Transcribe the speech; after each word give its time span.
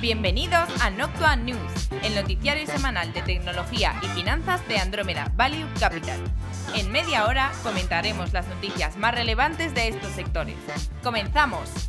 Bienvenidos 0.00 0.68
a 0.82 0.90
Noctua 0.90 1.36
News, 1.36 1.88
el 2.02 2.14
noticiario 2.14 2.66
semanal 2.66 3.14
de 3.14 3.22
tecnología 3.22 3.98
y 4.02 4.06
finanzas 4.08 4.66
de 4.68 4.76
Andrómeda 4.76 5.32
Value 5.36 5.66
Capital. 5.80 6.20
En 6.74 6.92
media 6.92 7.24
hora 7.24 7.50
comentaremos 7.62 8.30
las 8.34 8.46
noticias 8.46 8.98
más 8.98 9.14
relevantes 9.14 9.74
de 9.74 9.88
estos 9.88 10.10
sectores. 10.10 10.56
¡Comenzamos! 11.02 11.88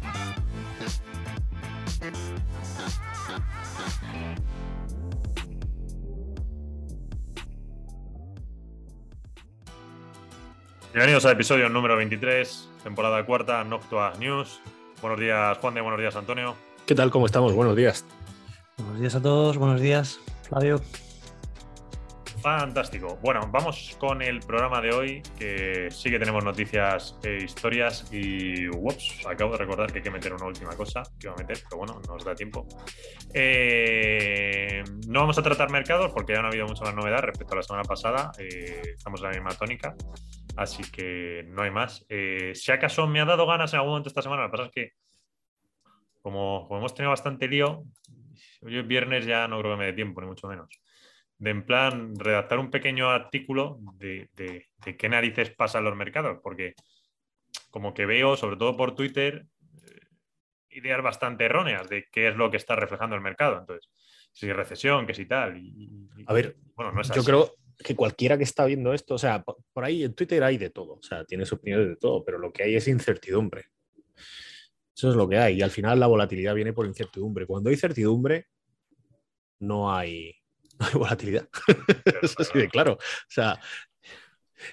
Bienvenidos 10.94 11.26
al 11.26 11.34
episodio 11.34 11.68
número 11.68 11.98
23, 11.98 12.70
temporada 12.84 13.26
cuarta, 13.26 13.66
Noctua 13.66 14.14
News. 14.18 14.62
Buenos 15.02 15.20
días, 15.20 15.58
Juan 15.58 15.74
de, 15.74 15.82
buenos 15.82 16.00
días, 16.00 16.16
Antonio. 16.16 16.67
¿Qué 16.88 16.96
tal? 16.96 17.12
¿Cómo 17.12 17.26
estamos? 17.26 17.54
Buenos 17.54 17.76
días. 17.76 18.06
Buenos 18.78 19.02
días 19.02 19.14
a 19.14 19.22
todos, 19.22 19.58
buenos 19.58 19.82
días, 19.82 20.22
Flavio. 20.44 20.80
Fantástico. 22.42 23.20
Bueno, 23.22 23.42
vamos 23.52 23.98
con 24.00 24.22
el 24.22 24.40
programa 24.40 24.80
de 24.80 24.94
hoy, 24.94 25.22
que 25.38 25.90
sí 25.92 26.10
que 26.10 26.18
tenemos 26.18 26.46
noticias 26.46 27.20
e 27.24 27.44
historias. 27.44 28.08
Y 28.14 28.70
ups, 28.70 29.26
acabo 29.28 29.52
de 29.52 29.58
recordar 29.58 29.92
que 29.92 29.98
hay 29.98 30.04
que 30.04 30.12
meter 30.12 30.32
una 30.32 30.46
última 30.46 30.78
cosa 30.78 31.04
que 31.20 31.28
iba 31.28 31.34
a 31.34 31.38
meter, 31.38 31.58
pero 31.66 31.80
bueno, 31.80 32.00
no 32.08 32.14
nos 32.14 32.24
da 32.24 32.34
tiempo. 32.34 32.66
Eh, 33.34 34.82
no 35.10 35.20
vamos 35.20 35.38
a 35.38 35.44
tratar 35.44 35.70
mercados 35.70 36.14
porque 36.14 36.36
ya 36.36 36.40
no 36.40 36.46
ha 36.46 36.52
habido 36.52 36.68
mucha 36.68 36.86
más 36.86 36.96
novedad 36.96 37.20
respecto 37.20 37.52
a 37.52 37.58
la 37.58 37.64
semana 37.64 37.84
pasada. 37.84 38.32
Eh, 38.40 38.94
estamos 38.96 39.20
en 39.20 39.26
la 39.26 39.32
misma 39.34 39.50
tónica, 39.50 39.94
así 40.56 40.90
que 40.90 41.44
no 41.50 41.64
hay 41.64 41.72
más. 41.72 42.06
Eh, 42.08 42.54
si 42.56 42.72
acaso 42.72 43.08
me 43.08 43.20
ha 43.20 43.26
dado 43.26 43.46
ganas 43.46 43.74
en 43.74 43.80
algún 43.80 43.92
momento 43.92 44.08
esta 44.08 44.22
semana, 44.22 44.44
lo 44.44 44.52
que 44.52 44.58
pasa 44.58 44.68
es 44.68 44.72
que 44.72 45.07
como, 46.28 46.68
como 46.68 46.80
hemos 46.80 46.94
tenido 46.94 47.12
bastante 47.12 47.48
lío, 47.48 47.86
hoy 48.62 48.78
es 48.78 48.86
viernes 48.86 49.26
ya 49.26 49.48
no 49.48 49.60
creo 49.60 49.74
que 49.76 49.80
me 49.80 49.86
dé 49.86 49.94
tiempo, 49.94 50.20
ni 50.20 50.28
mucho 50.28 50.48
menos 50.48 50.70
de 51.40 51.50
en 51.52 51.66
plan 51.66 52.16
redactar 52.18 52.60
un 52.60 52.72
pequeño 52.72 53.10
artículo 53.10 53.80
de, 53.94 54.30
qué 54.98 55.10
narices 55.10 55.52
pasa 55.52 55.78
en 55.80 55.86
los 55.86 55.96
mercados, 55.96 56.40
porque 56.42 56.74
como 57.70 57.94
que 57.94 58.06
veo, 58.06 58.36
sobre 58.36 58.58
todo 58.58 58.76
por 58.76 58.96
Twitter, 58.96 59.46
eh, 59.84 60.00
ideas 60.70 61.02
bastante 61.02 61.46
erróneas 61.46 61.88
de 61.90 62.08
qué 62.12 62.28
es 62.28 62.36
lo 62.36 62.50
que 62.50 62.58
está 62.58 62.76
reflejando 62.76 63.16
el 63.16 63.22
mercado. 63.22 63.60
Entonces, 63.60 63.90
si 64.32 64.52
recesión, 64.52 65.06
que 65.06 65.14
si 65.14 65.26
tal. 65.26 65.58
Y, 65.58 66.10
a 66.26 66.34
ver, 66.34 66.58
bueno, 66.76 66.92
no 66.92 67.02
es 67.02 67.12
yo 67.12 67.24
creo 67.24 67.54
que 67.78 67.96
cualquiera 67.96 68.38
que 68.38 68.44
está 68.44 68.66
viendo 68.66 68.94
esto, 68.94 69.16
o 69.16 69.20
sea, 69.20 69.44
por 69.44 69.84
ahí 69.84 70.04
en 70.04 70.16
Twitter 70.16 70.44
hay 70.44 70.58
de 70.58 70.72
todo, 70.72 70.96
o 70.96 71.04
sea, 71.04 71.24
tienes 71.26 71.52
opiniones 71.54 71.88
de 71.88 71.96
todo, 71.96 72.26
pero 72.26 72.40
lo 72.40 72.52
que 72.52 72.64
hay 72.64 72.76
es 72.76 72.88
incertidumbre. 72.88 73.66
Eso 74.98 75.12
es 75.12 75.16
lo 75.16 75.30
que 75.30 75.38
hay. 75.38 75.58
Y 75.58 75.62
al 75.62 75.70
final 75.70 76.00
la 76.00 76.08
volatilidad 76.08 76.56
viene 76.56 76.74
por 76.74 76.88
incertidumbre. 76.88 77.46
Cuando 77.46 77.70
hay 77.70 77.78
certidumbre, 77.78 78.48
no 79.60 79.94
hay, 79.94 80.34
no 80.80 80.88
hay 80.88 80.94
volatilidad. 80.94 81.48
Eso 82.24 82.44
sí 82.44 82.58
de 82.58 82.68
claro. 82.68 82.94
O 82.94 83.30
sea, 83.30 83.60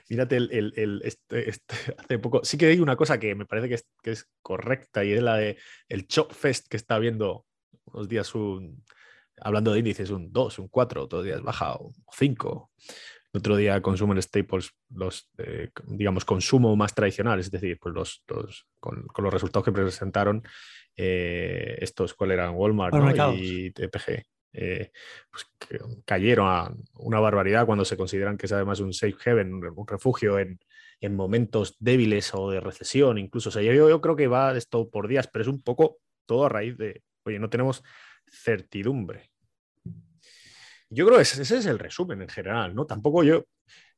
mírate 0.08 0.36
el, 0.36 1.02
este, 1.04 1.50
este, 1.50 1.74
hace 1.98 2.18
poco. 2.18 2.42
Sí 2.42 2.56
que 2.56 2.66
hay 2.66 2.80
una 2.80 2.96
cosa 2.96 3.18
que 3.18 3.34
me 3.34 3.44
parece 3.44 3.68
que 4.02 4.10
es, 4.10 4.26
correcta 4.40 5.04
y 5.04 5.12
es 5.12 5.22
la 5.22 5.36
de 5.36 5.58
el 5.88 6.06
Chop 6.06 6.32
Fest 6.32 6.68
que 6.68 6.78
está 6.78 6.98
viendo 6.98 7.44
unos 7.84 8.08
días 8.08 8.34
un. 8.34 8.82
Hablando 9.40 9.72
de 9.72 9.80
índices, 9.80 10.10
un 10.10 10.32
2, 10.32 10.60
un 10.60 10.68
4, 10.68 11.02
otros 11.02 11.24
días 11.24 11.42
baja, 11.42 11.76
un 11.76 11.92
5. 12.16 12.70
El 13.34 13.38
otro 13.38 13.56
día 13.56 13.82
Consumer 13.82 14.22
Staples, 14.22 14.70
los, 14.90 15.28
eh, 15.38 15.70
digamos, 15.88 16.24
consumo 16.24 16.76
más 16.76 16.94
tradicional, 16.94 17.40
es 17.40 17.50
decir, 17.50 17.80
pues 17.80 17.92
los, 17.92 18.24
con, 18.78 19.06
los 19.18 19.32
resultados 19.32 19.64
que 19.64 19.72
presentaron, 19.72 20.44
eh, 20.96 21.76
estos, 21.80 22.14
¿cuál 22.14 22.30
eran? 22.30 22.54
Walmart 22.54 22.94
y 23.36 23.72
TPG. 23.72 24.22
Eh, 24.52 24.92
pues, 25.32 25.46
cayeron 26.04 26.46
a 26.48 26.72
una 26.94 27.18
barbaridad 27.18 27.66
cuando 27.66 27.84
se 27.84 27.96
consideran 27.96 28.36
que 28.36 28.46
es 28.46 28.52
además 28.52 28.78
un 28.78 28.92
safe 28.92 29.28
haven, 29.28 29.52
un 29.52 29.86
refugio 29.88 30.38
en, 30.38 30.60
momentos 31.10 31.76
débiles 31.80 32.32
o 32.34 32.50
de 32.50 32.60
recesión, 32.60 33.18
incluso. 33.18 33.48
O 33.48 33.52
sea, 33.52 33.62
yo, 33.62 34.00
creo 34.00 34.14
que 34.14 34.28
va 34.28 34.56
esto 34.56 34.88
por 34.88 35.08
días, 35.08 35.26
pero 35.26 35.42
es 35.42 35.48
un 35.48 35.60
poco 35.60 35.98
todo 36.24 36.46
a 36.46 36.48
raíz 36.48 36.78
de, 36.78 37.02
oye, 37.24 37.40
no 37.40 37.50
tenemos 37.50 37.82
certidumbre. 38.30 39.33
Yo 40.90 41.06
creo 41.06 41.18
que 41.18 41.22
ese, 41.22 41.42
es 41.42 41.66
el 41.66 41.78
resumen 41.78 42.22
en 42.22 42.28
general, 42.28 42.74
¿no? 42.74 42.86
Tampoco 42.86 43.24
yo, 43.24 43.44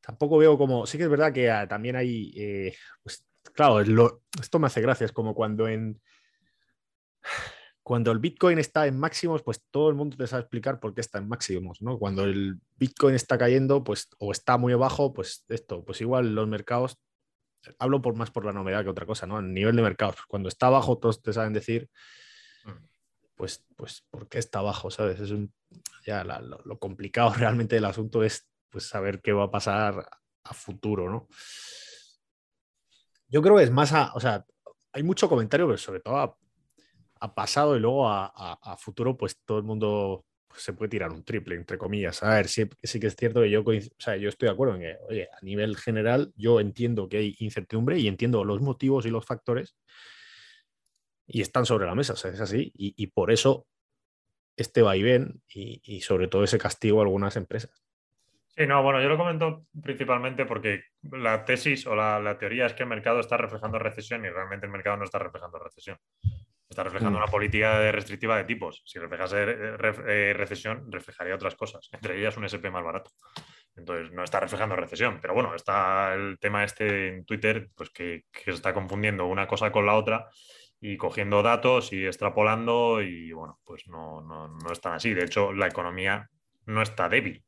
tampoco 0.01 0.39
veo 0.39 0.57
como, 0.57 0.87
sí 0.87 0.99
que 0.99 1.05
es 1.05 1.11
verdad 1.11 1.33
que 1.33 1.51
ah, 1.51 1.67
también 1.69 1.97
hay, 1.97 2.33
eh, 2.37 2.75
pues, 3.03 3.25
claro, 3.55 3.81
esto 4.41 4.59
me 4.59 4.67
hace 4.67 4.81
gracia, 4.81 5.05
es 5.05 5.13
como 5.13 5.35
cuando 5.35 5.69
en 5.69 6.01
cuando 7.87 8.11
el 8.11 8.19
Bitcoin 8.19 8.59
está 8.59 8.89
en 8.89 8.99
máximos, 8.99 9.45
pues 9.45 9.63
todo 9.71 9.91
el 9.91 9.95
mundo 9.95 10.17
te 10.17 10.27
sabe 10.27 10.41
explicar 10.41 10.81
por 10.81 10.93
qué 10.93 11.01
está 11.01 11.19
en 11.19 11.29
máximos, 11.29 11.81
¿no? 11.83 12.01
Cuando 12.01 12.25
el 12.25 12.59
Bitcoin 12.75 13.15
está 13.15 13.39
cayendo, 13.39 13.85
pues, 13.85 14.09
o 14.19 14.33
está 14.33 14.59
muy 14.59 14.73
abajo, 14.73 15.13
pues 15.13 15.45
esto, 15.49 15.85
pues 15.85 16.01
igual 16.01 16.35
los 16.35 16.49
mercados, 16.49 16.99
hablo 17.79 18.03
por 18.03 18.17
más 18.17 18.33
por 18.33 18.45
la 18.45 18.53
novedad 18.53 18.83
que 18.83 18.91
otra 18.91 19.07
cosa, 19.07 19.29
¿no? 19.29 19.37
A 19.37 19.43
nivel 19.43 19.77
de 19.77 19.83
mercados, 19.83 20.17
cuando 20.27 20.49
está 20.49 20.67
abajo, 20.67 20.99
todos 20.99 21.23
te 21.23 21.33
saben 21.33 21.53
decir. 21.53 21.89
Pues, 23.37 23.65
pues, 23.77 24.05
¿por 24.11 24.29
qué 24.29 24.39
está 24.39 24.59
abajo? 24.59 24.91
¿Sabes? 24.91 25.21
Es 25.21 25.33
ya 26.05 26.25
lo, 26.25 26.79
complicado 26.79 27.33
realmente 27.39 27.77
del 27.77 27.85
asunto 27.85 28.25
es, 28.25 28.49
pues, 28.71 28.85
saber 28.89 29.21
qué 29.21 29.33
va 29.33 29.45
a 29.45 29.51
pasar 29.51 30.09
a 30.45 30.55
futuro, 30.55 31.11
¿no? 31.11 31.29
Yo 33.29 33.43
creo 33.43 33.57
que 33.57 33.65
es 33.65 33.71
más 33.71 33.93
a, 33.93 34.13
o 34.15 34.21
sea, 34.21 34.45
hay 34.93 35.03
mucho 35.03 35.29
comentario, 35.29 35.67
pero 35.67 35.79
sobre 35.79 36.01
todo 36.01 36.17
a 36.17 36.37
a 37.21 37.35
pasado 37.35 37.77
y 37.77 37.81
luego 37.81 38.09
a, 38.09 38.77
futuro, 38.79 39.17
pues 39.17 39.39
todo 39.45 39.59
el 39.59 39.65
mundo 39.65 40.25
pues, 40.49 40.63
se 40.63 40.73
puede 40.73 40.91
tirar 40.91 41.13
un 41.13 41.25
triple, 41.25 41.57
entre 41.57 41.79
comillas. 41.79 42.23
A 42.23 42.35
ver, 42.35 42.49
sí, 42.49 42.69
sí 42.83 43.01
que 43.01 43.07
es 43.07 43.17
cierto 43.17 43.43
que 43.43 43.51
yo, 43.51 43.63
o 43.63 43.73
sea, 43.99 44.17
yo 44.17 44.29
estoy 44.29 44.49
de 44.49 44.53
acuerdo 44.53 44.75
en 44.75 44.81
que, 44.83 44.97
oye, 45.09 45.29
a 45.33 45.45
nivel 45.45 45.77
general, 45.77 46.33
yo 46.37 46.61
entiendo 46.61 47.09
que 47.09 47.19
hay 47.19 47.37
incertidumbre 47.39 47.99
y 47.99 48.09
entiendo 48.09 48.45
los 48.45 48.61
motivos 48.61 49.07
y 49.07 49.11
los 49.11 49.25
factores 49.25 49.77
y 51.27 51.41
están 51.41 51.67
sobre 51.67 51.87
la 51.87 51.95
mesa, 51.95 52.15
o 52.15 52.17
sea, 52.17 52.31
es 52.31 52.41
así. 52.41 52.73
Y, 52.75 53.07
por 53.09 53.31
eso 53.31 53.67
este 54.57 54.83
vaivén 54.83 55.43
y, 55.49 55.81
y 55.85 56.01
sobre 56.01 56.29
todo 56.29 56.45
ese 56.45 56.59
castigo 56.59 57.01
a 57.01 57.03
algunas 57.03 57.37
empresas. 57.37 57.85
Sí, 58.57 58.67
no, 58.67 58.83
bueno, 58.83 59.03
yo 59.03 59.09
lo 59.11 59.19
comento 59.19 59.67
principalmente 59.83 60.47
porque 60.47 60.85
la 61.03 61.45
tesis 61.45 61.87
o 61.87 61.95
la, 61.95 62.19
la, 62.21 62.39
teoría 62.39 62.65
es 62.65 62.73
que 62.73 62.85
el 62.85 62.89
mercado 62.89 63.21
está 63.21 63.37
reflejando 63.37 63.79
recesión 63.79 64.25
y 64.25 64.31
realmente 64.31 64.65
el 64.65 64.73
mercado 64.73 64.97
no 64.97 65.05
está 65.05 65.19
reflejando 65.19 65.59
recesión. 65.59 65.99
Está 66.69 66.83
reflejando 66.83 67.19
mm. 67.19 67.23
una 67.23 67.31
política 67.31 67.93
restrictiva 67.93 68.37
de 68.37 68.45
tipos. 68.45 68.83
Si 68.85 68.99
reflejase 68.99 69.43
eh, 69.43 69.77
eh, 70.09 70.35
recesión, 70.35 70.91
reflejaría 70.91 71.35
otras 71.35 71.55
cosas, 71.55 71.89
entre 71.93 72.19
ellas 72.19 72.37
un 72.37 72.45
SP 72.49 72.71
más 72.71 72.83
barato. 72.83 73.11
Entonces, 73.77 74.11
no 74.13 74.25
está 74.25 74.41
reflejando 74.41 74.75
recesión. 74.75 75.19
Pero 75.21 75.35
bueno, 75.35 75.55
está 75.55 76.15
el 76.15 76.39
tema 76.41 76.65
este 76.65 77.09
en 77.09 77.25
Twitter, 77.25 77.69
pues 77.75 77.91
que, 77.91 78.25
se 78.33 78.51
está 78.51 78.75
confundiendo 78.75 79.27
una 79.27 79.47
cosa 79.47 79.71
con 79.71 79.87
la 79.87 79.95
otra 79.95 80.29
y 80.81 80.97
cogiendo 80.97 81.43
datos 81.43 81.93
y 81.93 82.07
extrapolando 82.07 83.03
y 83.03 83.33
bueno, 83.33 83.59
pues 83.65 83.87
no, 83.89 84.21
no, 84.21 84.49
no 84.49 84.73
están 84.73 84.95
así. 84.95 85.15
De 85.15 85.25
hecho, 85.25 85.53
la 85.53 85.67
economía 85.67 86.29
no 86.67 86.83
está 86.83 87.09
débil, 87.09 87.45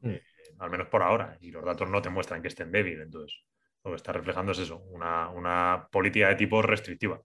mm. 0.00 0.10
eh, 0.10 0.22
al 0.58 0.70
menos 0.70 0.88
por 0.88 1.02
ahora, 1.02 1.38
y 1.40 1.50
los 1.50 1.64
datos 1.64 1.88
no 1.88 2.02
te 2.02 2.10
muestran 2.10 2.42
que 2.42 2.48
estén 2.48 2.70
débil. 2.72 3.00
Entonces, 3.00 3.42
lo 3.84 3.92
que 3.92 3.96
está 3.96 4.12
reflejando 4.12 4.52
es 4.52 4.58
eso, 4.58 4.78
una, 4.90 5.28
una 5.30 5.88
política 5.90 6.28
de 6.28 6.34
tipos 6.36 6.64
restrictiva 6.64 7.20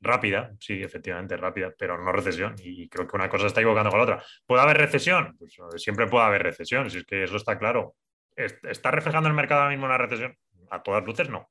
rápida, 0.00 0.54
sí, 0.60 0.82
efectivamente 0.82 1.36
rápida, 1.36 1.72
pero 1.76 2.02
no 2.02 2.12
recesión. 2.12 2.54
Y 2.58 2.88
creo 2.88 3.06
que 3.06 3.16
una 3.16 3.28
cosa 3.28 3.46
está 3.46 3.60
equivocando 3.60 3.90
con 3.90 3.98
la 3.98 4.04
otra. 4.04 4.24
¿Puede 4.46 4.62
haber 4.62 4.76
recesión? 4.78 5.36
Pues 5.38 5.56
siempre 5.76 6.06
puede 6.06 6.24
haber 6.24 6.42
recesión, 6.42 6.90
si 6.90 6.98
es 6.98 7.04
que 7.04 7.24
eso 7.24 7.36
está 7.36 7.58
claro. 7.58 7.94
¿Está 8.36 8.90
reflejando 8.90 9.28
el 9.28 9.34
mercado 9.34 9.62
ahora 9.62 9.70
mismo 9.70 9.86
una 9.86 9.98
recesión? 9.98 10.36
A 10.70 10.82
todas 10.82 11.04
luces 11.04 11.28
no. 11.28 11.50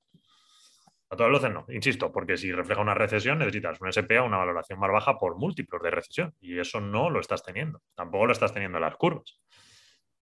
A 1.09 1.15
todas 1.15 1.31
luces 1.31 1.51
no, 1.51 1.65
insisto, 1.69 2.11
porque 2.11 2.35
si 2.35 2.51
refleja 2.51 2.81
una 2.81 2.93
recesión 2.93 3.39
necesitas 3.39 3.79
un 3.79 3.91
SPA, 3.91 4.23
una 4.23 4.37
valoración 4.37 4.79
más 4.79 4.91
baja 4.91 5.17
por 5.17 5.37
múltiplos 5.37 5.81
de 5.81 5.91
recesión. 5.91 6.33
Y 6.41 6.59
eso 6.59 6.81
no 6.81 7.09
lo 7.09 7.19
estás 7.19 7.43
teniendo. 7.43 7.81
Tampoco 7.95 8.25
lo 8.25 8.33
estás 8.33 8.53
teniendo 8.53 8.77
en 8.77 8.83
las 8.83 8.95
curvas. 8.97 9.39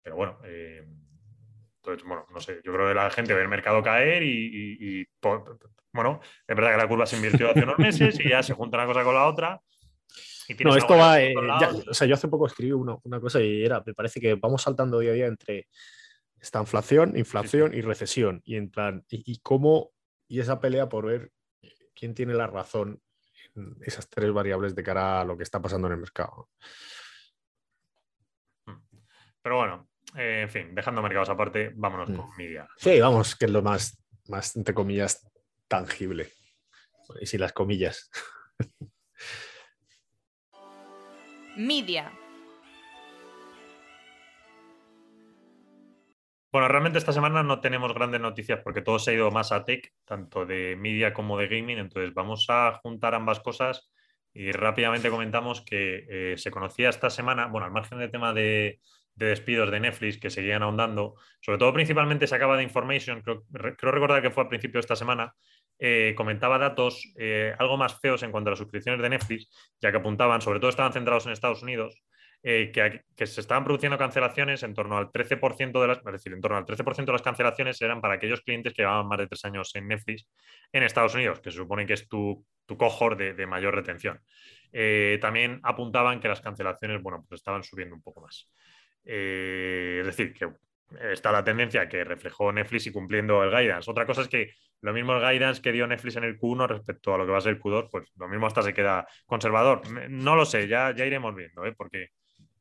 Pero 0.02 0.16
bueno, 0.16 0.38
eh, 0.44 0.86
entonces, 1.76 2.06
bueno, 2.06 2.26
no 2.32 2.40
sé, 2.40 2.60
yo 2.64 2.72
creo 2.72 2.88
que 2.88 2.94
la 2.94 3.10
gente 3.10 3.34
ve 3.34 3.42
el 3.42 3.48
mercado 3.48 3.82
caer 3.82 4.22
y, 4.22 5.06
bueno, 5.92 6.20
es 6.46 6.56
verdad 6.56 6.72
que 6.72 6.76
la 6.76 6.88
curva 6.88 7.06
se 7.06 7.16
invirtió 7.16 7.50
hace 7.50 7.62
unos 7.62 7.78
meses 7.78 8.20
y 8.20 8.28
ya 8.28 8.42
se 8.42 8.54
junta 8.54 8.76
una 8.76 8.86
cosa 8.86 9.04
con 9.04 9.14
la 9.14 9.26
otra. 9.26 9.60
no, 10.64 10.76
esto 10.76 10.96
va, 10.96 11.20
eh, 11.20 11.34
o 11.88 11.94
sea, 11.94 12.06
yo 12.06 12.14
hace 12.14 12.28
poco 12.28 12.46
escribí 12.46 12.72
una 12.72 13.20
cosa 13.20 13.40
y 13.40 13.64
era, 13.64 13.82
me 13.84 13.94
parece 13.94 14.20
que 14.20 14.34
vamos 14.34 14.62
saltando 14.62 15.00
día 15.00 15.10
a 15.10 15.14
día 15.14 15.26
entre 15.26 15.66
esta 16.40 16.60
inflación, 16.60 17.16
inflación 17.16 17.74
y 17.74 17.80
recesión 17.80 18.42
y 18.44 18.56
en 18.56 18.70
plan, 18.70 19.04
y, 19.08 19.38
cómo, 19.40 19.92
y 20.28 20.40
esa 20.40 20.60
pelea 20.60 20.88
por 20.88 21.06
ver 21.06 21.32
quién 21.94 22.14
tiene 22.14 22.34
la 22.34 22.46
razón 22.46 23.00
en 23.56 23.76
esas 23.82 24.08
tres 24.08 24.32
variables 24.32 24.74
de 24.74 24.82
cara 24.82 25.20
a 25.20 25.24
lo 25.24 25.36
que 25.36 25.42
está 25.42 25.60
pasando 25.60 25.88
en 25.88 25.94
el 25.94 26.00
mercado. 26.00 26.50
Pero 29.42 29.56
bueno, 29.56 29.88
eh, 30.16 30.42
en 30.42 30.50
fin, 30.50 30.74
dejando 30.74 31.02
mercados 31.02 31.30
aparte, 31.30 31.72
vámonos 31.74 32.10
mm. 32.10 32.16
con 32.16 32.36
media. 32.36 32.68
Sí, 32.76 33.00
vamos, 33.00 33.34
que 33.34 33.46
es 33.46 33.50
lo 33.50 33.62
más, 33.62 33.98
más, 34.28 34.54
entre 34.56 34.74
comillas, 34.74 35.26
tangible. 35.66 36.32
Y 37.20 37.26
si 37.26 37.38
las 37.38 37.52
comillas. 37.52 38.10
Media. 41.56 42.12
Bueno, 46.50 46.66
realmente 46.68 46.98
esta 46.98 47.12
semana 47.12 47.42
no 47.42 47.60
tenemos 47.60 47.92
grandes 47.92 48.22
noticias 48.22 48.60
porque 48.64 48.80
todo 48.80 48.98
se 48.98 49.10
ha 49.10 49.14
ido 49.14 49.30
más 49.30 49.52
a 49.52 49.64
tech, 49.64 49.92
tanto 50.06 50.46
de 50.46 50.76
media 50.76 51.12
como 51.12 51.36
de 51.36 51.46
gaming. 51.46 51.78
Entonces 51.78 52.14
vamos 52.14 52.46
a 52.48 52.72
juntar 52.82 53.14
ambas 53.14 53.40
cosas 53.40 53.90
y 54.32 54.52
rápidamente 54.52 55.10
comentamos 55.10 55.60
que 55.60 56.06
eh, 56.08 56.38
se 56.38 56.50
conocía 56.50 56.88
esta 56.88 57.10
semana, 57.10 57.46
bueno, 57.48 57.66
al 57.66 57.72
margen 57.72 57.98
del 57.98 58.10
tema 58.10 58.32
de, 58.32 58.80
despidos 59.14 59.70
de 59.70 59.80
Netflix 59.80 60.18
que 60.18 60.30
seguían 60.30 60.62
ahondando, 60.62 61.16
sobre 61.40 61.58
todo 61.58 61.72
principalmente 61.72 62.26
se 62.26 62.36
acaba 62.36 62.56
de 62.56 62.62
Information, 62.62 63.20
creo, 63.20 63.44
recordar 63.52 64.22
que 64.22 64.30
fue 64.30 64.44
al 64.44 64.48
principio 64.48 64.78
de 64.78 64.82
esta 64.82 64.96
semana, 64.96 65.34
eh, 65.78 66.14
comentaba 66.16 66.58
datos 66.58 67.12
eh, 67.18 67.54
algo 67.58 67.76
más 67.76 68.00
feos 68.00 68.22
en 68.22 68.30
cuanto 68.30 68.48
a 68.48 68.52
las 68.52 68.58
suscripciones 68.58 69.02
de 69.02 69.10
Netflix, 69.10 69.50
ya 69.80 69.90
que 69.90 69.98
apuntaban, 69.98 70.40
sobre 70.40 70.60
todo 70.60 70.70
estaban 70.70 70.92
centrados 70.92 71.26
en 71.26 71.32
Estados 71.32 71.62
Unidos, 71.62 72.00
eh, 72.42 72.70
que, 72.72 73.26
se 73.26 73.40
estaban 73.40 73.64
produciendo 73.64 73.98
cancelaciones 73.98 74.62
en 74.62 74.72
torno 74.72 74.96
al 74.96 75.10
13% 75.10 75.80
de 75.80 75.88
las, 75.88 75.98
es 75.98 76.12
decir, 76.12 76.32
en 76.32 76.40
torno 76.40 76.56
al 76.56 76.64
13% 76.64 77.04
de 77.04 77.12
las 77.12 77.22
cancelaciones 77.22 77.80
eran 77.82 78.00
para 78.00 78.14
aquellos 78.14 78.42
clientes 78.42 78.72
que 78.72 78.82
llevaban 78.82 79.08
más 79.08 79.18
de 79.18 79.26
tres 79.26 79.44
años 79.44 79.74
en 79.74 79.88
Netflix 79.88 80.28
en 80.72 80.84
Estados 80.84 81.14
Unidos, 81.14 81.40
que 81.40 81.50
se 81.50 81.56
supone 81.56 81.84
que 81.84 81.94
es 81.94 82.08
tu, 82.08 82.44
tu 82.64 82.76
cohort 82.76 83.18
de, 83.18 83.46
mayor 83.46 83.74
retención. 83.74 84.20
Eh, 84.72 85.18
también 85.20 85.60
apuntaban 85.64 86.20
que 86.20 86.28
las 86.28 86.40
cancelaciones, 86.40 87.02
bueno, 87.02 87.24
pues 87.28 87.40
estaban 87.40 87.64
subiendo 87.64 87.96
un 87.96 88.02
poco 88.02 88.20
más. 88.20 88.48
Eh, 89.04 89.98
es 90.00 90.06
decir, 90.06 90.32
que 90.32 90.48
está 91.12 91.32
la 91.32 91.42
tendencia 91.44 91.88
que 91.88 92.04
reflejó 92.04 92.52
Netflix 92.52 92.86
y 92.86 92.92
cumpliendo 92.92 93.42
el 93.42 93.50
guidance. 93.50 93.90
Otra 93.90 94.06
cosa 94.06 94.22
es 94.22 94.28
que 94.28 94.52
lo 94.80 94.92
mismo 94.92 95.16
el 95.16 95.20
guidance 95.20 95.60
que 95.60 95.72
dio 95.72 95.86
Netflix 95.86 96.16
en 96.16 96.24
el 96.24 96.38
Q1 96.38 96.68
respecto 96.68 97.14
a 97.14 97.18
lo 97.18 97.26
que 97.26 97.32
va 97.32 97.38
a 97.38 97.40
ser 97.40 97.54
el 97.54 97.60
Q2, 97.60 97.88
pues 97.90 98.08
lo 98.16 98.28
mismo 98.28 98.46
hasta 98.46 98.62
se 98.62 98.72
queda 98.72 99.06
conservador. 99.26 99.82
No 100.08 100.36
lo 100.36 100.44
sé, 100.44 100.68
ya, 100.68 100.94
ya 100.94 101.04
iremos 101.04 101.34
viendo, 101.34 101.64
¿eh? 101.64 101.74
porque 101.76 102.10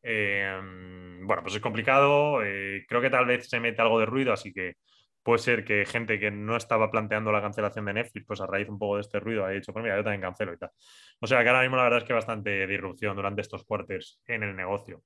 Em, 0.10 1.28
bueno, 1.28 1.42
pues 1.44 1.56
es 1.56 1.62
complicado. 1.62 2.42
Eh, 2.42 2.86
creo 2.88 3.02
que 3.02 3.10
tal 3.10 3.26
vez 3.26 3.50
se 3.50 3.60
mete 3.60 3.82
algo 3.82 4.00
de 4.00 4.06
ruido, 4.06 4.32
así 4.32 4.54
que 4.54 4.76
puede 5.22 5.40
ser 5.40 5.66
que 5.66 5.86
gente 5.86 6.18
que 6.18 6.32
no 6.32 6.56
estaba 6.56 6.90
planteando 6.90 7.30
la 7.34 7.42
cancelación 7.42 7.84
de 7.86 7.94
Netflix, 7.96 8.26
pues 8.26 8.40
a 8.40 8.48
raíz 8.48 8.70
un 8.70 8.80
poco 8.80 8.96
de 8.96 9.02
este 9.02 9.20
ruido 9.20 9.46
haya 9.46 9.56
dicho, 9.56 9.74
pues 9.74 9.84
mira, 9.84 9.98
yo 9.98 10.04
también 10.04 10.22
cancelo 10.22 10.54
y 10.54 10.58
tal. 10.58 10.72
O 11.20 11.28
sea 11.28 11.44
que 11.44 11.50
ahora 11.50 11.62
mismo 11.62 11.76
la 11.76 11.84
verdad 11.84 12.00
es 12.00 12.06
que 12.06 12.14
bastante 12.14 12.66
disrupción 12.68 13.18
durante 13.18 13.42
estos 13.42 13.66
quarters 13.66 14.22
en 14.28 14.44
el 14.44 14.56
negocio. 14.56 15.04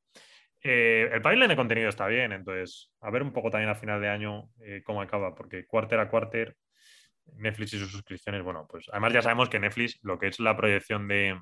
Eh, 0.63 1.09
el 1.11 1.21
pipeline 1.23 1.49
de 1.49 1.55
contenido 1.55 1.89
está 1.89 2.05
bien, 2.05 2.31
entonces 2.33 2.91
a 3.01 3.09
ver 3.09 3.23
un 3.23 3.33
poco 3.33 3.49
también 3.49 3.71
a 3.71 3.75
final 3.75 3.99
de 3.99 4.09
año 4.09 4.49
eh, 4.63 4.83
cómo 4.85 5.01
acaba, 5.01 5.33
porque 5.33 5.65
quarter 5.65 5.99
a 5.99 6.09
quarter 6.09 6.55
Netflix 7.37 7.73
y 7.73 7.79
sus 7.79 7.91
suscripciones, 7.91 8.43
bueno, 8.43 8.67
pues 8.69 8.87
además 8.91 9.13
ya 9.13 9.21
sabemos 9.21 9.49
que 9.49 9.59
Netflix, 9.59 9.99
lo 10.03 10.17
que 10.19 10.27
es 10.27 10.39
la 10.39 10.55
proyección 10.55 11.07
de, 11.07 11.39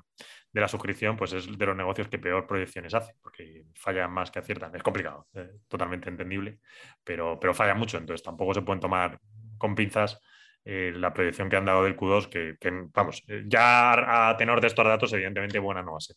la 0.52 0.68
suscripción, 0.68 1.16
pues 1.16 1.32
es 1.32 1.58
de 1.58 1.66
los 1.66 1.76
negocios 1.76 2.08
que 2.08 2.18
peor 2.18 2.46
proyecciones 2.46 2.94
hace, 2.94 3.14
porque 3.22 3.64
falla 3.74 4.08
más 4.08 4.30
que 4.30 4.38
aciertan. 4.38 4.74
Es 4.74 4.82
complicado, 4.82 5.26
eh, 5.34 5.50
totalmente 5.68 6.08
entendible, 6.08 6.60
pero, 7.04 7.38
pero 7.40 7.54
falla 7.54 7.74
mucho, 7.74 7.98
entonces 7.98 8.22
tampoco 8.22 8.54
se 8.54 8.62
pueden 8.62 8.80
tomar 8.80 9.18
con 9.58 9.74
pinzas 9.74 10.20
eh, 10.64 10.92
la 10.94 11.14
proyección 11.14 11.48
que 11.48 11.56
han 11.56 11.64
dado 11.64 11.84
del 11.84 11.96
Q2, 11.96 12.28
que, 12.28 12.56
vamos, 12.92 13.22
eh, 13.28 13.44
ya 13.46 14.28
a 14.30 14.36
tenor 14.36 14.60
de 14.60 14.66
estos 14.66 14.84
datos, 14.84 15.12
evidentemente 15.12 15.58
buena 15.58 15.82
no 15.82 15.92
va 15.92 15.98
a 15.98 16.00
ser. 16.00 16.16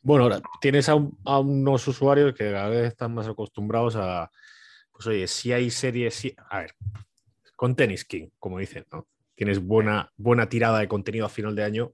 Bueno, 0.00 0.24
ahora 0.24 0.40
tienes 0.60 0.88
a, 0.88 0.96
unos 0.96 1.86
usuarios 1.86 2.34
que 2.34 2.50
cada 2.50 2.68
vez 2.68 2.88
están 2.88 3.14
más 3.14 3.28
acostumbrados 3.28 3.94
a, 3.96 4.30
pues 4.90 5.06
oye, 5.06 5.26
si 5.26 5.52
hay 5.52 5.70
series, 5.70 6.34
a 6.48 6.60
ver, 6.60 6.74
con 7.54 7.76
Tennis 7.76 8.04
King, 8.04 8.28
como 8.38 8.58
dicen, 8.58 8.84
¿no? 8.90 9.06
Tienes 9.34 9.60
buena, 9.60 10.10
buena 10.16 10.48
tirada 10.48 10.78
de 10.78 10.88
contenido 10.88 11.26
a 11.26 11.30
final 11.30 11.54
de 11.56 11.64
año, 11.64 11.92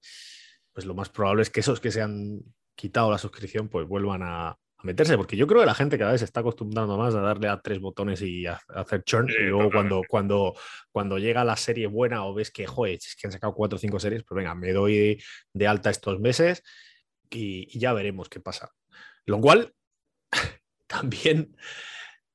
pues 0.72 0.86
lo 0.86 0.94
más 0.94 1.08
probable 1.08 1.42
es 1.42 1.50
que 1.50 1.60
esos 1.60 1.80
que 1.80 1.90
se 1.90 2.02
han 2.02 2.40
quitado 2.74 3.10
la 3.10 3.18
suscripción, 3.18 3.68
pues 3.68 3.86
vuelvan 3.86 4.22
a, 4.22 4.56
meterse, 4.82 5.16
porque 5.16 5.36
yo 5.36 5.46
creo 5.46 5.60
que 5.60 5.66
la 5.66 5.74
gente 5.74 5.98
cada 5.98 6.12
vez 6.12 6.20
se 6.20 6.24
está 6.24 6.40
acostumbrando 6.40 6.96
más 6.96 7.14
a 7.14 7.20
darle 7.20 7.48
a 7.48 7.60
tres 7.60 7.80
botones 7.80 8.22
y 8.22 8.46
a, 8.46 8.60
hacer 8.68 9.02
churn. 9.02 9.28
y 9.28 9.42
luego 9.44 9.70
cuando, 9.70 10.02
cuando, 10.08 10.54
cuando 10.92 11.18
llega 11.18 11.44
la 11.44 11.56
serie 11.56 11.88
buena 11.88 12.24
o 12.24 12.34
ves 12.34 12.50
que, 12.50 12.66
joder, 12.66 12.94
es 12.94 13.16
que 13.16 13.26
han 13.26 13.32
sacado 13.32 13.54
cuatro 13.54 13.76
o 13.76 13.78
cinco 13.80 13.98
series, 13.98 14.22
pues 14.24 14.36
venga, 14.36 14.54
me 14.54 14.72
doy 14.72 15.20
de, 15.52 15.66
alta 15.66 15.90
estos 15.90 16.20
meses 16.20 16.62
y, 17.30 17.76
ya 17.78 17.92
veremos 17.92 18.28
qué 18.28 18.40
pasa. 18.40 18.70
Lo 19.26 19.40
cual 19.40 19.74
también, 20.86 21.56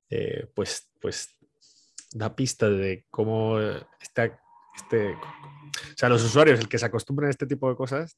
eh, 0.10 0.48
pues, 0.54 0.92
pues 1.00 1.38
da 2.12 2.36
pista 2.36 2.70
de 2.70 3.06
cómo 3.10 3.60
está 4.02 4.40
este, 4.76 5.14
o 5.14 5.98
sea, 5.98 6.10
los 6.10 6.24
usuarios, 6.24 6.60
el 6.60 6.68
que 6.68 6.78
se 6.78 6.86
acostumbran 6.86 7.28
a 7.28 7.32
este 7.32 7.46
tipo 7.46 7.70
de 7.70 7.76
cosas, 7.76 8.18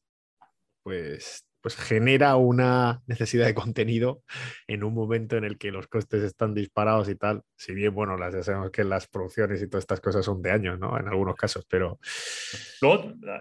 pues, 0.84 1.46
pues 1.62 1.76
genera 1.76 2.36
una 2.36 3.02
necesidad 3.08 3.48
de 3.48 3.56
contenido 3.56 4.22
en 4.68 4.84
un 4.84 4.94
momento 4.94 5.36
en 5.36 5.46
el 5.46 5.58
que 5.58 5.72
los 5.72 5.88
costes 5.88 6.22
están 6.22 6.54
disparados 6.54 7.10
y 7.10 7.16
tal. 7.16 7.42
Si 7.58 7.74
bien, 7.74 7.94
bueno, 7.94 8.18
las, 8.18 8.36
ya 8.36 8.44
sabemos 8.44 8.70
que 8.70 8.84
las 8.84 9.08
producciones 9.08 9.62
y 9.64 9.68
todas 9.68 9.82
estas 9.84 10.00
cosas 10.00 10.24
son 10.24 10.44
de 10.44 10.52
años, 10.52 10.78
¿no? 10.78 10.96
En 11.00 11.08
algunos 11.08 11.36
casos, 11.36 11.66
pero 11.68 12.00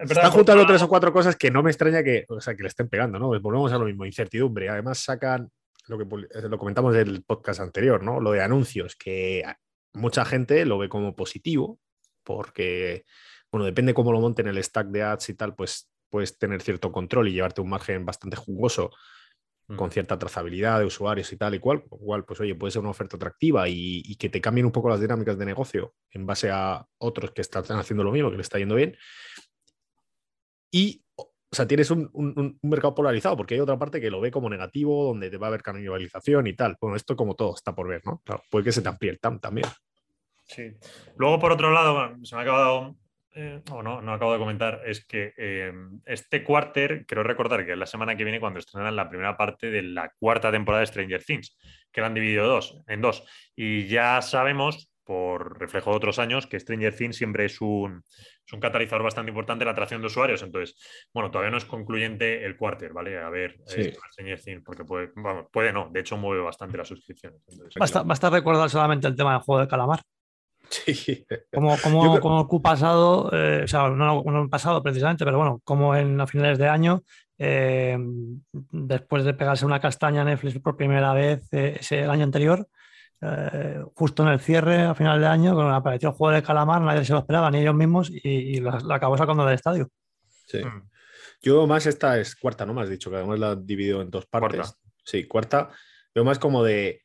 están 0.00 0.30
juntando 0.30 0.66
tres 0.66 0.80
o 0.80 0.88
cuatro 0.88 1.12
cosas 1.12 1.36
que 1.36 1.50
no 1.50 1.62
me 1.62 1.70
extraña 1.70 2.02
que, 2.02 2.24
o 2.28 2.40
sea, 2.40 2.56
que 2.56 2.62
le 2.62 2.68
estén 2.68 2.88
pegando, 2.88 3.18
¿no? 3.18 3.28
Volvemos 3.28 3.72
a 3.72 3.78
lo 3.78 3.84
mismo, 3.84 4.06
incertidumbre. 4.06 4.70
Además 4.70 5.00
sacan 5.00 5.50
lo 5.86 5.98
que 5.98 6.06
lo 6.48 6.58
comentamos 6.58 6.94
en 6.94 7.08
el 7.08 7.22
podcast 7.24 7.60
anterior, 7.60 8.02
¿no? 8.02 8.20
Lo 8.20 8.32
de 8.32 8.40
anuncios, 8.40 8.96
que 8.96 9.44
mucha 9.92 10.24
gente 10.24 10.64
lo 10.64 10.78
ve 10.78 10.88
como 10.88 11.14
positivo, 11.14 11.78
porque, 12.24 13.04
bueno, 13.50 13.64
depende 13.64 13.94
cómo 13.94 14.12
lo 14.12 14.20
monten 14.20 14.48
el 14.48 14.62
stack 14.62 14.88
de 14.88 15.02
ads 15.02 15.28
y 15.28 15.34
tal, 15.34 15.54
pues 15.54 15.90
puedes 16.08 16.38
tener 16.38 16.62
cierto 16.62 16.92
control 16.92 17.28
y 17.28 17.32
llevarte 17.32 17.60
un 17.60 17.70
margen 17.70 18.04
bastante 18.04 18.36
jugoso 18.36 18.90
con 19.76 19.90
cierta 19.90 20.18
trazabilidad 20.18 20.78
de 20.78 20.84
usuarios 20.84 21.32
y 21.32 21.36
tal 21.36 21.54
y 21.54 21.58
cual, 21.58 21.84
igual, 21.90 22.24
pues 22.24 22.38
oye, 22.40 22.54
puede 22.54 22.70
ser 22.70 22.82
una 22.82 22.90
oferta 22.90 23.16
atractiva 23.16 23.66
y, 23.68 24.14
que 24.16 24.28
te 24.28 24.40
cambien 24.40 24.66
un 24.66 24.72
poco 24.72 24.90
las 24.90 25.00
dinámicas 25.00 25.38
de 25.38 25.46
negocio 25.46 25.94
en 26.10 26.26
base 26.26 26.50
a 26.50 26.86
otros 26.98 27.30
que 27.30 27.40
están 27.40 27.64
haciendo 27.78 28.04
lo 28.04 28.12
mismo, 28.12 28.30
que 28.30 28.36
le 28.36 28.42
está 28.42 28.58
yendo 28.58 28.74
bien. 28.74 28.96
Y, 30.70 31.02
o 31.16 31.32
sea, 31.50 31.66
tienes 31.66 31.90
un, 31.90 32.58
mercado 32.62 32.94
polarizado, 32.94 33.36
porque 33.36 33.54
hay 33.54 33.60
otra 33.60 33.78
parte 33.78 34.00
que 34.00 34.10
lo 34.10 34.20
ve 34.20 34.30
como 34.30 34.50
negativo, 34.50 35.04
donde 35.06 35.30
te 35.30 35.38
va 35.38 35.46
a 35.46 35.48
haber 35.48 35.62
canibalización 35.62 36.46
y 36.46 36.54
tal. 36.54 36.76
Bueno, 36.80 36.96
esto 36.96 37.16
como 37.16 37.34
todo 37.34 37.54
está 37.54 37.74
por 37.74 37.88
ver, 37.88 38.02
¿no? 38.04 38.20
Claro, 38.24 38.42
puede 38.50 38.64
que 38.66 38.72
se 38.72 38.82
te 38.82 38.88
amplíe 38.88 39.12
el 39.12 39.20
TAM 39.20 39.40
también. 39.40 39.68
Sí. 40.44 40.72
Luego, 41.16 41.38
por 41.38 41.52
otro 41.52 41.72
lado, 41.72 42.16
se 42.22 42.34
me 42.34 42.40
ha 42.40 42.44
acabado, 42.44 42.96
eh, 43.34 43.62
o 43.70 43.82
no, 43.82 44.00
no 44.02 44.12
acabo 44.12 44.32
de 44.32 44.38
comentar, 44.38 44.82
es 44.86 45.04
que 45.04 45.32
eh, 45.36 45.72
este 46.06 46.44
quarter, 46.44 47.04
quiero 47.06 47.22
recordar 47.22 47.64
que 47.64 47.72
es 47.72 47.78
la 47.78 47.86
semana 47.86 48.16
que 48.16 48.24
viene 48.24 48.40
cuando 48.40 48.58
estrenan 48.58 48.94
la 48.94 49.08
primera 49.08 49.36
parte 49.36 49.70
de 49.70 49.82
la 49.82 50.12
cuarta 50.18 50.52
temporada 50.52 50.80
de 50.80 50.86
Stranger 50.86 51.24
Things, 51.24 51.56
que 51.90 52.00
la 52.00 52.08
han 52.08 52.14
dividido 52.14 52.46
dos, 52.46 52.80
en 52.86 53.00
dos. 53.00 53.24
Y 53.56 53.86
ya 53.86 54.20
sabemos, 54.22 54.90
por 55.04 55.58
reflejo 55.58 55.90
de 55.90 55.96
otros 55.96 56.18
años, 56.18 56.46
que 56.46 56.58
Stranger 56.58 56.94
Things 56.94 57.16
siempre 57.16 57.44
es 57.44 57.60
un, 57.60 58.02
es 58.46 58.52
un 58.52 58.60
catalizador 58.60 59.02
bastante 59.02 59.30
importante 59.30 59.62
en 59.62 59.66
la 59.66 59.72
atracción 59.72 60.00
de 60.00 60.06
usuarios. 60.06 60.42
Entonces, 60.42 60.76
bueno, 61.12 61.30
todavía 61.30 61.50
no 61.50 61.58
es 61.58 61.64
concluyente 61.64 62.44
el 62.44 62.56
quarter, 62.56 62.92
¿vale? 62.92 63.18
A 63.18 63.30
ver, 63.30 63.56
Stranger 63.66 64.40
Things, 64.40 64.62
porque 64.64 64.84
puede, 64.84 65.10
puede 65.50 65.72
no, 65.72 65.88
de 65.90 66.00
hecho 66.00 66.16
mueve 66.16 66.42
bastante 66.42 66.78
las 66.78 66.88
suscripciones. 66.88 67.40
basta, 67.78 68.02
basta 68.02 68.30
recordar 68.30 68.70
solamente 68.70 69.06
el 69.06 69.16
tema 69.16 69.32
del 69.32 69.42
juego 69.42 69.60
de 69.60 69.68
calamar. 69.68 70.00
Sí. 70.84 71.26
Como, 71.52 71.76
como, 71.78 72.20
como 72.20 72.48
el 72.50 72.62
pasado, 72.62 73.30
eh, 73.32 73.62
o 73.64 73.68
sea, 73.68 73.88
no, 73.88 74.22
no, 74.22 74.42
el 74.42 74.48
pasado 74.48 74.82
precisamente, 74.82 75.24
pero 75.24 75.38
bueno, 75.38 75.60
como 75.64 75.94
en 75.94 76.20
a 76.20 76.26
finales 76.26 76.58
de 76.58 76.68
año, 76.68 77.02
eh, 77.38 77.96
después 78.52 79.24
de 79.24 79.34
pegarse 79.34 79.66
una 79.66 79.80
castaña 79.80 80.22
a 80.22 80.24
Netflix 80.24 80.58
por 80.60 80.76
primera 80.76 81.12
vez 81.12 81.46
eh, 81.52 81.76
ese, 81.80 82.00
el 82.02 82.10
año 82.10 82.24
anterior, 82.24 82.68
justo 83.94 84.22
en 84.22 84.28
el 84.28 84.40
cierre 84.40 84.82
a 84.82 84.94
final 84.94 85.18
de 85.18 85.26
año, 85.26 85.54
cuando 85.54 85.74
apareció 85.74 86.10
el 86.10 86.14
juego 86.14 86.34
de 86.34 86.42
calamar, 86.42 86.82
nadie 86.82 87.06
se 87.06 87.14
lo 87.14 87.20
esperaba, 87.20 87.50
ni 87.50 87.60
ellos 87.60 87.74
mismos, 87.74 88.10
y, 88.10 88.60
la, 88.60 88.78
acabó 88.90 89.16
sacando 89.16 89.46
del 89.46 89.54
estadio. 89.54 89.88
Sí. 90.46 90.62
Mm. 90.62 90.90
Yo 91.40 91.66
más 91.66 91.86
esta 91.86 92.18
es 92.18 92.36
cuarta, 92.36 92.66
¿no? 92.66 92.74
Me 92.74 92.82
has 92.82 92.90
dicho 92.90 93.08
que 93.08 93.16
además 93.16 93.38
la 93.38 93.52
he 93.52 93.56
dividido 93.56 94.02
en 94.02 94.10
dos 94.10 94.26
partes. 94.26 94.74
Sí, 95.04 95.26
cuarta. 95.26 95.70
Veo 96.14 96.22
más 96.22 96.38
como 96.38 96.62
de 96.62 97.02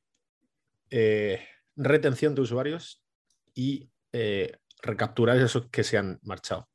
retención 1.78 2.36
de 2.36 2.42
usuarios 2.42 3.02
y 3.54 3.90
eh, 4.12 4.58
recapturar 4.82 5.38
esos 5.38 5.70
que 5.70 5.84
se 5.84 5.98
han 5.98 6.20
marchado. 6.24 6.70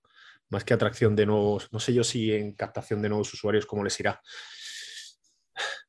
Más 0.49 0.64
que 0.64 0.75
atracción 0.75 1.16
de 1.16 1.26
nuevos, 1.26 1.73
no 1.73 1.81
sé 1.81 1.95
yo 1.95 2.04
si 2.04 2.33
en 2.33 2.52
captación 2.52 3.02
de 3.02 3.09
nuevos 3.09 3.33
usuarios 3.33 3.66
cómo 3.66 3.83
les 3.83 3.99
irá. 4.00 4.21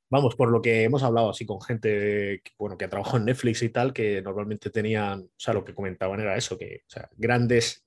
Vamos, 0.09 0.35
por 0.35 0.49
lo 0.49 0.61
que 0.61 0.83
hemos 0.83 1.03
hablado 1.03 1.29
así 1.31 1.45
con 1.45 1.61
gente 1.61 2.41
que, 2.43 2.51
bueno, 2.57 2.77
que 2.77 2.85
ha 2.85 2.89
trabajado 2.89 3.17
en 3.17 3.25
Netflix 3.25 3.63
y 3.63 3.69
tal, 3.69 3.91
que 3.91 4.21
normalmente 4.21 4.69
tenían, 4.69 5.21
o 5.21 5.29
sea, 5.35 5.53
lo 5.53 5.65
que 5.65 5.73
comentaban 5.73 6.19
era 6.19 6.37
eso, 6.37 6.57
que 6.57 6.83
grandes 7.17 7.85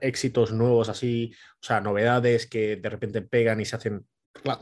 éxitos 0.00 0.52
nuevos 0.52 0.88
así, 0.88 1.32
o 1.54 1.64
sea, 1.64 1.80
novedades 1.80 2.46
que 2.46 2.76
de 2.76 2.88
repente 2.88 3.22
pegan 3.22 3.60
y 3.60 3.64
se 3.64 3.76
hacen 3.76 4.06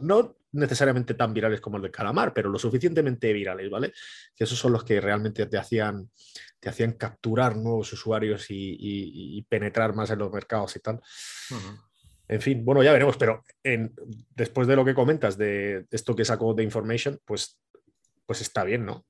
no 0.00 0.36
necesariamente 0.52 1.14
tan 1.14 1.32
virales 1.32 1.60
como 1.60 1.76
el 1.76 1.84
de 1.84 1.90
Calamar, 1.90 2.34
pero 2.34 2.50
lo 2.50 2.58
suficientemente 2.58 3.32
virales, 3.32 3.70
¿vale? 3.70 3.92
Que 4.34 4.44
esos 4.44 4.58
son 4.58 4.72
los 4.72 4.84
que 4.84 5.00
realmente 5.00 5.46
te 5.46 5.58
hacían, 5.58 6.10
te 6.58 6.68
hacían 6.68 6.92
capturar 6.92 7.56
nuevos 7.56 7.92
usuarios 7.92 8.46
y, 8.48 9.46
penetrar 9.48 9.94
más 9.94 10.10
en 10.10 10.18
los 10.18 10.32
mercados 10.32 10.76
y 10.76 10.80
tal. 10.80 11.00
En 12.28 12.40
fin, 12.40 12.64
bueno, 12.64 12.82
ya 12.82 12.92
veremos, 12.92 13.16
pero 13.16 13.44
después 14.34 14.66
de 14.66 14.76
lo 14.76 14.84
que 14.84 14.94
comentas 14.94 15.36
de 15.36 15.86
esto 15.90 16.14
que 16.14 16.24
sacó 16.24 16.54
de 16.54 16.62
Information, 16.62 17.20
pues, 17.24 17.60
pues 18.26 18.40
está 18.40 18.64
bien, 18.64 18.84
¿no? 18.84 19.06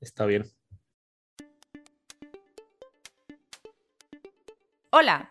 Está 0.00 0.26
bien. 0.26 0.50
Hola, 4.90 5.30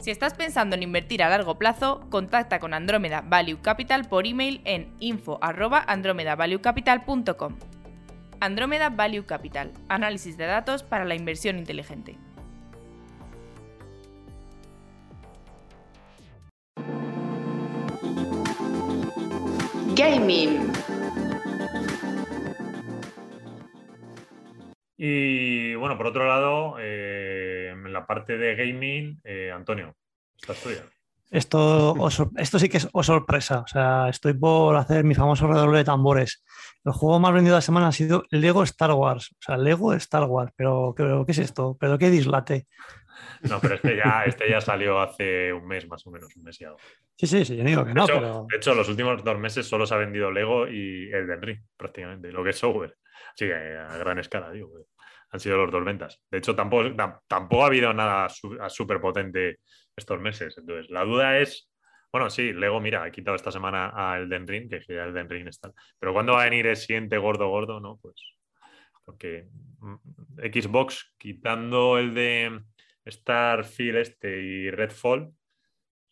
Si 0.00 0.10
estás 0.10 0.34
pensando 0.34 0.74
en 0.76 0.82
invertir 0.82 1.22
a 1.22 1.28
largo 1.28 1.58
plazo, 1.58 2.00
contacta 2.08 2.58
con 2.58 2.72
Andromeda 2.72 3.20
Value 3.20 3.60
Capital 3.60 4.08
por 4.08 4.26
email 4.26 4.62
en 4.64 4.94
info@andromedavaluecapital.com. 4.98 7.58
Andromeda 8.40 8.88
Value 8.88 9.26
Capital, 9.26 9.74
análisis 9.88 10.38
de 10.38 10.46
datos 10.46 10.82
para 10.82 11.04
la 11.04 11.14
inversión 11.14 11.58
inteligente. 11.58 12.16
Gaming. 19.94 20.72
Y 25.02 25.74
bueno, 25.76 25.96
por 25.96 26.08
otro 26.08 26.28
lado, 26.28 26.76
eh, 26.78 27.70
en 27.72 27.90
la 27.90 28.06
parte 28.06 28.36
de 28.36 28.54
gaming, 28.54 29.18
eh, 29.24 29.50
Antonio, 29.50 29.96
esta 30.38 30.52
tuya. 30.52 30.84
Esto, 31.30 31.96
esto 32.36 32.58
sí 32.58 32.68
que 32.68 32.76
es 32.76 32.88
sorpresa. 33.00 33.60
O 33.60 33.66
sea, 33.66 34.10
estoy 34.10 34.34
por 34.34 34.76
hacer 34.76 35.04
mi 35.04 35.14
famoso 35.14 35.46
redoble 35.46 35.78
de 35.78 35.84
tambores. 35.84 36.44
El 36.84 36.92
juego 36.92 37.18
más 37.18 37.32
vendido 37.32 37.54
de 37.54 37.58
la 37.58 37.62
semana 37.62 37.88
ha 37.88 37.92
sido 37.92 38.24
Lego 38.28 38.62
Star 38.62 38.92
Wars. 38.92 39.30
O 39.32 39.38
sea, 39.40 39.56
Lego 39.56 39.94
Star 39.94 40.24
Wars. 40.24 40.52
Pero, 40.54 40.94
¿qué 40.94 41.32
es 41.32 41.38
esto? 41.38 41.78
¿Pero 41.80 41.96
qué 41.96 42.10
dislate? 42.10 42.66
No, 43.48 43.58
pero 43.58 43.76
este 43.76 43.96
ya, 43.96 44.24
este 44.26 44.50
ya 44.50 44.60
salió 44.60 45.00
hace 45.00 45.50
un 45.50 45.66
mes 45.66 45.88
más 45.88 46.06
o 46.06 46.10
menos, 46.10 46.36
un 46.36 46.42
mes 46.42 46.60
y 46.60 46.64
algo. 46.64 46.78
Sí, 47.16 47.26
sí, 47.26 47.46
sí, 47.46 47.56
yo 47.56 47.64
digo 47.64 47.86
que 47.86 47.94
no. 47.94 48.06
De 48.06 48.12
hecho, 48.12 48.20
pero... 48.20 48.46
de 48.50 48.56
hecho, 48.58 48.74
los 48.74 48.88
últimos 48.90 49.24
dos 49.24 49.38
meses 49.38 49.66
solo 49.66 49.86
se 49.86 49.94
ha 49.94 49.96
vendido 49.96 50.30
Lego 50.30 50.68
y 50.68 51.10
el 51.10 51.40
Ring, 51.40 51.62
prácticamente, 51.78 52.30
lo 52.32 52.44
que 52.44 52.50
es 52.50 52.58
software. 52.58 52.98
Sí, 53.34 53.50
a 53.50 53.96
gran 53.98 54.18
escala, 54.18 54.50
digo. 54.50 54.72
Han 55.32 55.40
sido 55.40 55.58
los 55.58 55.70
dos 55.70 55.84
ventas. 55.84 56.20
De 56.30 56.38
hecho, 56.38 56.56
tampoco, 56.56 56.90
tampoco 57.28 57.62
ha 57.62 57.66
habido 57.66 57.92
nada 57.92 58.28
súper 58.28 59.00
potente 59.00 59.60
estos 59.94 60.20
meses. 60.20 60.56
Entonces, 60.58 60.90
la 60.90 61.04
duda 61.04 61.38
es, 61.38 61.70
bueno, 62.12 62.30
sí, 62.30 62.52
Lego, 62.52 62.80
mira, 62.80 63.04
ha 63.04 63.10
quitado 63.10 63.36
esta 63.36 63.52
semana 63.52 63.92
a 63.94 64.18
Elden 64.18 64.46
Ring, 64.46 64.68
que 64.68 64.80
ya 64.88 65.04
Elden 65.04 65.28
Ring 65.28 65.46
está. 65.46 65.72
Pero 65.98 66.12
¿cuándo 66.12 66.32
va 66.32 66.42
a 66.42 66.44
venir 66.44 66.66
el 66.66 66.76
siguiente 66.76 67.18
gordo 67.18 67.48
gordo? 67.48 67.78
No, 67.78 67.98
pues 68.02 68.14
porque 69.10 69.48
mm, 69.80 69.96
Xbox, 70.52 71.14
quitando 71.18 71.98
el 71.98 72.14
de 72.14 72.62
Starfield 73.06 73.98
este 73.98 74.40
y 74.40 74.70
Redfall, 74.70 75.34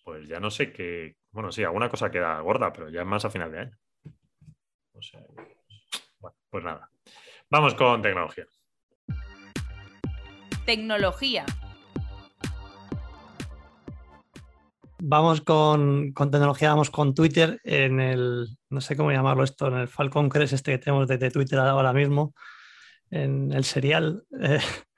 pues 0.05 0.29
ya 0.29 0.41
no 0.41 0.51
sé 0.51 0.73
qué. 0.73 1.17
Bueno, 1.31 1.53
sí, 1.53 1.63
alguna 1.63 1.89
cosa 1.89 2.11
queda 2.11 2.41
gorda, 2.41 2.73
pero 2.73 2.89
ya 2.89 3.03
es 3.03 3.07
más 3.07 3.25
a 3.25 3.31
final 3.31 3.53
de 3.53 3.59
año. 3.61 3.79
O 4.95 5.03
sea, 5.03 5.21
bueno, 6.19 6.37
pues 6.51 6.65
nada. 6.65 6.91
Vamos 7.51 7.75
con 7.75 8.03
tecnología. 8.03 8.45
Tecnología. 10.67 11.47
Vamos 15.01 15.41
con, 15.41 16.13
tecnología, 16.13 16.71
vamos 16.71 16.91
con 16.91 17.15
Twitter 17.15 17.59
en 17.65 18.01
el, 18.01 18.49
no 18.69 18.81
sé 18.83 18.97
cómo 18.97 19.13
llamarlo 19.13 19.45
esto, 19.45 19.69
en 19.69 19.75
el 19.75 19.89
Falcon 19.89 20.29
Crest 20.29 20.53
este 20.53 20.73
que 20.73 20.79
tenemos 20.79 21.09
de, 21.09 21.31
Twitter 21.31 21.59
ahora 21.61 21.95
mismo, 21.95 22.35
en 23.11 23.51
el 23.53 23.65
serial. 23.65 24.25
Eh, 24.43 24.59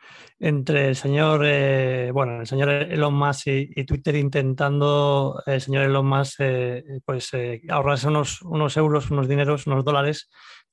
entre 0.41 0.89
el 0.89 0.97
señor, 0.97 1.43
eh, 1.45 2.11
bueno, 2.13 2.41
el 2.41 2.47
señor 2.47 2.71
Elon 2.71 3.15
Musk 3.15 3.47
y, 3.47 3.85
Twitter 3.85 4.17
intentando, 4.17 5.41
el 5.47 5.61
señor 5.61 5.85
Elon 5.85 6.07
Musk, 6.07 6.41
eh, 6.41 6.83
pues 7.05 7.29
eh, 7.35 7.61
ahorrarse 7.69 8.09
unos, 8.09 8.41
unos 8.43 8.77
euros, 8.79 9.11
unos 9.11 9.29
dineros, 9.29 9.67
unos 9.67 9.85
dólares 9.85 10.31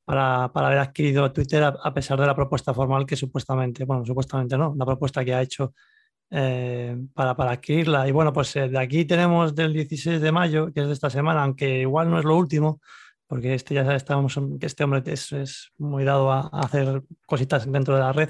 para, 0.08 0.46
haber 0.46 0.78
adquirido 0.80 1.32
Twitter 1.34 1.64
a, 1.64 1.94
pesar 1.94 2.18
de 2.20 2.26
la 2.26 2.36
propuesta 2.36 2.74
formal 2.74 3.06
que 3.06 3.18
supuestamente, 3.18 3.84
bueno, 3.84 4.06
supuestamente 4.06 4.58
no, 4.58 4.74
la 4.78 4.86
propuesta 4.86 5.26
que 5.26 5.34
ha 5.34 5.42
hecho 5.42 5.74
para, 6.30 7.36
para, 7.36 7.52
adquirirla. 7.52 8.08
Y 8.08 8.12
bueno, 8.12 8.32
pues 8.32 8.54
de 8.54 8.80
aquí 8.80 9.04
tenemos 9.04 9.54
del 9.54 9.74
16 9.74 10.22
de 10.22 10.32
mayo, 10.32 10.72
que 10.74 10.82
es 10.82 10.88
de 10.88 10.94
esta 10.94 11.10
semana, 11.10 11.44
aunque 11.44 11.82
igual 11.82 12.10
no 12.10 12.20
es 12.20 12.26
lo 12.26 12.38
último, 12.38 12.80
porque 13.28 13.54
este 13.54 13.74
ya 13.76 13.96
estamos, 13.96 14.40
que 14.60 14.66
este 14.66 14.86
hombre 14.86 15.04
es, 15.06 15.34
es 15.34 15.72
muy 15.78 16.06
dado 16.06 16.32
a 16.32 16.48
hacer 16.54 17.04
cositas 17.26 17.70
dentro 17.70 17.96
de 17.96 18.02
la 18.02 18.14
red 18.14 18.30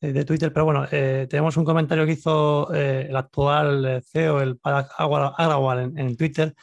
de 0.00 0.24
Twitter, 0.24 0.52
pero 0.52 0.64
bueno, 0.64 0.86
eh, 0.92 1.26
tenemos 1.28 1.56
un 1.56 1.64
comentario 1.64 2.06
que 2.06 2.12
hizo 2.12 2.72
eh, 2.72 3.06
el 3.08 3.16
actual 3.16 3.84
eh, 3.84 4.00
CEO, 4.00 4.40
el 4.40 4.58
Agrawal, 4.62 5.80
en, 5.80 5.98
en, 5.98 6.16
Twitter, 6.16 6.54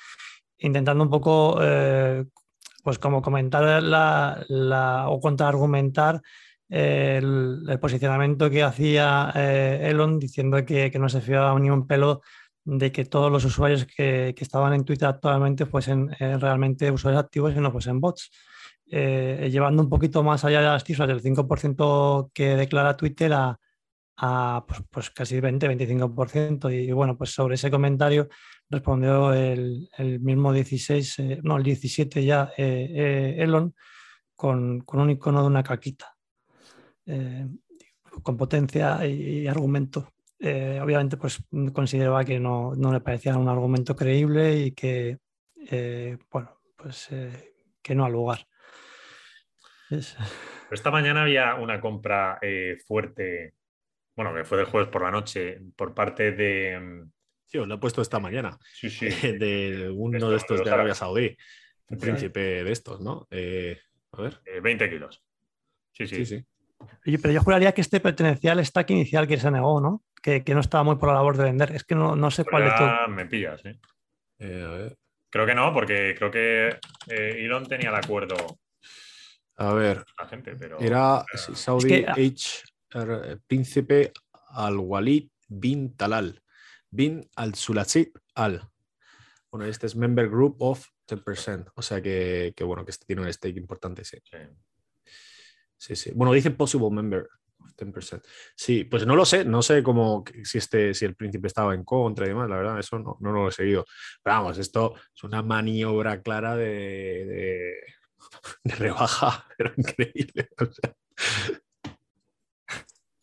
intentando 0.57 1.03
un 1.03 1.09
poco, 1.09 1.59
pues 2.85 2.99
como 2.99 3.23
comentar 3.23 3.63
o 5.07 5.19
contraargumentar 5.19 6.21
el, 6.69 7.63
el, 7.67 7.79
posicionamiento 7.79 8.47
que 8.51 8.61
hacía 8.61 9.31
Elon 9.33 10.19
diciendo 10.19 10.63
que, 10.63 10.91
no 10.99 11.09
se 11.09 11.21
fiaba 11.21 11.59
ni 11.59 11.71
un 11.71 11.87
pelo 11.87 12.21
de 12.63 12.91
que 12.91 13.05
todos 13.05 13.31
los 13.31 13.43
usuarios 13.43 13.87
que, 13.87 14.35
estaban 14.37 14.73
en 14.73 14.85
Twitter 14.85 15.07
actualmente 15.07 15.65
fuesen 15.65 16.09
realmente 16.19 16.91
usuarios 16.91 17.23
activos 17.23 17.55
y 17.55 17.59
no 17.59 17.71
fuesen 17.71 17.99
bots. 17.99 18.29
Eh, 18.87 19.49
llevando 19.51 19.81
un 19.81 19.89
poquito 19.89 20.21
más 20.21 20.45
allá 20.45 20.59
de 20.59 20.67
las 20.67 20.83
cifras 20.83 21.07
del 21.07 21.23
5% 21.23 22.29
que 22.31 22.55
declara 22.55 22.95
Twitter 22.95 23.33
a, 23.33 24.63
pues, 24.67 24.83
pues, 24.91 25.09
casi 25.09 25.39
20-25%. 25.39 26.69
Y, 26.69 26.91
bueno, 26.91 27.17
pues 27.17 27.31
sobre 27.31 27.55
ese 27.55 27.71
comentario 27.71 28.29
respondió 28.69 29.33
el, 29.33 29.89
mismo 30.21 30.51
16, 30.51 31.19
eh, 31.19 31.39
no, 31.43 31.57
el 31.57 31.63
17 31.63 32.23
ya 32.23 32.51
eh, 32.57 33.35
Elon 33.37 33.73
con, 34.35 34.83
un 34.85 35.09
icono 35.09 35.41
de 35.41 35.47
una 35.47 35.63
caquita, 35.63 36.13
con 38.21 38.37
potencia 38.37 39.05
y, 39.05 39.47
argumento. 39.47 40.13
obviamente, 40.39 41.17
pues 41.17 41.43
consideraba 41.73 42.25
que 42.25 42.39
no, 42.39 42.73
no, 42.75 42.91
le 42.91 42.99
parecía 42.99 43.37
un 43.37 43.47
argumento 43.47 43.95
creíble 43.95 44.57
y 44.57 44.71
que, 44.71 45.19
bueno, 46.31 46.59
pues 46.75 47.09
que 47.81 47.95
no 47.95 48.05
al 48.05 48.11
lugar. 48.11 48.45
Esta 50.71 50.91
mañana 50.91 51.21
había 51.21 51.55
una 51.55 51.79
compra 51.79 52.39
eh, 52.41 52.77
fuerte, 52.85 53.53
bueno, 54.15 54.33
que 54.33 54.43
fue 54.43 54.57
del 54.57 54.67
jueves 54.67 54.89
por 54.89 55.03
la 55.03 55.11
noche, 55.11 55.61
por 55.75 55.93
parte 55.93 56.31
de. 56.31 57.05
Lo 57.63 57.75
he 57.75 57.77
puesto 57.77 58.01
esta 58.01 58.19
mañana. 58.19 58.57
Sí, 58.73 58.89
sí. 58.89 59.05
de 59.39 59.89
uno 59.93 60.29
de 60.29 60.37
estos 60.37 60.63
de, 60.63 60.71
Arabia 60.71 60.95
Saudí. 60.95 61.37
El 61.87 61.97
príncipe 61.97 62.63
de 62.63 62.71
estos, 62.71 62.99
¿no? 62.99 63.27
Eh, 63.29 63.79
a 64.11 64.21
ver. 64.21 64.41
20 64.61 64.83
eh, 64.83 64.89
kilos. 64.89 65.23
Sí, 65.93 66.07
sí. 66.07 66.25
sí, 66.25 66.43
pero 67.19 67.31
yo 67.31 67.41
juraría 67.41 67.71
que 67.71 67.81
este 67.81 67.99
pertenecía 67.99 68.53
al 68.53 68.65
stack 68.65 68.89
inicial 68.89 69.27
que 69.27 69.37
se 69.37 69.51
negó, 69.51 69.79
¿no? 69.79 70.03
Que, 70.21 70.43
no 70.47 70.59
estaba 70.59 70.83
muy 70.83 70.95
por 70.95 71.09
la 71.09 71.15
labor 71.15 71.37
de 71.37 71.43
vender. 71.43 71.71
Es 71.71 71.83
que 71.83 71.93
no, 71.93 72.31
sé 72.31 72.43
cuál 72.43 72.65
de 72.65 72.71
todo. 72.71 73.07
Me 73.09 73.27
pillas, 73.27 73.63
¿eh? 73.65 73.79
a 74.39 74.71
ver. 74.71 74.97
Creo 75.29 75.45
que 75.45 75.53
no, 75.53 75.71
porque 75.71 76.15
creo 76.17 76.31
que 76.31 76.79
Elon 77.07 77.67
tenía 77.67 77.89
el 77.89 77.95
acuerdo 77.95 78.35
a 79.57 79.73
ver, 79.73 80.03
pero... 80.59 80.79
era 80.79 81.23
Saudi 81.53 82.03
H. 82.05 82.63
Príncipe 83.47 84.11
al-Walid 84.49 85.29
bin 85.47 85.95
Talal, 85.95 86.41
bin 86.95 87.29
al-Sulacid 87.35 88.09
al. 88.35 88.69
Bueno, 89.51 89.65
este 89.65 89.85
es 89.85 89.95
Member 89.95 90.29
Group 90.29 90.57
of 90.59 90.87
10%, 91.07 91.71
o 91.75 91.81
sea 91.81 92.01
que, 92.01 92.53
bueno, 92.61 92.83
que 92.83 92.91
este 92.91 93.05
tiene 93.05 93.21
un 93.21 93.31
stake 93.31 93.57
importante, 93.57 94.03
sí. 94.03 94.17
Sí, 95.77 95.95
sí. 95.95 96.11
Bueno, 96.15 96.33
dice 96.33 96.51
Possible 96.51 96.89
Member 96.89 97.27
of 97.59 97.75
10%. 97.75 98.21
Sí, 98.55 98.83
pues 98.85 99.05
no 99.05 99.15
lo 99.15 99.25
sé, 99.25 99.45
no 99.45 99.61
sé 99.61 99.83
cómo, 99.83 100.23
si, 100.43 100.57
este, 100.57 100.93
si 100.93 101.05
el 101.05 101.15
príncipe 101.15 101.47
estaba 101.47 101.73
en 101.73 101.83
contra 101.83 102.25
y 102.25 102.29
demás, 102.29 102.49
la 102.49 102.57
verdad, 102.57 102.79
eso 102.79 102.99
no, 102.99 103.17
no 103.19 103.31
lo 103.31 103.47
he 103.47 103.51
seguido. 103.51 103.85
Pero 104.23 104.37
vamos, 104.37 104.57
esto 104.57 104.95
es 105.15 105.23
una 105.23 105.41
maniobra 105.41 106.21
clara 106.21 106.55
de 106.55 107.79
de 108.63 108.75
rebaja, 108.75 109.45
pero 109.57 109.73
increíble. 109.77 110.49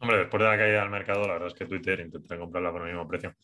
Hombre, 0.03 0.19
después 0.19 0.43
de 0.43 0.49
la 0.49 0.59
caída 0.59 0.81
del 0.81 0.91
mercado, 0.91 1.29
la 1.29 1.35
verdad 1.35 1.47
es 1.47 1.55
que 1.55 1.65
Twitter 1.65 2.01
intenta 2.01 2.37
comprarla 2.37 2.73
por 2.73 2.83
el 2.83 2.89
mismo 2.89 3.07
precio. 3.07 3.37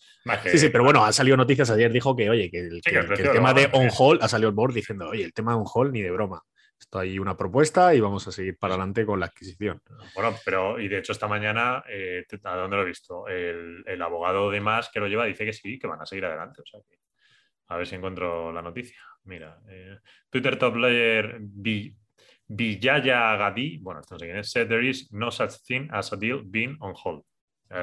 Sí, 0.42 0.58
sí, 0.58 0.68
pero 0.70 0.82
bueno, 0.82 1.04
han 1.04 1.12
salido 1.12 1.36
noticias 1.36 1.70
ayer, 1.70 1.92
dijo 1.92 2.16
que, 2.16 2.28
oye, 2.28 2.50
que 2.50 2.58
el, 2.58 2.82
tema 2.82 3.54
de 3.54 3.68
on 3.72 3.88
hold, 3.96 4.24
ha 4.24 4.28
salido 4.28 4.48
el 4.48 4.56
board 4.56 4.74
diciendo, 4.74 5.08
oye, 5.08 5.22
el 5.22 5.32
tema 5.32 5.52
de 5.52 5.58
on 5.58 5.66
hold 5.72 5.92
ni 5.92 6.02
de 6.02 6.10
broma. 6.10 6.42
Esto 6.76 6.98
hay 6.98 7.20
una 7.20 7.36
propuesta 7.36 7.94
y 7.94 8.00
vamos 8.00 8.26
a 8.26 8.32
seguir 8.32 8.58
para 8.58 8.74
adelante 8.74 9.06
con 9.06 9.20
la 9.20 9.26
adquisición. 9.26 9.80
Bueno, 10.16 10.34
pero 10.44 10.80
y 10.80 10.88
de 10.88 10.98
hecho 10.98 11.12
esta 11.12 11.28
mañana, 11.28 11.84
eh, 11.88 12.26
¿a 12.42 12.56
dónde 12.56 12.76
lo 12.76 12.82
he 12.82 12.86
visto? 12.86 13.28
El, 13.28 14.02
abogado 14.02 14.50
de 14.50 14.60
más 14.60 14.90
que 14.90 14.98
lo 14.98 15.06
lleva 15.06 15.26
dice 15.26 15.44
que 15.44 15.52
sí, 15.52 15.78
que 15.78 15.86
van 15.86 16.02
a 16.02 16.06
seguir 16.06 16.24
adelante. 16.24 16.60
a 17.68 17.76
ver 17.76 17.86
si 17.86 17.94
encuentro 17.94 18.52
la 18.52 18.62
noticia. 18.62 19.00
Mira, 19.22 19.60
eh, 19.68 19.98
Twitter 20.28 20.58
top 20.58 20.74
layer 20.74 21.38
Vijaya 22.48 23.36
Gadi, 23.36 23.78
bueno, 23.78 24.00
esto 24.00 24.14
no 24.14 24.18
sé 24.18 24.26
quién 24.26 24.38
es, 24.38 24.50
said 24.50 24.68
there 24.68 24.88
is 24.88 25.12
no 25.12 25.30
such 25.30 25.62
thing 25.66 25.88
as 25.92 26.12
a 26.12 26.16
deal 26.16 26.42
being 26.44 26.76
on 26.80 26.94
hold. 27.02 27.22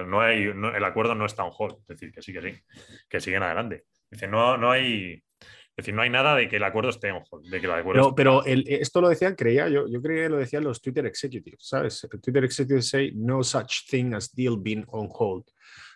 No 0.07 0.21
hay, 0.21 0.43
el 0.43 0.83
acuerdo 0.83 1.13
no 1.13 1.25
está 1.25 1.43
on 1.43 1.51
hold, 1.55 1.77
es 1.81 1.87
decir, 1.87 2.11
que 2.11 2.21
sí, 2.21 2.33
que 2.33 2.41
sí, 2.41 2.59
que 3.07 3.19
siguen 3.19 3.43
adelante. 3.43 3.83
Dice, 4.09 4.27
no, 4.27 4.57
no 4.57 4.71
hay, 4.71 5.21
es 5.43 5.75
decir, 5.77 5.93
no 5.93 6.01
hay 6.01 6.09
nada 6.09 6.35
de 6.35 6.49
que 6.49 6.55
el 6.55 6.63
acuerdo 6.63 6.89
esté 6.89 7.09
en 7.09 7.21
hold. 7.29 7.47
De 7.47 7.59
que 7.59 7.67
el 7.67 7.73
acuerdo 7.73 8.15
pero 8.15 8.43
esto 8.45 9.01
lo 9.01 9.09
decían, 9.09 9.35
creía, 9.35 9.69
yo, 9.69 9.87
yo 9.87 10.01
creía 10.01 10.23
que 10.23 10.29
lo 10.29 10.37
decían 10.37 10.63
los 10.63 10.81
Twitter 10.81 11.05
executives, 11.05 11.67
¿sabes? 11.67 12.07
Twitter 12.23 12.43
executives 12.43 12.89
say 12.89 13.11
no 13.13 13.43
such 13.43 13.87
thing 13.87 14.13
as 14.13 14.33
deal 14.33 14.57
being 14.57 14.85
on 14.87 15.09
hold. 15.11 15.43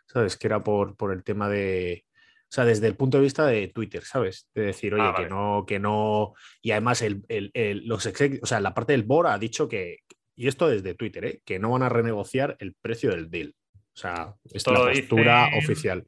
¿Sabes? 0.05 0.37
Que 0.37 0.47
era 0.47 0.63
por, 0.63 0.97
por 0.97 1.13
el 1.13 1.23
tema 1.23 1.47
de, 1.47 2.05
o 2.49 2.51
sea, 2.51 2.65
desde 2.65 2.87
el 2.87 2.95
punto 2.95 3.17
de 3.17 3.23
vista 3.23 3.45
de 3.45 3.67
Twitter, 3.67 4.03
¿sabes? 4.03 4.49
De 4.55 4.63
decir, 4.63 4.95
oye, 4.95 5.03
ah, 5.03 5.13
que 5.15 5.29
no, 5.29 5.65
que 5.67 5.77
no. 5.77 6.33
Y 6.63 6.71
además, 6.71 7.03
el, 7.03 7.23
el, 7.27 7.83
los 7.85 8.07
o 8.07 8.45
sea, 8.47 8.59
la 8.59 8.73
parte 8.73 8.93
del 8.93 9.03
board 9.03 9.27
ha 9.27 9.37
dicho 9.37 9.69
que, 9.69 9.99
y 10.35 10.47
esto 10.47 10.67
desde 10.67 10.95
Twitter, 10.95 11.25
¿eh? 11.25 11.41
que 11.45 11.59
no 11.59 11.69
van 11.69 11.83
a 11.83 11.89
renegociar 11.89 12.55
el 12.57 12.73
precio 12.73 13.11
del 13.11 13.29
deal. 13.29 13.53
O 13.75 13.97
sea, 13.99 14.33
es 14.51 14.65
la 14.65 14.91
postura 14.91 15.49
oficial. 15.59 16.07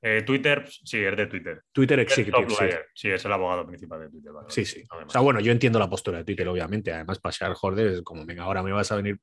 Eh, 0.00 0.22
Twitter, 0.22 0.68
sí, 0.68 0.98
es 0.98 1.16
de 1.16 1.26
Twitter. 1.26 1.62
Twitter 1.72 1.98
Executive. 1.98 2.50
Sí. 2.50 2.66
sí. 2.94 3.10
es 3.10 3.24
el 3.24 3.32
abogado 3.32 3.66
principal 3.66 4.00
de 4.00 4.08
Twitter. 4.08 4.32
sí, 4.48 4.64
sí. 4.64 4.84
O 4.88 5.10
sea, 5.10 5.20
bueno, 5.20 5.40
yo 5.40 5.50
entiendo 5.50 5.80
la 5.80 5.90
postura 5.90 6.18
de 6.18 6.24
Twitter, 6.24 6.46
obviamente. 6.46 6.92
Además, 6.92 7.18
para 7.18 7.34
shareholders 7.36 7.94
es 7.94 8.02
como, 8.02 8.24
venga, 8.24 8.44
ahora 8.44 8.62
me 8.62 8.72
vas 8.72 8.92
a 8.92 8.96
venir 8.96 9.18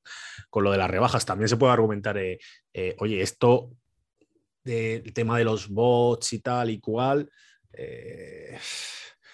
con 0.49 0.65
lo 0.65 0.71
de 0.71 0.77
las 0.77 0.89
rebajas. 0.89 1.25
También 1.25 1.47
se 1.47 1.55
puede 1.55 1.71
argumentar, 1.71 2.17
eh, 2.17 2.39
oye, 2.97 3.21
esto 3.21 3.71
del 4.63 5.13
tema 5.13 5.37
de 5.37 5.45
los 5.45 5.69
bots 5.69 6.33
y 6.33 6.39
tal 6.39 6.69
y 6.69 6.79
cual. 6.79 7.29
Eh, 7.73 8.57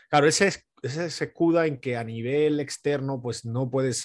claro, 0.10 0.28
ese, 0.28 0.48
ese 0.82 1.10
se 1.10 1.26
escuda 1.26 1.66
en 1.66 1.80
que 1.80 1.98
a 1.98 2.04
nivel 2.04 2.60
externo 2.60 3.22
pues 3.22 3.46
no 3.46 3.70
puedes 3.70 4.04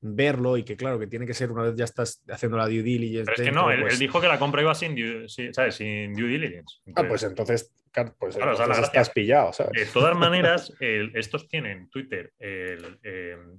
verlo 0.00 0.56
y 0.56 0.64
que 0.64 0.76
claro, 0.76 0.98
que 0.98 1.06
tiene 1.06 1.26
que 1.26 1.34
ser 1.34 1.52
una 1.52 1.62
vez 1.62 1.76
ya 1.76 1.84
estás 1.84 2.22
haciendo 2.28 2.56
la 2.56 2.66
due 2.66 2.82
diligence. 2.82 3.30
Pero 3.30 3.42
es 3.42 3.48
que 3.48 3.54
no, 3.54 3.70
él, 3.70 3.82
pues 3.82 3.98
dijo 3.98 4.20
que 4.20 4.26
la 4.28 4.38
compra 4.38 4.62
iba 4.62 4.74
sin 4.74 4.94
due, 4.94 5.26
¿sabes? 5.52 5.76
sin 5.76 6.12
due 6.14 6.28
diligence. 6.28 6.80
ah, 6.96 7.04
pues 7.06 7.22
entonces, 7.22 7.72
pues 8.18 8.36
estás 8.36 9.10
pillado. 9.10 9.52
De 9.72 9.86
todas 9.86 10.16
maneras, 10.18 10.72
estos 10.80 11.48
tienen 11.48 11.88
Twitter 11.88 12.32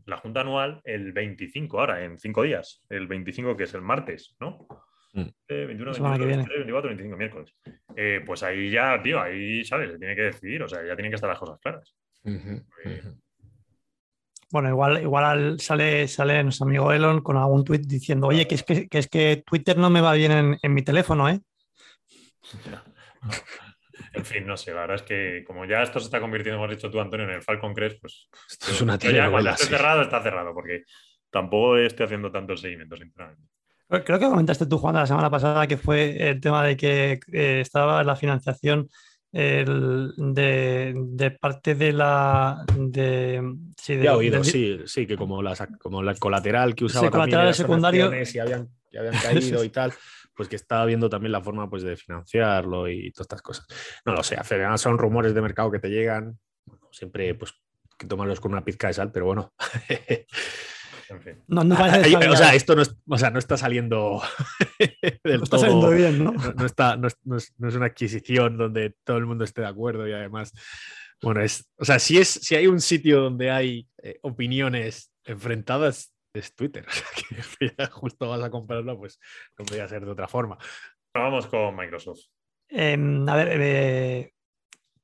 la 0.05 0.17
junta 0.17 0.41
anual 0.41 0.81
el 0.83 1.13
25 1.13 1.79
ahora, 1.79 2.03
en 2.03 2.19
cinco 2.19 2.43
días. 2.43 2.83
El 2.89 3.07
25 3.07 3.55
que 3.55 3.63
es 3.63 3.73
el 3.73 3.81
martes, 3.81 4.35
¿no? 4.39 4.67
21, 5.13 5.33
22, 5.47 5.99
24, 5.99 6.89
25 6.89 7.17
miércoles. 7.17 7.55
Eh, 7.95 8.21
pues 8.25 8.41
ahí 8.43 8.71
ya, 8.71 9.01
tío, 9.01 9.21
ahí, 9.21 9.63
¿sabes? 9.63 9.91
Se 9.91 9.99
tiene 9.99 10.15
que 10.15 10.23
decidir, 10.23 10.63
o 10.63 10.67
sea, 10.67 10.79
ya 10.85 10.95
tienen 10.95 11.11
que 11.11 11.15
estar 11.15 11.29
las 11.29 11.39
cosas 11.39 11.59
claras. 11.59 11.93
Bueno, 14.49 14.69
igual, 14.69 15.01
igual 15.01 15.59
sale, 15.59 16.07
sale 16.07 16.43
nuestro 16.43 16.65
amigo 16.65 16.91
Elon 16.91 17.21
con 17.21 17.37
algún 17.37 17.63
tweet 17.63 17.81
diciendo, 17.85 18.27
oye, 18.27 18.47
que 18.47 18.55
es 18.55 18.63
que, 18.63 18.87
es 18.89 19.07
que 19.07 19.43
Twitter 19.45 19.77
no 19.77 19.89
me 19.89 20.01
va 20.01 20.13
bien 20.13 20.57
en, 20.61 20.73
mi 20.73 20.81
teléfono, 20.81 21.29
¿eh? 21.29 21.39
En 24.13 24.25
fin, 24.25 24.45
no 24.45 24.55
sé, 24.57 24.71
la 24.73 24.81
verdad 24.81 24.97
es 24.97 25.01
que 25.01 25.43
como 25.43 25.65
ya 25.65 25.81
esto 25.81 25.99
se 25.99 26.05
está 26.05 26.19
convirtiendo, 26.19 26.59
como 26.59 26.69
has 26.69 26.77
dicho 26.77 26.91
tú, 26.91 26.99
Antonio, 26.99 27.25
en 27.25 27.33
el 27.33 27.41
Falcon 27.41 27.73
Crest, 27.73 27.99
pues. 27.99 28.29
Esto 28.47 28.71
es 28.71 28.81
una 28.81 28.97
ya, 28.99 29.31
cuando 29.31 29.49
esté 29.49 29.65
cerrado, 29.65 30.03
está 30.03 30.21
cerrado, 30.21 30.53
porque 30.53 30.83
tampoco 31.31 31.77
estoy 31.77 32.05
haendo 32.07 32.31
tanto 32.31 32.55
seguimiento, 32.55 32.95
sinceramente. 32.95 33.47
Creo 33.87 34.19
que 34.19 34.25
comentaste 34.25 34.65
tú, 34.65 34.77
Juan, 34.77 34.95
la 34.95 35.05
semana 35.05 35.29
pasada 35.29 35.67
que 35.67 35.77
fue 35.77 36.29
el 36.29 36.41
tema 36.41 36.63
de 36.63 36.75
que 36.75 37.19
eh, 37.31 37.59
estaba 37.61 38.03
la 38.03 38.15
financiación 38.15 38.89
de, 39.31 40.13
parte 41.39 41.75
de 41.75 41.93
la. 41.93 42.65
De, 42.75 43.41
sí, 43.79 43.95
de, 43.95 44.09
oído, 44.09 44.43
sí, 44.43 44.79
sí, 44.85 45.05
que 45.05 45.17
como, 45.17 45.41
la, 45.41 45.55
como 45.79 46.01
la 46.01 46.15
colateral 46.15 46.75
que 46.75 46.85
usaba. 46.85 47.07
Sí, 47.07 47.11
colateral 47.11 47.53
secundario. 47.53 48.11
Y 48.13 48.39
habían, 48.39 48.69
habían 48.97 49.13
caído 49.21 49.63
y 49.63 49.69
tal 49.69 49.93
pues 50.35 50.49
que 50.49 50.55
estaba 50.55 50.85
viendo 50.85 51.09
también 51.09 51.31
la 51.31 51.41
forma 51.41 51.69
pues, 51.69 51.83
de 51.83 51.95
financiarlo 51.95 52.89
y 52.89 53.11
todas 53.11 53.25
estas 53.25 53.41
cosas. 53.41 53.67
No 54.05 54.13
lo 54.13 54.23
sé, 54.23 54.37
son 54.77 54.97
rumores 54.97 55.33
de 55.33 55.41
mercado 55.41 55.71
que 55.71 55.79
te 55.79 55.89
llegan, 55.89 56.39
siempre 56.91 57.35
pues 57.35 57.53
que 57.97 58.07
tomarlos 58.07 58.39
con 58.39 58.51
una 58.51 58.65
pizca 58.65 58.87
de 58.87 58.93
sal, 58.93 59.11
pero 59.11 59.25
bueno, 59.25 59.53
No, 61.47 61.61
o 61.61 62.35
sea, 62.35 62.53
esto 62.55 62.75
no, 62.75 62.83
o 63.07 63.17
sea, 63.17 63.29
no 63.29 63.39
está 63.39 63.57
saliendo 63.57 64.21
del 65.23 65.37
no 65.37 65.43
está 65.43 65.57
Saliendo 65.57 65.89
bien, 65.89 66.23
¿no? 66.23 66.31
No, 66.31 66.65
está, 66.65 66.97
no, 66.97 67.07
es, 67.07 67.51
una 67.57 67.85
adquisición 67.87 68.57
donde 68.57 68.95
todo 69.03 69.17
el 69.17 69.25
mundo 69.25 69.43
esté 69.43 69.61
de 69.61 69.67
acuerdo 69.67 70.07
y 70.07 70.13
además, 70.13 70.53
bueno, 71.21 71.41
es, 71.41 71.69
o 71.77 71.85
sea, 71.85 71.99
si, 71.99 72.17
es, 72.17 72.29
si 72.29 72.55
hay 72.55 72.67
un 72.67 72.79
sitio 72.79 73.21
donde 73.21 73.51
hay 73.51 73.87
eh, 74.01 74.19
opiniones 74.21 75.11
enfrentadas, 75.23 76.13
es 76.33 76.55
Twitter. 76.55 76.85
O 76.87 76.91
sea, 76.91 77.07
que 77.59 77.91
justo 77.91 78.29
vas 78.29 78.41
a 78.41 78.49
comprarlo, 78.49 78.97
pues 78.97 79.19
no 79.57 79.65
podría 79.65 79.87
ser 79.87 80.05
de 80.05 80.11
otra 80.11 80.27
forma. 80.27 80.57
Vamos 81.13 81.47
con 81.47 81.75
Microsoft. 81.75 82.21
Em, 82.69 83.27
a 83.27 83.35
ver, 83.35 83.49
eh, 83.61 84.33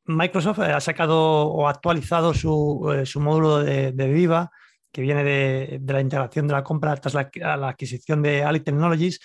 Microsoft 0.06 0.60
ha 0.60 0.80
sacado 0.80 1.48
o 1.48 1.68
actualizado 1.68 2.34
su, 2.34 2.92
eh, 2.96 3.06
su 3.06 3.20
módulo 3.20 3.60
de, 3.60 3.92
de 3.92 4.08
Viva 4.08 4.52
que 4.92 5.02
viene 5.02 5.24
de, 5.24 5.82
la 5.86 6.02
integración 6.02 6.48
de 6.48 6.54
la 6.54 6.64
compra 6.64 6.96
tras 6.98 7.14
la, 7.14 7.30
adquisición 7.68 8.22
de 8.22 8.44
Ali 8.44 8.62
Technologies, 8.62 9.20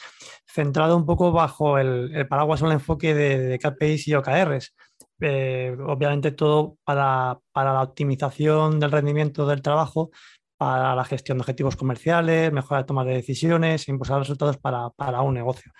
centrado 0.46 0.96
un 0.96 1.06
poco 1.06 1.32
bajo 1.32 1.78
el, 1.78 2.26
paraguas 2.28 2.62
o 2.62 2.66
el 2.66 2.72
enfoque 2.72 3.14
de, 3.14 3.58
KPIs 3.58 4.08
y 4.08 4.14
OKRs. 4.14 4.74
Eh, 5.20 5.76
obviamente 5.86 6.32
todo 6.32 6.76
para, 6.84 7.38
la 7.54 7.82
optimización 7.82 8.78
del 8.80 8.92
rendimiento 8.92 9.46
del 9.46 9.62
trabajo, 9.62 10.10
para 10.56 10.94
la 10.94 11.04
gestión 11.04 11.38
de 11.38 11.42
objetivos 11.42 11.76
comerciales, 11.76 12.52
mejora 12.52 12.82
de 12.82 12.86
toma 12.86 13.04
de 13.04 13.14
decisiones, 13.14 13.88
impulsar 13.88 14.18
resultados 14.18 14.58
para, 14.58 15.20
un 15.22 15.34
negocio. 15.34 15.72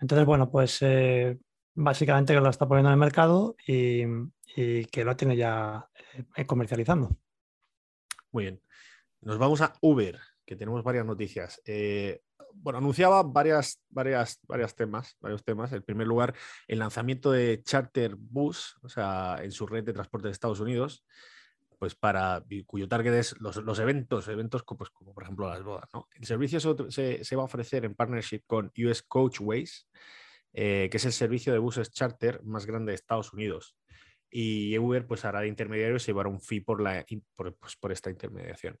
Entonces, 0.00 0.26
bueno, 0.26 0.50
pues 0.50 0.78
eh, 0.82 1.38
básicamente 1.74 2.34
que 2.34 2.40
lo 2.40 2.50
está 2.50 2.66
poniendo 2.66 2.90
en 2.90 2.94
el 2.94 3.00
mercado 3.00 3.56
y, 3.66 4.02
y 4.56 4.84
que 4.86 5.04
lo 5.04 5.16
tiene 5.16 5.36
ya 5.36 5.88
eh, 6.36 6.44
comercializando. 6.44 7.16
Muy 8.32 8.44
bien. 8.44 8.60
Nos 9.22 9.38
vamos 9.38 9.60
a 9.60 9.72
Uber, 9.80 10.18
que 10.44 10.56
tenemos 10.56 10.82
varias 10.82 11.06
noticias. 11.06 11.62
Eh, 11.64 12.22
bueno, 12.54 12.78
anunciaba 12.78 13.22
varias, 13.22 13.80
varias, 13.88 14.40
varias 14.48 14.74
temas, 14.74 15.16
varios 15.20 15.44
temas. 15.44 15.72
En 15.72 15.82
primer 15.82 16.08
lugar, 16.08 16.34
el 16.66 16.80
lanzamiento 16.80 17.30
de 17.30 17.62
Charter 17.62 18.16
Bus, 18.16 18.76
o 18.82 18.88
sea, 18.88 19.36
en 19.40 19.52
su 19.52 19.64
red 19.66 19.84
de 19.84 19.92
transporte 19.92 20.26
de 20.26 20.32
Estados 20.32 20.58
Unidos, 20.58 21.04
pues 21.78 21.94
para 21.94 22.44
cuyo 22.66 22.88
target 22.88 23.14
es 23.14 23.40
los, 23.40 23.78
eventos, 23.78 24.26
eventos 24.26 24.64
como, 24.64 24.78
pues, 24.78 24.90
como 24.90 25.14
por 25.14 25.22
ejemplo 25.22 25.48
las 25.48 25.62
bodas. 25.62 25.88
El 26.14 26.26
servicio 26.26 26.58
se, 26.90 27.36
va 27.36 27.42
a 27.42 27.44
ofrecer 27.44 27.84
en 27.84 27.94
partnership 27.94 28.42
con 28.44 28.72
US 28.76 29.02
Coachways, 29.02 29.88
eh, 30.52 30.88
que 30.90 30.96
es 30.96 31.04
el 31.04 31.12
servicio 31.12 31.52
de 31.52 31.60
buses 31.60 31.92
charter 31.92 32.42
más 32.42 32.66
grande 32.66 32.90
de 32.90 32.96
Estados 32.96 33.32
Unidos 33.32 33.76
y 34.32 34.76
Uber 34.78 35.06
pues 35.06 35.24
hará 35.24 35.40
de 35.40 35.48
intermediario 35.48 35.96
y 35.96 36.00
se 36.00 36.06
llevará 36.06 36.28
un 36.28 36.40
fee 36.40 36.60
por, 36.60 36.80
la, 36.80 37.04
por, 37.36 37.54
pues, 37.56 37.76
por 37.76 37.92
esta 37.92 38.10
intermediación. 38.10 38.78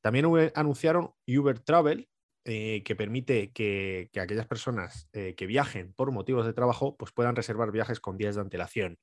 También 0.00 0.26
anunciaron 0.54 1.12
Uber 1.26 1.60
Travel, 1.60 2.08
eh, 2.44 2.82
que 2.84 2.94
permite 2.94 3.50
que, 3.52 4.08
que 4.12 4.20
aquellas 4.20 4.46
personas 4.46 5.08
eh, 5.12 5.34
que 5.34 5.46
viajen 5.46 5.92
por 5.94 6.12
motivos 6.12 6.46
de 6.46 6.52
trabajo 6.52 6.96
pues 6.96 7.10
puedan 7.12 7.34
reservar 7.34 7.72
viajes 7.72 8.00
con 8.00 8.16
días 8.16 8.36
de 8.36 8.40
antelación. 8.40 8.98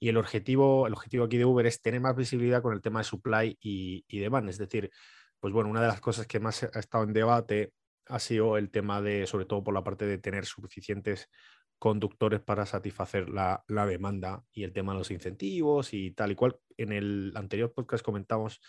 Y 0.00 0.08
el 0.08 0.16
objetivo, 0.16 0.86
el 0.86 0.94
objetivo 0.94 1.24
aquí 1.24 1.38
de 1.38 1.44
Uber 1.44 1.66
es 1.66 1.80
tener 1.80 2.00
más 2.00 2.16
visibilidad 2.16 2.62
con 2.62 2.72
el 2.72 2.80
tema 2.80 3.00
de 3.00 3.04
supply 3.04 3.56
y, 3.60 4.04
y 4.08 4.18
demand. 4.18 4.48
Es 4.48 4.58
decir, 4.58 4.90
pues 5.38 5.54
bueno, 5.54 5.70
una 5.70 5.82
de 5.82 5.88
las 5.88 6.00
cosas 6.00 6.26
que 6.26 6.40
más 6.40 6.64
ha 6.64 6.78
estado 6.80 7.04
en 7.04 7.12
debate 7.12 7.72
ha 8.06 8.18
sido 8.18 8.56
el 8.56 8.70
tema 8.70 9.00
de, 9.00 9.26
sobre 9.26 9.44
todo 9.46 9.62
por 9.62 9.72
la 9.72 9.84
parte 9.84 10.04
de 10.06 10.18
tener 10.18 10.44
suficientes 10.44 11.28
conductores 11.80 12.40
para 12.40 12.66
satisfacer 12.66 13.30
la, 13.30 13.64
demanda 13.66 14.44
y 14.52 14.64
el 14.64 14.72
tema 14.72 14.92
de 14.92 14.98
los 14.98 15.10
incentivos 15.10 15.92
y 15.94 16.12
tal 16.12 16.30
y 16.30 16.34
cual. 16.36 16.56
En 16.76 16.92
el 16.92 17.32
anterior 17.34 17.72
podcast 17.72 18.04
comentamos 18.04 18.60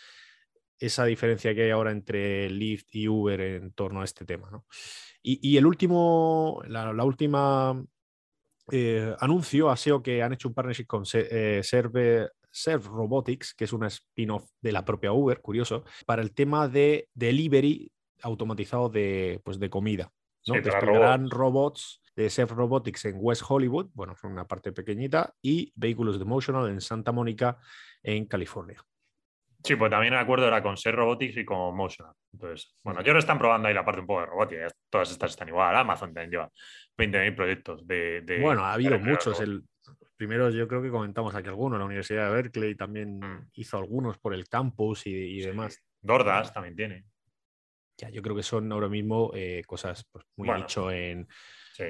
esa 0.80 1.06
diferencia 1.06 1.54
que 1.54 1.64
hay 1.64 1.70
ahora 1.70 1.92
entre 1.92 2.50
Lyft 2.50 2.96
y 2.96 3.08
Uber 3.08 3.40
en 3.40 3.74
torno 3.74 4.02
a 4.02 4.06
este 4.06 4.26
tema. 4.26 4.50
Y, 5.22 5.56
el 5.58 5.66
último, 5.66 6.62
la, 6.68 7.04
última 7.04 7.84
eh, 8.72 9.14
anuncio 9.20 9.70
ha 9.70 9.78
sido 9.78 10.02
que 10.02 10.24
han 10.24 10.34
hecho 10.34 10.48
un 10.48 10.56
partnership 10.56 10.88
con 10.88 11.04
eh, 11.14 11.62
Serve, 11.64 12.30
Robotics, 12.66 13.54
que 13.54 13.66
es 13.66 13.74
una 13.74 13.88
spin-off 13.88 14.50
de 14.62 14.72
la 14.72 14.86
propia 14.86 15.12
Uber, 15.12 15.42
curioso, 15.42 15.84
para 16.06 16.22
el 16.22 16.34
tema 16.34 16.68
de 16.70 17.10
delivery 17.14 17.92
automatizado 18.22 18.88
de, 18.88 19.42
pues, 19.44 19.60
de 19.60 19.70
comida. 19.70 20.12
¿no? 20.48 20.56
robots 21.30 22.01
de 22.16 22.30
Self 22.30 22.52
Robotics 22.52 23.06
en 23.06 23.16
West 23.18 23.44
Hollywood, 23.48 23.90
bueno, 23.94 24.16
son 24.16 24.32
una 24.32 24.48
parte 24.48 24.72
pequeñita, 24.72 25.34
y 25.42 25.72
Vehículos 25.76 26.20
de 26.20 26.26
Motional 26.26 26.70
en 26.70 26.82
Santa 26.82 27.12
Mónica, 27.12 27.58
en 28.04 28.26
California. 28.26 28.84
Sí, 29.64 29.76
pues 29.76 29.92
también 29.92 30.14
el 30.14 30.20
acuerdo 30.20 30.48
era 30.48 30.64
con 30.64 30.76
Ser 30.76 30.96
Robotics 30.96 31.38
y 31.38 31.46
con 31.46 31.76
Motion. 31.76 32.12
Entonces, 32.34 32.76
bueno, 32.84 33.00
aquí 33.00 33.10
ahora 33.10 33.20
están 33.20 33.38
probando 33.38 33.68
ahí 33.68 33.74
la 33.74 33.86
parte 33.86 34.02
un 34.02 34.08
poco 34.08 34.22
de 34.22 34.26
robótica. 34.26 34.68
Todas 34.90 35.12
estas 35.12 35.32
están 35.32 35.50
igual. 35.50 35.76
Amazon 35.76 36.14
también 36.14 36.32
lleva 36.32 36.52
20.000 36.98 37.36
proyectos 37.36 37.88
de, 37.88 38.40
Bueno, 38.42 38.66
ha 38.66 38.74
habido 38.74 38.98
muchos. 38.98 39.40
El, 39.40 39.64
primero 40.18 40.50
yo 40.50 40.68
creo 40.68 40.82
que 40.82 40.90
comentamos 40.90 41.36
aquí 41.36 41.48
algunos. 41.48 41.78
La 41.78 41.86
Universidad 41.86 42.28
de 42.28 42.34
Berkeley 42.34 42.76
también 42.76 43.20
mm. 43.20 43.50
hizo 43.54 43.78
algunos 43.78 44.18
por 44.18 44.34
el 44.34 44.48
campus 44.48 45.06
y, 45.06 45.42
demás. 45.42 45.80
Dordas 46.02 46.52
también 46.54 46.76
tiene. 46.76 47.06
Ya, 47.98 48.10
yo 48.10 48.24
creo 48.24 48.36
que 48.36 48.44
son 48.44 48.72
ahora 48.72 48.90
mismo 48.90 49.32
eh, 49.36 49.62
cosas 49.68 50.08
pues, 50.12 50.26
muy 50.38 50.52
dicho 50.56 50.90
en 50.90 51.28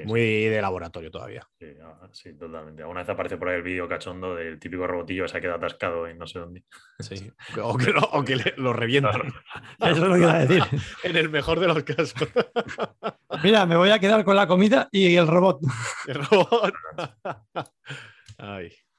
muy 0.06 0.46
de 0.46 0.62
laboratorio 0.62 1.12
todavía. 1.12 1.48
Ah, 1.82 2.10
sí, 2.12 2.34
totalmente. 2.34 2.84
Una 2.84 3.02
vez 3.02 3.10
aparece 3.10 3.38
por 3.38 3.50
ahí 3.50 3.58
el 3.58 3.64
vídeo 3.64 3.88
cachondo 3.88 4.36
del 4.36 4.60
típico 4.60 4.88
robotillo 4.88 5.24
que 5.24 5.30
se 5.30 5.38
ha 5.38 5.42
quedado 5.42 5.58
atascado 5.58 6.08
en 6.08 6.18
no 6.18 6.28
sé 6.28 6.40
dónde. 6.40 6.64
Sí. 7.00 7.32
O 7.62 7.78
que 7.78 7.92
lo, 7.92 8.02
o 8.02 8.24
lo 8.58 8.74
revientan. 8.74 9.22
Eso 9.80 9.92
es 9.92 9.98
lo 10.00 10.14
que 10.14 10.20
iba 10.20 10.34
a 10.34 10.46
decir. 10.46 10.64
en 11.04 11.18
el 11.18 11.30
mejor 11.30 11.60
de 11.60 11.68
los 11.68 11.84
casos. 11.84 12.14
Mira, 13.44 13.66
me 13.66 13.76
voy 13.76 13.90
a 13.90 14.00
quedar 14.00 14.24
con 14.24 14.36
la 14.36 14.48
comida 14.48 14.88
y 14.92 15.16
el 15.16 15.28
robot. 15.28 15.62
El 16.08 16.26
robot. 16.26 16.74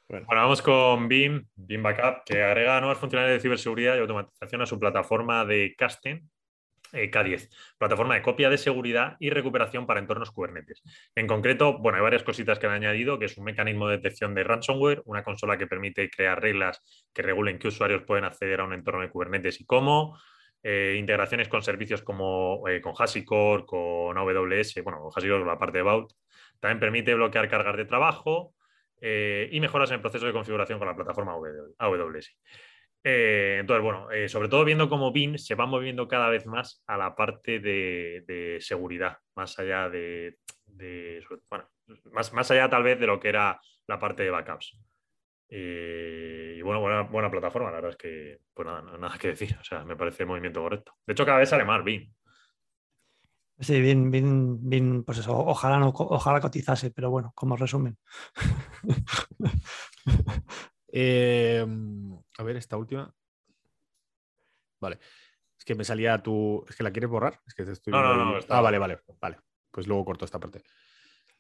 bueno. 0.09 0.27
vamos 0.29 0.63
con 0.63 1.09
BIM, 1.09 1.47
BIM 1.55 1.83
Backup, 1.83 2.25
que 2.25 2.43
agrega 2.43 2.81
nuevas 2.81 2.99
funcionalidades 2.99 3.43
de 3.43 3.43
ciberseguridad 3.43 3.97
y 3.97 4.01
automatización 4.01 4.63
a 4.63 4.67
su 4.67 4.79
plataforma 4.79 5.45
de 5.45 5.75
casting 5.77 6.21
eh, 6.93 7.11
K10, 7.11 7.49
plataforma 7.79 8.15
de 8.15 8.23
copia 8.23 8.51
de 8.51 8.59
seguridad 8.59 9.17
y 9.19 9.31
recuperación 9.31 9.87
para 9.87 10.01
entornos 10.01 10.31
Kubernetes. 10.31 10.83
En 11.15 11.27
concreto, 11.27 11.79
bueno, 11.79 11.97
hay 11.97 12.03
varias 12.03 12.23
cositas 12.23 12.59
que 12.59 12.67
han 12.67 12.73
añadido, 12.73 13.19
que 13.19 13.25
es 13.25 13.39
un 13.39 13.45
mecanismo 13.45 13.89
de 13.89 13.97
detección 13.97 14.35
de 14.35 14.45
ransomware, 14.45 15.03
una 15.07 15.25
consola 15.25 15.57
que 15.57 15.67
permite 15.67 16.11
crear 16.11 16.41
reglas 16.41 16.83
que 17.13 17.23
regulen 17.23 17.59
qué 17.59 17.69
usuarios 17.69 18.03
pueden 18.03 18.25
acceder 18.25 18.61
a 18.61 18.65
un 18.65 18.75
entorno 18.75 19.01
de 19.01 19.09
Kubernetes 19.09 19.61
y 19.61 19.65
cómo, 19.65 20.19
eh, 20.63 20.97
integraciones 20.99 21.49
con 21.49 21.63
servicios 21.63 22.03
como 22.03 22.69
eh, 22.69 22.81
con 22.81 22.93
HashiCorp, 22.97 23.67
con 23.67 24.17
AWS, 24.17 24.83
bueno, 24.85 25.09
HashiCorp 25.15 25.47
la 25.47 25.59
parte 25.59 25.79
de 25.79 25.85
Vault, 25.85 26.13
también 26.61 26.79
permite 26.79 27.15
bloquear 27.15 27.49
cargas 27.49 27.77
de 27.77 27.87
trabajo 27.87 28.55
y 29.05 29.59
mejoras 29.59 29.91
en 29.91 29.97
el 29.97 30.01
proceso 30.01 30.27
de 30.27 30.33
configuración 30.33 30.79
con 30.79 30.87
la 30.87 30.95
plataforma 30.95 31.35
AWS. 31.79 32.37
Eh, 33.05 33.59
entonces, 33.61 33.83
bueno, 33.83 34.11
eh, 34.13 34.29
sobre 34.29 34.49
todo 34.49 34.65
viendo 34.65 34.89
cómo 34.89 35.13
BIM 35.13 35.37
se 35.37 35.57
va 35.57 35.67
moviendo 35.67 36.07
cada 36.07 36.29
vez 36.29 36.47
más 36.47 36.83
a 36.87 36.97
la 36.97 37.17
parte 37.17 37.59
de, 37.59 38.59
seguridad, 38.61 39.19
más 39.35 39.59
allá 39.59 39.89
de, 39.89 40.39
bueno, 41.51 41.69
más, 42.13 42.33
más, 42.33 42.51
allá 42.51 42.71
tal 42.71 42.85
vez 42.85 43.01
de 43.01 43.07
lo 43.07 43.19
que 43.19 43.29
era 43.29 43.61
la 43.89 43.99
parte 43.99 44.23
de 44.23 44.31
backups. 44.31 44.79
Eh, 45.49 46.55
y 46.57 46.63
bueno, 46.63 46.81
buena, 47.11 47.31
plataforma, 47.31 47.71
la 47.71 47.77
verdad 47.77 47.91
es 47.91 47.97
que, 47.97 48.39
pues 48.55 48.67
nada, 48.67 48.83
nada 48.99 49.19
que 49.19 49.29
decir, 49.29 49.57
o 49.61 49.65
sea, 49.65 49.85
me 49.85 49.97
parece 49.97 50.23
el 50.23 50.29
movimiento 50.29 50.63
correcto. 50.63 50.95
De 51.07 51.13
hecho, 51.13 51.27
cada 51.27 51.39
vez 51.39 51.49
sale 51.49 51.65
más 51.65 51.85
BIM. 51.85 52.13
Sí, 53.59 53.81
bien, 53.81 54.11
bien, 54.11 54.69
bien, 54.69 55.05
pues 55.05 55.19
eso, 55.19 55.39
ojalá, 55.39 55.79
no, 55.79 55.93
ojalá 55.95 56.41
cotizase, 56.41 56.91
pero 56.91 57.11
bueno, 57.11 57.33
como 57.35 57.57
resumen. 57.57 57.97
Em, 60.93 62.15
a 62.39 62.43
ver, 62.43 62.57
esta 62.57 62.77
última. 62.77 63.13
Vale. 64.81 64.99
Es 65.59 65.65
que 65.65 65.75
me 65.75 65.85
salía 65.85 66.19
tu. 66.23 66.65
¿Es 66.69 66.77
que 66.77 66.83
la 66.83 66.93
quieres 66.93 67.11
borrar? 67.11 67.41
Es 67.47 67.55
que 67.55 67.65
te 67.65 67.73
estoy. 67.73 67.93
No, 67.93 68.03
no, 68.03 68.17
no, 68.17 68.41
Ah, 68.49 68.61
vale, 68.61 68.79
vale. 68.79 69.01
Vale. 69.21 69.39
Pues 69.71 69.87
luego 69.87 70.05
corto 70.05 70.25
esta 70.25 70.39
parte. 70.39 70.63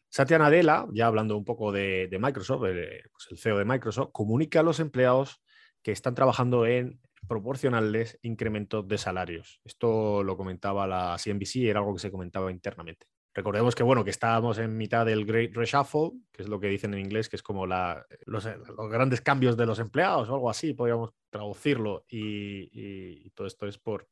Satya 0.09 0.38
Nadella, 0.38 0.87
ya 0.93 1.07
hablando 1.07 1.37
un 1.37 1.45
poco 1.45 1.73
de, 1.73 2.09
Microsoft, 2.21 2.65
el, 2.65 3.03
pues 3.11 3.29
el 3.31 3.38
CEO 3.38 3.59
de 3.59 3.65
Microsoft, 3.65 4.11
comunica 4.12 4.61
a 4.61 4.62
los 4.62 4.79
empleados 4.79 5.43
que 5.83 5.93
están 5.93 6.15
trabajando 6.15 6.67
en 6.67 7.01
proporcionarles 7.27 8.19
incrementos 8.23 8.87
de 8.87 8.99
salarios. 8.99 9.61
Esto 9.65 10.23
lo 10.23 10.37
comentaba 10.37 10.87
la 10.87 11.17
CNBC, 11.19 11.65
era 11.65 11.81
algo 11.81 11.95
que 11.95 12.01
se 12.01 12.11
comentaba 12.11 12.51
internamente. 12.51 13.07
Recordemos 13.35 13.75
que, 13.75 13.83
bueno, 13.83 14.05
que 14.05 14.11
estábamos 14.11 14.59
en 14.59 14.77
mitad 14.77 15.07
del 15.07 15.25
Great 15.25 15.55
Reshuffle, 15.55 16.12
que 16.31 16.42
es 16.42 16.49
lo 16.49 16.61
que 16.61 16.68
dicen 16.68 16.92
en 16.92 17.01
inglés, 17.01 17.31
que 17.31 17.37
es 17.37 17.42
como 17.42 17.66
la, 17.66 18.05
los, 18.27 18.47
grandes 18.90 19.23
cambios 19.23 19.57
de 19.57 19.64
los 19.64 19.79
empleados 19.79 20.29
o 20.29 20.35
algo 20.35 20.51
así, 20.51 20.75
podríamos 20.75 21.14
traducirlo. 21.31 22.05
Y, 22.09 23.31
todo 23.31 23.47
esto 23.47 23.66
es 23.66 23.79
por, 23.79 24.07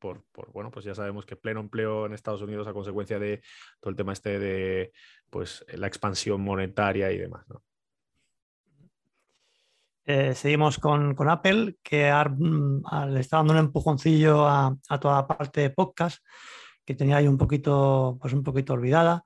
bueno, 0.52 0.70
pues 0.70 0.86
ya 0.86 0.94
sabemos 0.94 1.26
que 1.26 1.36
pleno 1.36 1.60
empleo 1.60 2.06
en 2.06 2.14
Estados 2.14 2.40
Unidos 2.40 2.66
a 2.66 2.72
consecuencia 2.72 3.18
de 3.18 3.42
todo 3.78 3.90
el 3.90 3.96
tema 3.96 4.14
este 4.14 4.38
de, 4.38 4.92
pues, 5.28 5.66
la 5.74 5.86
expansión 5.86 6.40
monetaria 6.40 7.12
y 7.12 7.18
demás, 7.18 7.44
eh, 10.06 10.34
seguimos 10.34 10.78
con, 10.78 11.14
Apple, 11.28 11.76
que 11.82 12.10
mm, 12.12 12.82
le 13.10 13.20
está 13.20 13.36
dando 13.36 13.52
un 13.52 13.58
empujoncillo 13.58 14.48
a, 14.48 14.74
a 14.88 14.98
toda 14.98 15.16
la 15.16 15.26
parte 15.26 15.60
de 15.60 15.70
podcast 15.70 16.24
que 16.90 16.96
tenía 16.96 17.18
ahí 17.18 17.28
un 17.28 17.38
poquito, 17.38 18.18
pues 18.20 18.32
un 18.32 18.42
poquito 18.42 18.72
olvidada, 18.72 19.24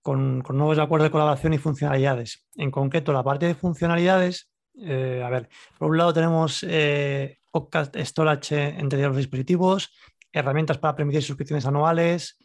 con, 0.00 0.44
nuevos 0.48 0.78
acuerdos 0.78 1.08
de 1.08 1.10
colaboración 1.10 1.52
y 1.52 1.58
funcionalidades. 1.58 2.46
En 2.54 2.70
concreto, 2.70 3.12
la 3.12 3.24
parte 3.24 3.46
de 3.46 3.56
funcionalidades, 3.56 4.48
eh, 4.80 5.20
a 5.24 5.28
ver, 5.28 5.48
por 5.76 5.90
un 5.90 5.98
lado 5.98 6.12
tenemos 6.12 6.64
eh, 6.68 7.38
podcast 7.50 7.96
storage 7.96 8.78
entre 8.78 9.02
los 9.02 9.16
dispositivos, 9.16 9.92
herramientas 10.32 10.78
para 10.78 10.94
permitir 10.94 11.24
suscripciones 11.24 11.66
anuales. 11.66 12.38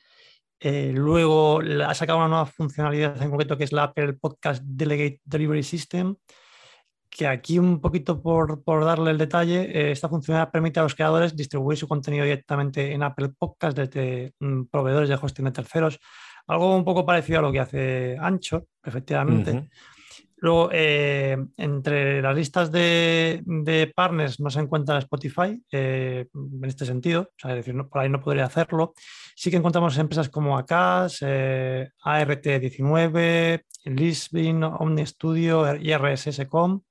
Eh, 0.59 0.91
luego 0.95 1.59
ha 1.85 1.93
sacado 1.93 2.17
una 2.17 2.27
nueva 2.27 2.45
funcionalidad 2.47 3.21
en 3.21 3.29
concreto 3.29 3.57
que 3.59 3.65
es 3.65 3.71
la 3.71 3.83
Apple 3.83 4.13
Podcast 4.13 4.63
Delegate 4.65 5.21
Delivery 5.25 5.61
System, 5.61 6.15
que 7.15 7.27
aquí 7.27 7.57
un 7.59 7.79
poquito 7.79 8.21
por, 8.21 8.83
darle 8.83 9.11
el 9.11 9.17
detalle, 9.17 9.61
eh, 9.71 9.91
esta 9.91 10.09
funcionalidad 10.09 10.51
permite 10.51 10.81
a 10.81 10.83
los 10.83 10.95
creadores 10.95 11.33
distribuir 11.33 11.77
su 11.77 11.87
contenido 11.87 12.25
directamente 12.25 12.91
en 12.91 13.03
Apple 13.03 13.29
Podcast 13.29 13.77
desde 13.77 14.33
mm, 14.37 14.63
proveedores 14.65 15.07
de 15.07 15.15
hosting 15.15 15.45
de 15.45 15.51
terceros, 15.51 15.97
algo 16.45 16.75
un 16.75 16.83
poco 16.83 17.05
parecido 17.05 17.39
a 17.39 17.41
lo 17.41 17.53
que 17.53 17.61
hace 17.61 18.17
Ancho, 18.19 18.67
efectivamente. 18.83 19.69
Luego, 20.37 20.69
eh, 20.71 21.37
entre 21.57 22.21
las 22.21 22.35
listas 22.35 22.71
de, 22.71 23.43
partners 23.95 24.39
no 24.39 24.49
se 24.49 24.59
encuentra 24.59 24.97
Spotify 24.99 25.61
eh, 25.71 26.27
en 26.33 26.65
este 26.65 26.85
sentido, 26.85 27.31
es 27.43 27.55
decir, 27.55 27.75
por 27.89 28.01
ahí 28.01 28.09
no 28.09 28.19
podría 28.19 28.45
hacerlo. 28.45 28.93
Sí 29.35 29.49
que 29.49 29.57
encontramos 29.57 29.97
empresas 29.97 30.29
como 30.29 30.57
ACAS, 30.57 31.21
ART19, 31.21 33.61
Lisbon, 33.85 34.63
Omni 34.63 35.05
Studio 35.05 35.75
y 35.75 35.95
RSS.com. 35.95 36.81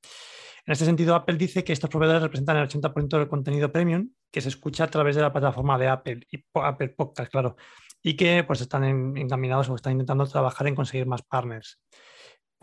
En 0.67 0.73
este 0.73 0.87
sentido, 0.87 1.15
Apple 1.15 1.37
dice 1.37 1.63
que 1.63 1.75
estos 1.75 1.91
proveedores 1.91 2.23
representan 2.23 2.57
el 2.57 2.67
80% 2.67 3.19
del 3.19 3.29
contenido 3.29 3.71
premium 3.71 4.09
que 4.31 4.41
se 4.41 4.49
escucha 4.49 4.85
a 4.85 4.91
través 4.91 5.15
de 5.15 5.23
la 5.23 5.33
plataforma 5.33 5.79
de 5.79 5.89
Apple 5.89 6.27
y 6.31 6.43
Apple 6.55 6.89
Podcast, 6.89 7.31
claro, 7.31 7.57
y 8.03 8.17
que 8.17 8.43
pues 8.45 8.63
están 8.63 9.17
encaminados 9.17 9.69
o 9.69 9.75
están 9.75 9.93
intentando 9.93 10.27
trabajar 10.27 10.67
en 10.67 10.75
conseguir 10.75 11.07
más 11.07 11.23
partners. 11.23 11.79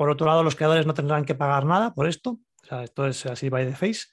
Por 0.02 0.10
otro 0.10 0.26
lado, 0.26 0.42
los 0.42 0.56
creadores 0.56 0.88
no 0.88 0.96
tendrán 0.96 1.26
que 1.26 1.36
pagar 1.36 1.64
nada 1.64 1.94
por 1.94 2.08
esto, 2.08 2.32
o 2.32 2.66
sea, 2.66 2.82
esto 2.82 3.06
es 3.06 3.24
así 3.28 3.50
by 3.50 3.68
the 3.68 3.76
face. 3.76 4.08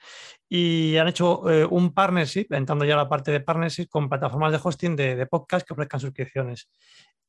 Y 0.46 0.98
han 0.98 1.08
hecho 1.08 1.48
eh, 1.50 1.64
un 1.64 1.94
partnership, 1.94 2.48
entrando 2.50 2.84
ya 2.84 2.92
a 2.92 2.98
la 2.98 3.08
parte 3.08 3.30
de 3.30 3.40
partnership, 3.40 3.86
con 3.88 4.06
plataformas 4.06 4.52
de 4.52 4.60
hosting 4.62 4.94
de, 4.94 5.16
de, 5.16 5.24
podcast 5.24 5.66
que 5.66 5.72
ofrezcan 5.72 5.98
suscripciones 5.98 6.68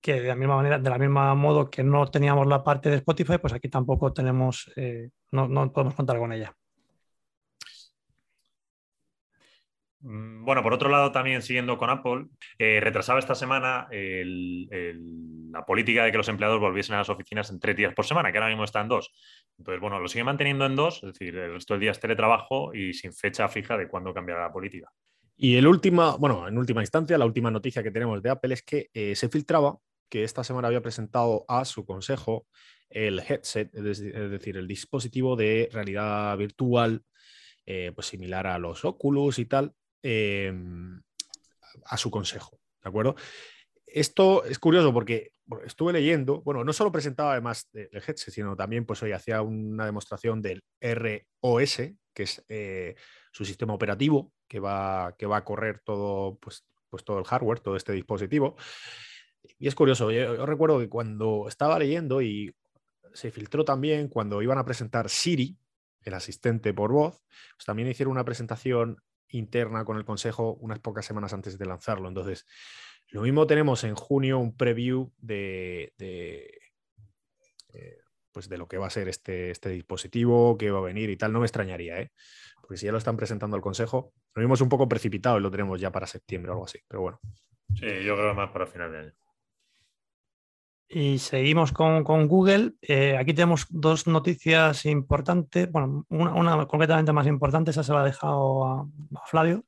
que 0.01 0.19
de 0.19 0.27
la 0.27 0.35
misma 0.35 0.57
manera, 0.57 0.77
de 0.77 0.89
la 0.89 0.97
misma 0.97 1.33
modo 1.35 1.69
que 1.69 1.85
no 1.85 2.05
teníamos 2.11 2.47
la 2.47 2.61
parte 2.61 2.89
de 2.89 2.97
Spotify, 2.97 3.37
pues 3.37 3.53
aquí 3.53 3.69
tampoco 3.69 4.11
tenemos, 4.11 4.69
eh, 4.75 5.09
no, 5.31 5.71
podemos 5.71 5.95
contar 5.95 6.19
con 6.19 6.33
ella. 6.33 6.53
Mm, 9.71 9.88
bueno, 10.01 10.63
por 10.63 10.73
otro 10.73 10.89
lado, 10.89 11.11
también 11.11 11.41
siguiendo 11.41 11.77
con 11.77 11.89
Apple, 11.89 12.25
eh, 12.57 12.79
retrasaba 12.81 13.19
esta 13.19 13.35
semana 13.35 13.87
la 13.91 15.65
política 15.65 16.05
de 16.05 16.11
que 16.11 16.17
los 16.17 16.29
empleados 16.29 16.59
volviesen 16.59 16.95
a 16.95 16.99
las 16.99 17.09
oficinas 17.09 17.49
en 17.49 17.59
tres 17.59 17.75
días 17.75 17.93
por 17.93 18.05
semana, 18.05 18.31
que 18.31 18.37
ahora 18.37 18.49
mismo 18.49 18.63
está 18.63 18.81
en 18.81 18.87
dos. 18.87 19.11
Entonces, 19.57 19.81
bueno, 19.81 19.99
lo 19.99 20.07
sigue 20.07 20.23
manteniendo 20.23 20.65
en 20.65 20.75
dos, 20.75 21.03
es 21.03 21.13
decir, 21.13 21.35
el 21.35 21.53
resto 21.53 21.73
del 21.73 21.81
día 21.81 21.91
es 21.91 21.99
teletrabajo 21.99 22.73
y 22.73 22.93
sin 22.93 23.13
fecha 23.13 23.47
fija 23.49 23.77
de 23.77 23.87
cuándo 23.87 24.13
cambiará 24.13 24.43
la 24.43 24.51
política. 24.51 24.89
Y 25.35 25.55
el 25.55 25.67
última, 25.67 26.15
bueno, 26.17 26.47
en 26.47 26.57
última 26.57 26.81
instancia, 26.81 27.17
la 27.17 27.25
última 27.25 27.49
noticia 27.49 27.81
que 27.81 27.91
tenemos 27.91 28.21
de 28.21 28.29
Apple 28.29 28.53
es 28.53 28.63
que 28.63 28.89
eh, 28.93 29.15
se 29.15 29.29
filtraba 29.29 29.77
que 30.09 30.23
esta 30.23 30.43
semana 30.43 30.67
había 30.67 30.81
presentado 30.81 31.45
a 31.47 31.65
su 31.65 31.85
consejo 31.85 32.45
el 32.89 33.19
headset, 33.19 33.73
es 33.73 34.01
decir, 34.01 34.57
el 34.57 34.67
dispositivo 34.67 35.35
de 35.35 35.69
realidad 35.71 36.35
virtual, 36.37 37.03
eh, 37.65 37.91
pues 37.93 38.07
similar 38.07 38.47
a 38.47 38.57
los 38.57 38.83
Oculus 38.83 39.39
y 39.39 39.45
tal, 39.45 39.73
em, 40.01 41.01
a 41.85 41.97
su 41.97 42.11
consejo, 42.11 42.59
¿de 42.83 42.89
acuerdo? 42.89 43.15
Esto 43.85 44.43
es 44.45 44.59
curioso 44.59 44.93
porque 44.93 45.31
estuve 45.65 45.93
leyendo, 45.93 46.41
bueno, 46.41 46.63
no 46.63 46.73
solo 46.73 46.91
presentaba 46.91 47.31
además 47.33 47.69
el 47.73 47.89
headset, 47.93 48.33
sino 48.33 48.55
también 48.55 48.85
pues 48.85 49.01
hoy 49.01 49.11
hacía 49.11 49.41
una 49.41 49.85
demostración 49.85 50.41
del 50.41 50.63
ROS, 50.79 51.77
que 52.13 52.23
es 52.23 52.43
eh, 52.49 52.95
su 53.31 53.45
sistema 53.45 53.73
operativo 53.73 54.31
que 54.47 54.59
va, 54.59 55.15
que 55.17 55.25
va 55.25 55.37
a 55.37 55.45
correr 55.45 55.81
todo, 55.83 56.37
pues, 56.37 56.65
pues 56.89 57.03
todo 57.03 57.19
el 57.19 57.25
hardware, 57.25 57.59
todo 57.59 57.75
este 57.75 57.93
dispositivo. 57.93 58.55
Y 59.57 59.67
es 59.67 59.75
curioso, 59.75 60.11
yo, 60.11 60.45
recuerdo 60.45 60.79
que 60.79 60.89
cuando 60.89 61.47
estaba 61.47 61.79
leyendo 61.79 62.21
y 62.21 62.53
se 63.13 63.31
filtró 63.31 63.65
también 63.65 64.07
cuando 64.07 64.41
iban 64.41 64.57
a 64.57 64.65
presentar 64.65 65.09
Siri, 65.09 65.57
el 66.03 66.13
asistente 66.13 66.73
por 66.73 66.91
voz, 66.91 67.23
pues 67.55 67.65
también 67.65 67.89
hicieron 67.89 68.11
una 68.11 68.23
presentación 68.23 68.97
interna 69.29 69.85
con 69.85 69.97
el 69.97 70.05
Consejo 70.05 70.53
unas 70.55 70.79
pocas 70.79 71.05
semanas 71.05 71.33
antes 71.33 71.57
de 71.57 71.65
lanzarlo. 71.65 72.07
Entonces, 72.07 72.45
lo 73.09 73.21
mismo 73.21 73.47
tenemos 73.47 73.83
en 73.83 73.95
junio 73.95 74.39
un 74.39 74.55
preview 74.55 75.11
de, 75.17 75.93
eh, 75.99 76.59
pues 78.31 78.49
de 78.49 78.57
lo 78.57 78.67
que 78.67 78.77
va 78.77 78.87
a 78.87 78.91
ser 78.91 79.07
este, 79.07 79.51
este 79.51 79.69
dispositivo, 79.69 80.57
qué 80.57 80.71
va 80.71 80.79
a 80.79 80.83
venir 80.83 81.09
y 81.09 81.17
tal. 81.17 81.33
No 81.33 81.39
me 81.39 81.45
extrañaría, 81.45 81.99
¿eh? 81.99 82.11
porque 82.61 82.77
si 82.77 82.85
ya 82.85 82.91
lo 82.91 82.99
están 82.99 83.17
presentando 83.17 83.55
al 83.55 83.63
Consejo, 83.63 84.13
lo 84.35 84.41
mismo 84.41 84.53
es 84.53 84.61
un 84.61 84.69
poco 84.69 84.87
precipitado 84.87 85.39
y 85.39 85.41
lo 85.41 85.49
tenemos 85.49 85.81
ya 85.81 85.91
para 85.91 86.05
septiembre 86.05 86.51
o 86.51 86.53
algo 86.53 86.65
así, 86.65 86.79
pero 86.87 87.01
bueno. 87.01 87.19
Sí, 87.73 88.03
yo 88.03 88.15
creo 88.15 88.35
más 88.35 88.51
para 88.51 88.67
final 88.67 88.91
de 88.91 88.97
año. 88.99 89.13
Y 90.91 91.19
seguimos 91.19 91.71
con, 91.71 92.03
Google. 92.27 92.73
Eh, 92.81 93.15
aquí 93.15 93.35
tenemos 93.35 93.67
dos 93.69 94.07
noticias 94.07 94.85
importantes. 94.85 95.71
Bueno, 95.71 96.05
una, 96.09 96.65
completamente 96.65 97.13
más 97.13 97.27
importante, 97.27 97.69
esa 97.69 97.83
se 97.83 97.93
la 97.93 98.01
ha 98.01 98.05
dejado 98.05 98.65
a, 98.65 98.87
Flavio. 99.27 99.65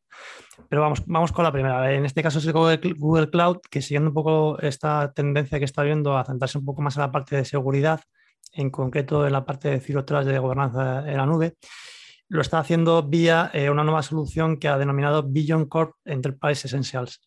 Pero 0.67 0.81
vamos, 0.81 1.03
vamos 1.05 1.31
con 1.31 1.43
la 1.43 1.51
primera. 1.51 1.93
En 1.93 2.05
este 2.05 2.23
caso 2.23 2.39
es 2.39 2.51
Google, 2.51 2.79
Google, 2.97 3.29
Cloud, 3.29 3.57
que 3.69 3.83
siguiendo 3.83 4.09
un 4.09 4.15
poco 4.15 4.59
esta 4.61 5.13
tendencia 5.13 5.59
que 5.59 5.65
está 5.65 5.83
viendo 5.83 6.17
a 6.17 6.25
centrarse 6.25 6.57
un 6.57 6.65
poco 6.65 6.81
más 6.81 6.95
en 6.95 7.01
la 7.01 7.11
parte 7.11 7.35
de 7.35 7.45
seguridad, 7.45 8.01
en 8.53 8.71
concreto 8.71 9.27
en 9.27 9.33
la 9.33 9.45
parte 9.45 9.69
de 9.69 9.79
Zero 9.79 10.01
de 10.03 10.39
gobernanza 10.39 11.07
en 11.07 11.17
la 11.17 11.27
nube, 11.27 11.55
lo 12.29 12.41
está 12.41 12.59
haciendo 12.59 13.03
vía 13.03 13.51
eh, 13.53 13.69
una 13.69 13.83
nueva 13.83 14.01
solución 14.01 14.57
que 14.57 14.69
ha 14.69 14.77
denominado 14.77 15.21
Billion 15.21 15.65
Corp 15.65 15.95
Enterprise 16.05 16.65
Essentials. 16.65 17.19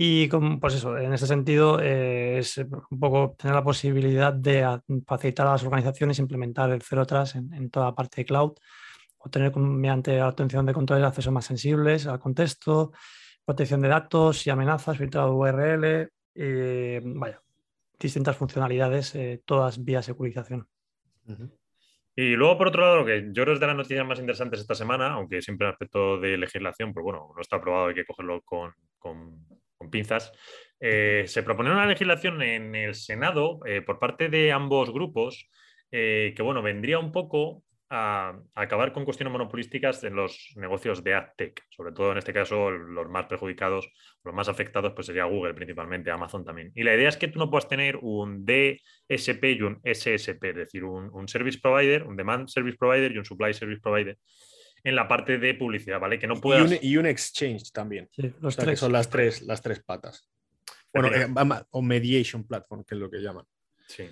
Y 0.00 0.28
pues 0.28 0.74
eso, 0.74 0.96
en 0.96 1.12
ese 1.12 1.26
sentido 1.26 1.80
eh, 1.80 2.38
es 2.38 2.56
un 2.58 3.00
poco 3.00 3.34
tener 3.36 3.56
la 3.56 3.64
posibilidad 3.64 4.32
de 4.32 4.80
facilitar 5.04 5.48
a 5.48 5.50
las 5.50 5.64
organizaciones 5.64 6.20
implementar 6.20 6.70
el 6.70 6.82
Zero 6.82 7.04
Trust 7.04 7.34
en, 7.34 7.68
toda 7.68 7.96
parte 7.96 8.20
de 8.20 8.24
cloud, 8.24 8.52
obtener 9.18 9.56
mediante 9.56 10.16
la 10.16 10.28
obtención 10.28 10.64
de 10.66 10.72
controles 10.72 11.02
de 11.02 11.08
acceso 11.08 11.32
más 11.32 11.46
sensibles 11.46 12.06
al 12.06 12.20
contexto, 12.20 12.92
protección 13.44 13.80
de 13.80 13.88
datos 13.88 14.46
y 14.46 14.50
amenazas, 14.50 14.96
filtrado 14.96 15.34
URL, 15.34 16.08
eh, 16.32 17.00
vaya, 17.02 17.42
distintas 17.98 18.36
funcionalidades, 18.36 19.16
eh, 19.16 19.42
todas 19.44 19.84
vía 19.84 20.00
securización. 20.00 20.68
Y 22.14 22.36
luego, 22.36 22.56
por 22.56 22.68
otro 22.68 22.82
lado, 22.82 22.96
lo 22.98 23.04
que 23.04 23.30
yo 23.32 23.42
creo 23.42 23.54
es 23.54 23.60
de 23.60 23.66
las 23.66 23.76
noticias 23.76 24.06
más 24.06 24.20
interesantes 24.20 24.60
esta 24.60 24.76
semana, 24.76 25.14
aunque 25.14 25.42
siempre 25.42 25.66
en 25.66 25.72
aspecto 25.72 26.20
de 26.20 26.38
legislación, 26.38 26.94
pues 26.94 27.02
bueno, 27.02 27.32
no 27.34 27.42
está 27.42 27.56
aprobado, 27.56 27.88
hay 27.88 27.96
que 27.96 28.04
cogerlo 28.04 28.40
con 28.42 28.72
con 28.98 29.44
pinzas, 29.90 30.32
eh, 30.80 31.24
se 31.26 31.42
propone 31.42 31.70
una 31.70 31.86
legislación 31.86 32.42
en 32.42 32.74
el 32.74 32.94
Senado 32.94 33.60
eh, 33.66 33.82
por 33.82 33.98
parte 33.98 34.28
de 34.28 34.52
ambos 34.52 34.92
grupos 34.92 35.48
eh, 35.90 36.34
que, 36.36 36.42
bueno, 36.42 36.62
vendría 36.62 36.98
un 36.98 37.10
poco 37.10 37.64
a, 37.90 38.38
acabar 38.54 38.92
con 38.92 39.04
cuestiones 39.04 39.32
monopolísticas 39.32 40.04
en 40.04 40.14
los 40.14 40.52
negocios 40.56 41.02
de 41.02 41.14
AdTech, 41.14 41.64
sobre 41.70 41.92
todo 41.92 42.12
en 42.12 42.18
este 42.18 42.34
caso 42.34 42.70
los 42.70 43.08
más 43.08 43.26
perjudicados, 43.26 43.90
los 44.22 44.34
más 44.34 44.48
afectados, 44.48 44.92
pues 44.94 45.06
sería 45.06 45.24
Google 45.24 45.54
principalmente, 45.54 46.10
Amazon 46.10 46.44
también. 46.44 46.70
Y 46.74 46.82
la 46.82 46.94
idea 46.94 47.08
es 47.08 47.16
que 47.16 47.28
tú 47.28 47.38
no 47.38 47.50
puedas 47.50 47.66
tener 47.66 47.96
un 47.96 48.44
DSP 48.44 49.44
y 49.44 49.62
un 49.62 49.80
SSP, 49.82 50.44
es 50.50 50.56
decir, 50.56 50.84
un 50.84 51.28
Service 51.28 51.58
Provider, 51.60 52.04
un 52.04 52.16
Demand 52.16 52.46
Service 52.48 52.76
Provider 52.76 53.10
y 53.10 53.18
un 53.18 53.24
Supply 53.24 53.54
Service 53.54 53.80
Provider 53.80 54.18
en 54.84 54.94
la 54.94 55.08
parte 55.08 55.38
de 55.38 55.54
publicidad, 55.54 56.00
¿vale? 56.00 56.18
Que 56.18 56.26
no 56.26 56.40
puedas... 56.40 56.82
y, 56.82 56.96
un, 56.96 57.06
exchange 57.06 57.72
también. 57.72 58.08
Sí, 58.12 58.32
los 58.40 58.56
tres. 58.56 58.70
Que 58.70 58.76
son 58.76 58.92
las 58.92 59.08
tres, 59.08 59.42
las 59.42 59.62
tres 59.62 59.80
patas. 59.80 60.28
Bueno, 60.92 61.08
eh, 61.14 61.28
o 61.70 61.82
mediation 61.82 62.46
platform, 62.46 62.84
que 62.84 62.94
es 62.94 63.00
lo 63.00 63.10
que 63.10 63.18
llaman. 63.18 63.44
Sí. 63.86 64.08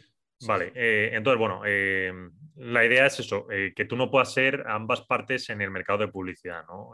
Vale, 0.47 0.73
eh, 0.75 1.11
entonces, 1.15 1.39
bueno, 1.39 1.63
eh, 1.65 2.13
la 2.57 2.85
idea 2.85 3.07
es 3.07 3.21
eso, 3.21 3.47
que 3.47 3.85
tú 3.87 3.97
no 3.97 4.11
puedas 4.11 4.33
ser 4.33 4.65
ambas 4.67 5.01
partes 5.03 5.49
en 5.49 5.63
el 5.63 5.71
mercado 5.71 6.01
de 6.01 6.09
publicidad, 6.09 6.65
¿no? 6.67 6.93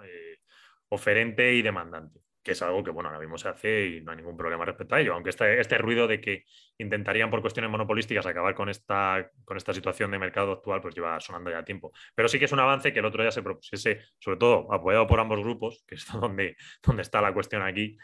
oferente 0.89 1.55
y 1.55 1.63
demandante 1.63 2.21
que 2.43 2.53
es 2.53 2.63
algo 2.63 2.83
que, 2.83 2.91
bueno, 2.91 3.09
ahora 3.09 3.21
mismo 3.21 3.39
se 3.39 3.49
hace 3.49 3.87
y 3.87 4.01
no 4.01 4.11
hay 4.11 4.19
ningún 4.19 4.37
problema 4.37 4.65
respecto 4.65 4.95
a 4.95 5.01
ello, 5.01 5.15
aunque 5.15 5.31
este, 5.31 5.61
este 5.61 5.79
ruido 5.79 6.09
de 6.09 6.21
que 6.21 6.45
intentarían 6.79 7.31
por 7.31 7.41
cuestiones 7.41 7.71
monopolísticas 7.71 8.27
acabar 8.27 8.55
con 8.55 8.69
esta, 8.69 9.31
con 9.45 9.57
esta 9.57 9.73
situación 9.73 10.11
de 10.11 10.19
mercado 10.19 10.53
actual, 10.53 10.81
pues 10.81 10.95
lleva 10.95 11.21
sonando 11.21 11.51
ya 11.51 11.65
tiempo. 11.65 11.93
Pero 12.15 12.29
sí 12.29 12.39
que 12.39 12.47
es 12.47 12.53
un 12.53 12.61
avance 12.61 12.93
que 12.93 12.99
el 12.99 13.05
otro 13.05 13.23
día 13.23 13.31
se 13.31 13.43
propusiese, 13.43 14.01
sobre 14.19 14.39
todo 14.39 14.73
apoyado 14.73 15.07
por 15.07 15.21
ambos 15.21 15.41
grupos, 15.41 15.85
que 15.87 15.95
es 15.95 16.07
donde, 16.13 16.57
donde 16.83 17.03
está 17.03 17.21
la 17.21 17.33
cuestión 17.33 17.63
aquí, 17.63 17.97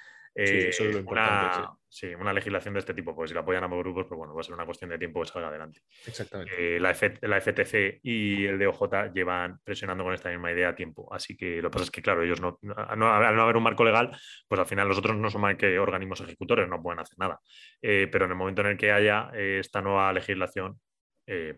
sí, 0.47 0.59
eso 0.69 0.85
es 0.85 0.91
lo 0.91 0.99
eh, 0.99 1.01
importante, 1.01 1.59
una, 1.59 1.79
sí. 1.89 2.07
una 2.15 2.33
legislación 2.33 2.75
de 2.75 2.81
este 2.81 2.95
tipo, 2.95 3.15
pues 3.15 3.31
si 3.31 3.35
la 3.35 3.41
apoyan 3.41 3.65
ambos 3.65 3.81
grupos, 3.81 4.07
pues 4.07 4.19
bueno, 4.19 4.35
va 4.35 4.41
a 4.41 4.45
ser 4.45 4.55
una 4.55 4.65
cuestión 4.65 4.91
de 4.91 4.99
tiempo 4.99 5.21
que 5.21 5.29
salga 5.29 5.49
adelante. 5.49 5.81
Exactamente. 6.07 6.77
Eh, 6.77 6.81
la, 6.81 6.97
la, 7.23 7.41
FTC 7.41 8.01
y 8.03 8.45
el 8.45 8.59
DOJ 8.59 9.13
llevan 9.15 9.59
presionando 9.65 10.05
con 10.05 10.15
esta 10.15 10.31
misma 10.31 10.53
idea 10.53 10.71
a 10.71 10.75
tiempo. 10.75 11.13
Así 11.13 11.37
que 11.37 11.61
lo 11.63 11.71
que 11.71 11.75
pasa 11.75 11.85
es 11.85 11.91
que, 11.91 12.03
claro, 12.03 12.23
ellos 12.23 12.41
no, 12.41 12.59
al 12.77 12.99
no 12.99 13.09
haber 13.09 13.57
un 13.57 13.63
marco 13.63 13.85
legal, 13.85 14.17
pues 14.47 14.61
al 14.61 14.67
final 14.67 14.89
los 14.89 14.99
otros 14.99 15.17
no 15.17 15.31
son 15.31 15.41
más 15.41 15.57
que 15.57 15.79
organismos 15.79 16.21
ejecutores, 16.21 16.69
no 16.69 16.83
pueden 16.83 17.01
hacer 17.01 17.19
nada. 17.19 17.41
Eh, 17.83 18.09
pero 18.11 18.27
en 18.27 18.31
el 18.31 18.37
momento 18.37 18.63
en 18.63 18.69
el 18.69 18.77
que 18.77 18.93
haya 18.93 19.31
esta 19.35 19.83
nueva 19.83 20.13
legislación, 20.13 20.81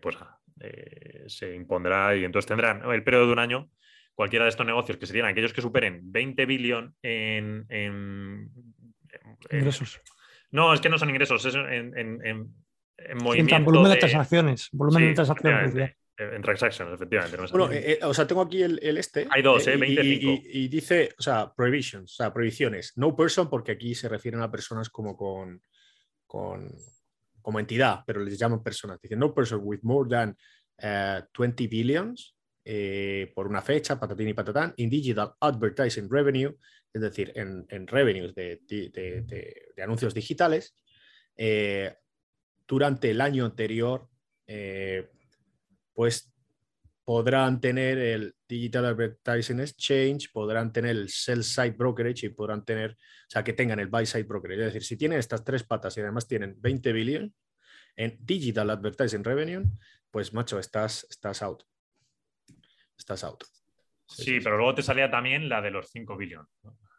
pues 0.01 0.17
se 1.27 1.55
impondrá 1.55 2.15
y 2.15 2.25
entonces 2.25 2.47
tendrán 2.47 2.83
el 2.91 3.03
periodo 3.03 3.27
de 3.27 3.33
un 3.33 3.39
año 3.39 3.69
cualquiera 4.13 4.45
de 4.45 4.49
estos 4.49 4.65
negocios, 4.65 4.97
que 4.97 5.05
serían 5.05 5.27
aquellos 5.27 5.53
que 5.53 5.61
superen 5.61 5.99
20 6.11 6.45
billones 6.45 6.91
en, 7.01 7.65
ingresos. 9.51 10.01
No, 10.51 10.73
es 10.73 10.81
que 10.81 10.89
no 10.89 10.97
son 10.97 11.09
ingresos, 11.09 11.45
es 11.45 11.55
en, 11.55 11.95
en, 11.95 12.53
movimiento. 13.21 13.63
volumen 13.63 13.91
de, 13.93 13.97
transacciones. 13.97 14.69
Volumen 14.71 15.07
de 15.07 15.13
transacciones. 15.13 15.95
En 16.17 16.41
transactions, 16.43 16.93
efectivamente. 16.93 17.35
bueno, 17.51 17.71
eh, 17.71 17.93
eh, 17.93 17.99
o 18.03 18.13
sea, 18.13 18.27
tengo 18.27 18.41
aquí 18.41 18.61
el, 18.61 18.79
este. 18.97 19.27
Hay 19.31 19.41
dos, 19.41 19.65
¿eh? 19.67 19.75
25. 19.75 20.31
Eh, 20.31 20.41
y, 20.53 20.67
dice, 20.67 21.15
o 21.17 21.21
sea, 21.21 21.51
prohibitions, 21.51 22.13
o 22.13 22.15
sea, 22.15 22.31
prohibiciones. 22.31 22.93
No 22.95 23.15
person, 23.15 23.49
porque 23.49 23.71
aquí 23.71 23.95
se 23.95 24.07
refieren 24.07 24.41
a 24.41 24.51
personas 24.51 24.89
como 24.89 25.17
con, 25.17 25.61
con 26.27 26.71
como 27.41 27.59
entidad, 27.59 28.01
pero 28.05 28.21
les 28.21 28.37
llaman 28.37 28.61
personas. 28.61 29.01
Dice, 29.01 29.15
no 29.15 29.33
person 29.33 29.61
with 29.63 29.79
more 29.81 30.07
than 30.07 30.37
20 30.77 31.67
billions 31.67 32.35
eh, 32.63 33.31
por 33.33 33.47
una 33.47 33.61
fecha, 33.61 33.99
patatín 33.99 34.27
y 34.27 34.33
patatán, 34.33 34.73
in 34.77 34.89
digital 34.89 35.33
advertising 35.39 36.09
revenue, 36.09 36.55
es 36.93 37.01
decir, 37.01 37.31
en, 37.35 37.87
revenues 37.87 38.35
de, 38.35 38.59
anuncios 39.81 40.13
digitales, 40.13 40.75
eh, 41.35 41.95
durante 42.67 43.09
el 43.11 43.21
año 43.21 43.45
anterior, 43.45 44.07
eh, 44.45 45.09
pues 45.93 46.31
podrán 47.03 47.59
tener 47.59 47.97
el 47.97 48.35
Digital 48.47 48.85
Advertising 48.85 49.59
Exchange, 49.59 50.31
podrán 50.31 50.71
tener 50.71 50.91
el 50.91 51.09
Sell 51.09 51.43
Side 51.43 51.71
Brokerage 51.71 52.27
y 52.27 52.29
podrán 52.29 52.63
tener, 52.63 52.91
o 52.91 53.29
sea, 53.29 53.43
que 53.43 53.53
tengan 53.53 53.79
el 53.79 53.87
Buy 53.87 54.05
Side 54.05 54.23
Brokerage. 54.23 54.61
Es 54.61 54.65
decir, 54.67 54.83
si 54.83 54.97
tienen 54.97 55.19
estas 55.19 55.43
tres 55.43 55.63
patas 55.63 55.97
y 55.97 56.01
además 56.01 56.27
tienen 56.27 56.55
20 56.59 56.93
billion 56.93 57.33
en 57.95 58.17
Digital 58.21 58.69
Advertising 58.69 59.23
Revenue, 59.23 59.65
pues 60.11 60.31
macho, 60.33 60.59
estás, 60.59 61.07
estás 61.09 61.41
out 61.41 61.63
estás 63.01 63.23
out. 63.23 63.43
Sí, 64.07 64.39
pero 64.41 64.57
luego 64.57 64.75
te 64.75 64.83
salía 64.83 65.09
también 65.09 65.49
la 65.49 65.61
de 65.61 65.71
los 65.71 65.89
5 65.89 66.17
billones. 66.17 66.49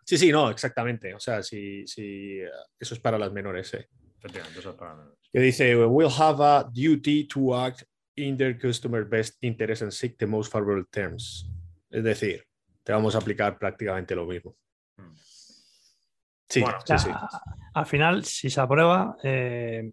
Sí, 0.05 0.19
sí, 0.19 0.33
no, 0.33 0.51
exactamente. 0.51 1.15
O 1.15 1.21
sea, 1.21 1.43
si, 1.43 1.87
si 1.87 2.41
eso 2.79 2.95
es 2.95 3.01
para 3.01 3.19
las 3.19 3.33
menores. 3.33 3.73
Eh. 3.75 3.89
Que 5.33 5.41
dice, 5.41 5.77
we'll 5.87 6.11
have 6.11 6.43
a 6.43 6.65
duty 6.65 7.27
to 7.29 7.57
act 7.57 7.85
in 8.17 8.37
their 8.37 8.59
customer 8.59 9.05
best 9.05 9.43
interest 9.43 9.83
and 9.83 9.93
seek 9.93 10.19
the 10.19 10.27
most 10.27 10.53
favorable 10.53 10.85
terms. 10.91 11.49
Es 11.91 12.03
decir, 12.03 12.45
te 12.83 12.93
vamos 12.93 13.15
a 13.15 13.19
aplicar 13.19 13.59
prácticamente 13.59 14.15
lo 14.15 14.27
mismo. 14.27 14.57
Hmm. 14.97 15.15
Sí, 16.49 16.63
sí, 16.85 16.99
sí. 16.99 17.11
Al 17.75 17.87
final, 17.87 18.25
si 18.25 18.51
se 18.51 18.61
aprueba, 18.61 19.17
eh, 19.23 19.91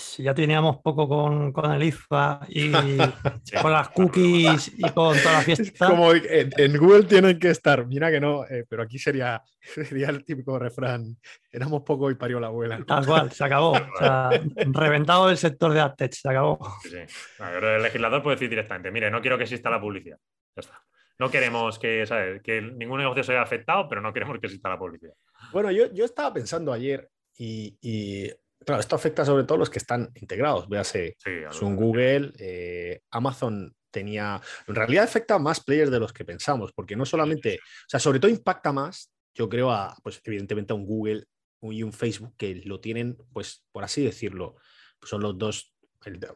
si 0.00 0.22
ya 0.22 0.34
teníamos 0.34 0.78
poco 0.78 1.08
con, 1.08 1.52
con 1.52 1.72
el 1.72 1.82
IFA 1.82 2.40
y 2.48 2.70
con 3.62 3.72
las 3.72 3.88
cookies 3.90 4.72
y 4.76 4.82
con 4.82 5.16
toda 5.16 5.32
la 5.32 5.40
fiesta. 5.42 5.86
Como 5.88 6.12
en, 6.12 6.76
Google 6.76 7.04
tienen 7.04 7.38
que 7.38 7.50
estar, 7.50 7.86
mira 7.86 8.10
que 8.10 8.20
no, 8.20 8.44
eh, 8.46 8.64
pero 8.68 8.82
aquí 8.82 8.98
sería, 8.98 9.42
sería 9.60 10.08
el 10.08 10.24
típico 10.24 10.58
refrán, 10.58 11.16
éramos 11.50 11.82
poco 11.82 12.10
y 12.10 12.14
parió 12.14 12.40
la 12.40 12.48
abuela. 12.48 12.82
Tal 12.86 13.06
cual, 13.06 13.30
se 13.32 13.44
acabó. 13.44 13.72
O 13.72 13.98
sea, 13.98 14.30
reventado 14.56 15.30
el 15.30 15.36
sector 15.36 15.72
de 15.72 15.80
AdTech, 15.80 16.12
se 16.12 16.28
acabó. 16.28 16.58
Sí, 16.82 16.96
el 16.96 17.82
legislador 17.82 18.22
puede 18.22 18.36
decir 18.36 18.50
directamente, 18.50 18.90
mire, 18.90 19.10
no 19.10 19.20
quiero 19.20 19.36
que 19.36 19.44
exista 19.44 19.70
la 19.70 19.80
publicidad. 19.80 20.18
Ya 20.56 20.60
está. 20.60 20.82
No 21.18 21.30
queremos 21.30 21.78
que, 21.78 22.06
¿sabes? 22.06 22.40
que 22.42 22.62
ningún 22.62 22.98
negocio 22.98 23.22
se 23.22 23.32
haya 23.32 23.42
afectado, 23.42 23.86
pero 23.88 24.00
no 24.00 24.12
queremos 24.12 24.38
que 24.38 24.46
exista 24.46 24.70
la 24.70 24.78
publicidad. 24.78 25.12
Bueno, 25.52 25.70
yo, 25.70 25.92
yo 25.92 26.06
estaba 26.06 26.32
pensando 26.32 26.72
ayer 26.72 27.10
y, 27.36 27.76
y 27.82 28.30
Claro, 28.64 28.80
esto 28.80 28.96
afecta 28.96 29.24
sobre 29.24 29.44
todo 29.44 29.56
a 29.56 29.58
los 29.58 29.70
que 29.70 29.78
están 29.78 30.10
integrados. 30.14 30.68
Véase, 30.68 31.16
sí, 31.18 31.64
un 31.64 31.76
Google, 31.76 32.32
eh, 32.38 33.00
Amazon 33.10 33.74
tenía. 33.90 34.40
En 34.66 34.74
realidad 34.74 35.04
afecta 35.04 35.34
a 35.34 35.38
más 35.38 35.60
players 35.60 35.90
de 35.90 36.00
los 36.00 36.12
que 36.12 36.24
pensamos, 36.24 36.72
porque 36.72 36.96
no 36.96 37.06
solamente. 37.06 37.56
O 37.56 37.88
sea, 37.88 38.00
sobre 38.00 38.20
todo 38.20 38.30
impacta 38.30 38.72
más, 38.72 39.10
yo 39.34 39.48
creo, 39.48 39.70
a, 39.70 39.96
pues 40.02 40.20
evidentemente 40.24 40.72
a 40.72 40.76
un 40.76 40.84
Google 40.84 41.24
y 41.62 41.82
un 41.82 41.92
Facebook 41.92 42.34
que 42.36 42.62
lo 42.64 42.80
tienen, 42.80 43.16
pues, 43.32 43.64
por 43.72 43.84
así 43.84 44.04
decirlo, 44.04 44.56
pues 44.98 45.10
son 45.10 45.22
los 45.22 45.36
dos. 45.38 45.74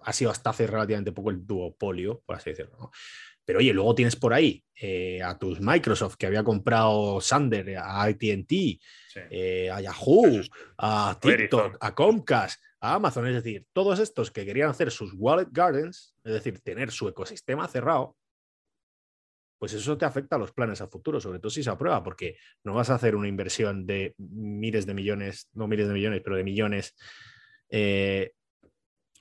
ha 0.02 0.12
sido 0.12 0.30
hasta 0.30 0.50
hace 0.50 0.66
relativamente 0.66 1.12
poco 1.12 1.30
el 1.30 1.46
duopolio, 1.46 2.22
por 2.26 2.36
así 2.36 2.50
decirlo. 2.50 2.90
Pero 3.44 3.58
oye, 3.58 3.72
luego 3.72 3.94
tienes 3.94 4.16
por 4.16 4.32
ahí 4.32 4.64
eh, 4.74 5.22
a 5.22 5.38
tus 5.38 5.60
Microsoft 5.60 6.16
que 6.16 6.26
había 6.26 6.42
comprado 6.42 7.20
Sander, 7.20 7.76
a 7.76 8.02
ATT, 8.02 8.52
eh, 9.30 9.70
a 9.70 9.80
Yahoo, 9.80 10.40
a 10.78 11.18
TikTok, 11.20 11.76
a 11.80 11.94
Comcast, 11.94 12.62
a 12.80 12.94
Amazon. 12.94 13.26
Es 13.28 13.34
decir, 13.34 13.66
todos 13.72 13.98
estos 13.98 14.30
que 14.30 14.44
querían 14.44 14.70
hacer 14.70 14.90
sus 14.90 15.12
wallet 15.16 15.48
gardens, 15.50 16.16
es 16.24 16.32
decir, 16.32 16.60
tener 16.60 16.90
su 16.90 17.08
ecosistema 17.08 17.68
cerrado, 17.68 18.16
pues 19.58 19.72
eso 19.72 19.96
te 19.96 20.04
afecta 20.04 20.36
a 20.36 20.38
los 20.38 20.52
planes 20.52 20.80
a 20.80 20.88
futuro, 20.88 21.20
sobre 21.20 21.38
todo 21.38 21.50
si 21.50 21.62
se 21.62 21.70
aprueba, 21.70 22.02
porque 22.02 22.36
no 22.64 22.74
vas 22.74 22.90
a 22.90 22.96
hacer 22.96 23.16
una 23.16 23.28
inversión 23.28 23.86
de 23.86 24.14
miles 24.18 24.84
de 24.84 24.94
millones, 24.94 25.48
no 25.54 25.68
miles 25.68 25.88
de 25.88 25.94
millones, 25.94 26.20
pero 26.22 26.36
de 26.36 26.44
millones 26.44 26.94
eh, 27.70 28.32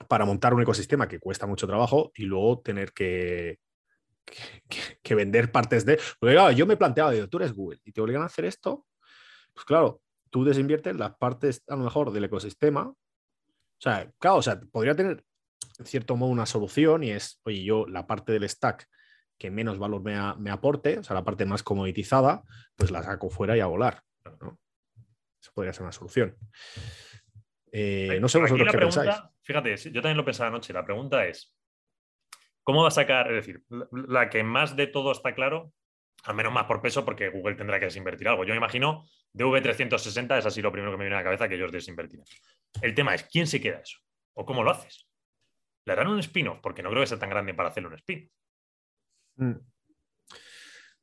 para 0.08 0.24
montar 0.24 0.52
un 0.54 0.62
ecosistema 0.62 1.08
que 1.08 1.18
cuesta 1.18 1.46
mucho 1.46 1.66
trabajo 1.66 2.12
y 2.14 2.24
luego 2.24 2.60
tener 2.60 2.92
que, 2.92 3.58
que, 5.02 5.14
vender 5.14 5.52
partes 5.52 5.84
de... 5.84 6.00
Porque 6.18 6.34
claro, 6.34 6.52
yo 6.52 6.66
me 6.66 6.74
he 6.74 6.76
planteado, 6.76 7.10
digo, 7.10 7.28
tú 7.28 7.38
eres 7.38 7.52
Google 7.52 7.80
y 7.84 7.92
te 7.92 8.00
obligan 8.00 8.22
a 8.22 8.26
hacer 8.26 8.44
esto, 8.44 8.86
pues 9.52 9.64
claro, 9.64 10.00
tú 10.30 10.44
desinviertes 10.44 10.96
las 10.96 11.16
partes 11.16 11.62
a 11.68 11.76
lo 11.76 11.84
mejor 11.84 12.12
del 12.12 12.24
ecosistema. 12.24 12.88
O 12.88 12.96
sea, 13.78 14.10
claro, 14.18 14.36
o 14.36 14.42
sea, 14.42 14.60
podría 14.72 14.94
tener 14.94 15.24
en 15.78 15.86
cierto 15.86 16.16
modo 16.16 16.30
una 16.30 16.46
solución 16.46 17.02
y 17.04 17.10
es, 17.10 17.40
oye, 17.44 17.64
yo 17.64 17.86
la 17.86 18.06
parte 18.06 18.32
del 18.32 18.48
stack 18.48 18.88
que 19.38 19.50
menos 19.50 19.78
valor 19.78 20.02
me, 20.02 20.50
aporte, 20.50 20.98
o 20.98 21.02
sea, 21.02 21.14
la 21.14 21.24
parte 21.24 21.44
más 21.44 21.62
comoditizada, 21.62 22.42
pues 22.76 22.90
la 22.90 23.02
saco 23.02 23.30
fuera 23.30 23.56
y 23.56 23.60
a 23.60 23.66
volar. 23.66 24.02
Eso 25.40 25.52
podría 25.52 25.72
ser 25.72 25.82
una 25.82 25.92
solución. 25.92 26.36
Eh, 27.72 28.18
no 28.20 28.28
sé 28.28 28.38
vosotros 28.38 28.68
qué 28.70 28.78
pensáis. 28.78 29.14
Fíjate, 29.42 29.76
yo 29.76 30.00
también 30.00 30.16
lo 30.16 30.24
pensaba 30.24 30.48
anoche. 30.48 30.72
La 30.72 30.84
pregunta 30.84 31.26
es: 31.26 31.54
¿cómo 32.64 32.82
va 32.82 32.88
a 32.88 32.90
sacar? 32.90 33.30
Es 33.32 33.46
decir, 33.46 33.62
la 33.92 34.28
que 34.28 34.42
más 34.42 34.74
de 34.74 34.88
todo 34.88 35.12
está 35.12 35.34
claro, 35.34 35.72
al 36.24 36.34
menos 36.34 36.52
más 36.52 36.64
por 36.64 36.82
peso, 36.82 37.04
porque 37.04 37.28
Google 37.28 37.54
tendrá 37.54 37.78
que 37.78 37.84
desinvertir 37.84 38.26
algo. 38.26 38.44
Yo 38.44 38.52
me 38.52 38.58
imagino 38.58 39.04
DV360 39.34 40.38
es 40.38 40.46
así 40.46 40.62
lo 40.62 40.72
primero 40.72 40.90
que 40.90 40.98
me 40.98 41.04
viene 41.04 41.16
a 41.16 41.18
la 41.18 41.24
cabeza 41.24 41.48
que 41.48 41.54
ellos 41.54 41.70
desinvertirán. 41.70 42.26
El 42.80 42.94
tema 42.94 43.14
es: 43.14 43.24
¿quién 43.24 43.46
se 43.46 43.60
queda 43.60 43.78
eso? 43.78 43.98
¿O 44.32 44.44
cómo 44.44 44.64
lo 44.64 44.70
haces? 44.70 45.06
¿Le 45.84 45.92
harán 45.92 46.08
un 46.08 46.18
spin-off? 46.20 46.60
Porque 46.62 46.82
no 46.82 46.88
creo 46.90 47.02
que 47.02 47.06
sea 47.06 47.18
tan 47.18 47.30
grande 47.30 47.54
para 47.54 47.68
hacerle 47.68 47.90
un 47.90 47.94
spin. 47.94 48.30
Mm. 49.36 49.56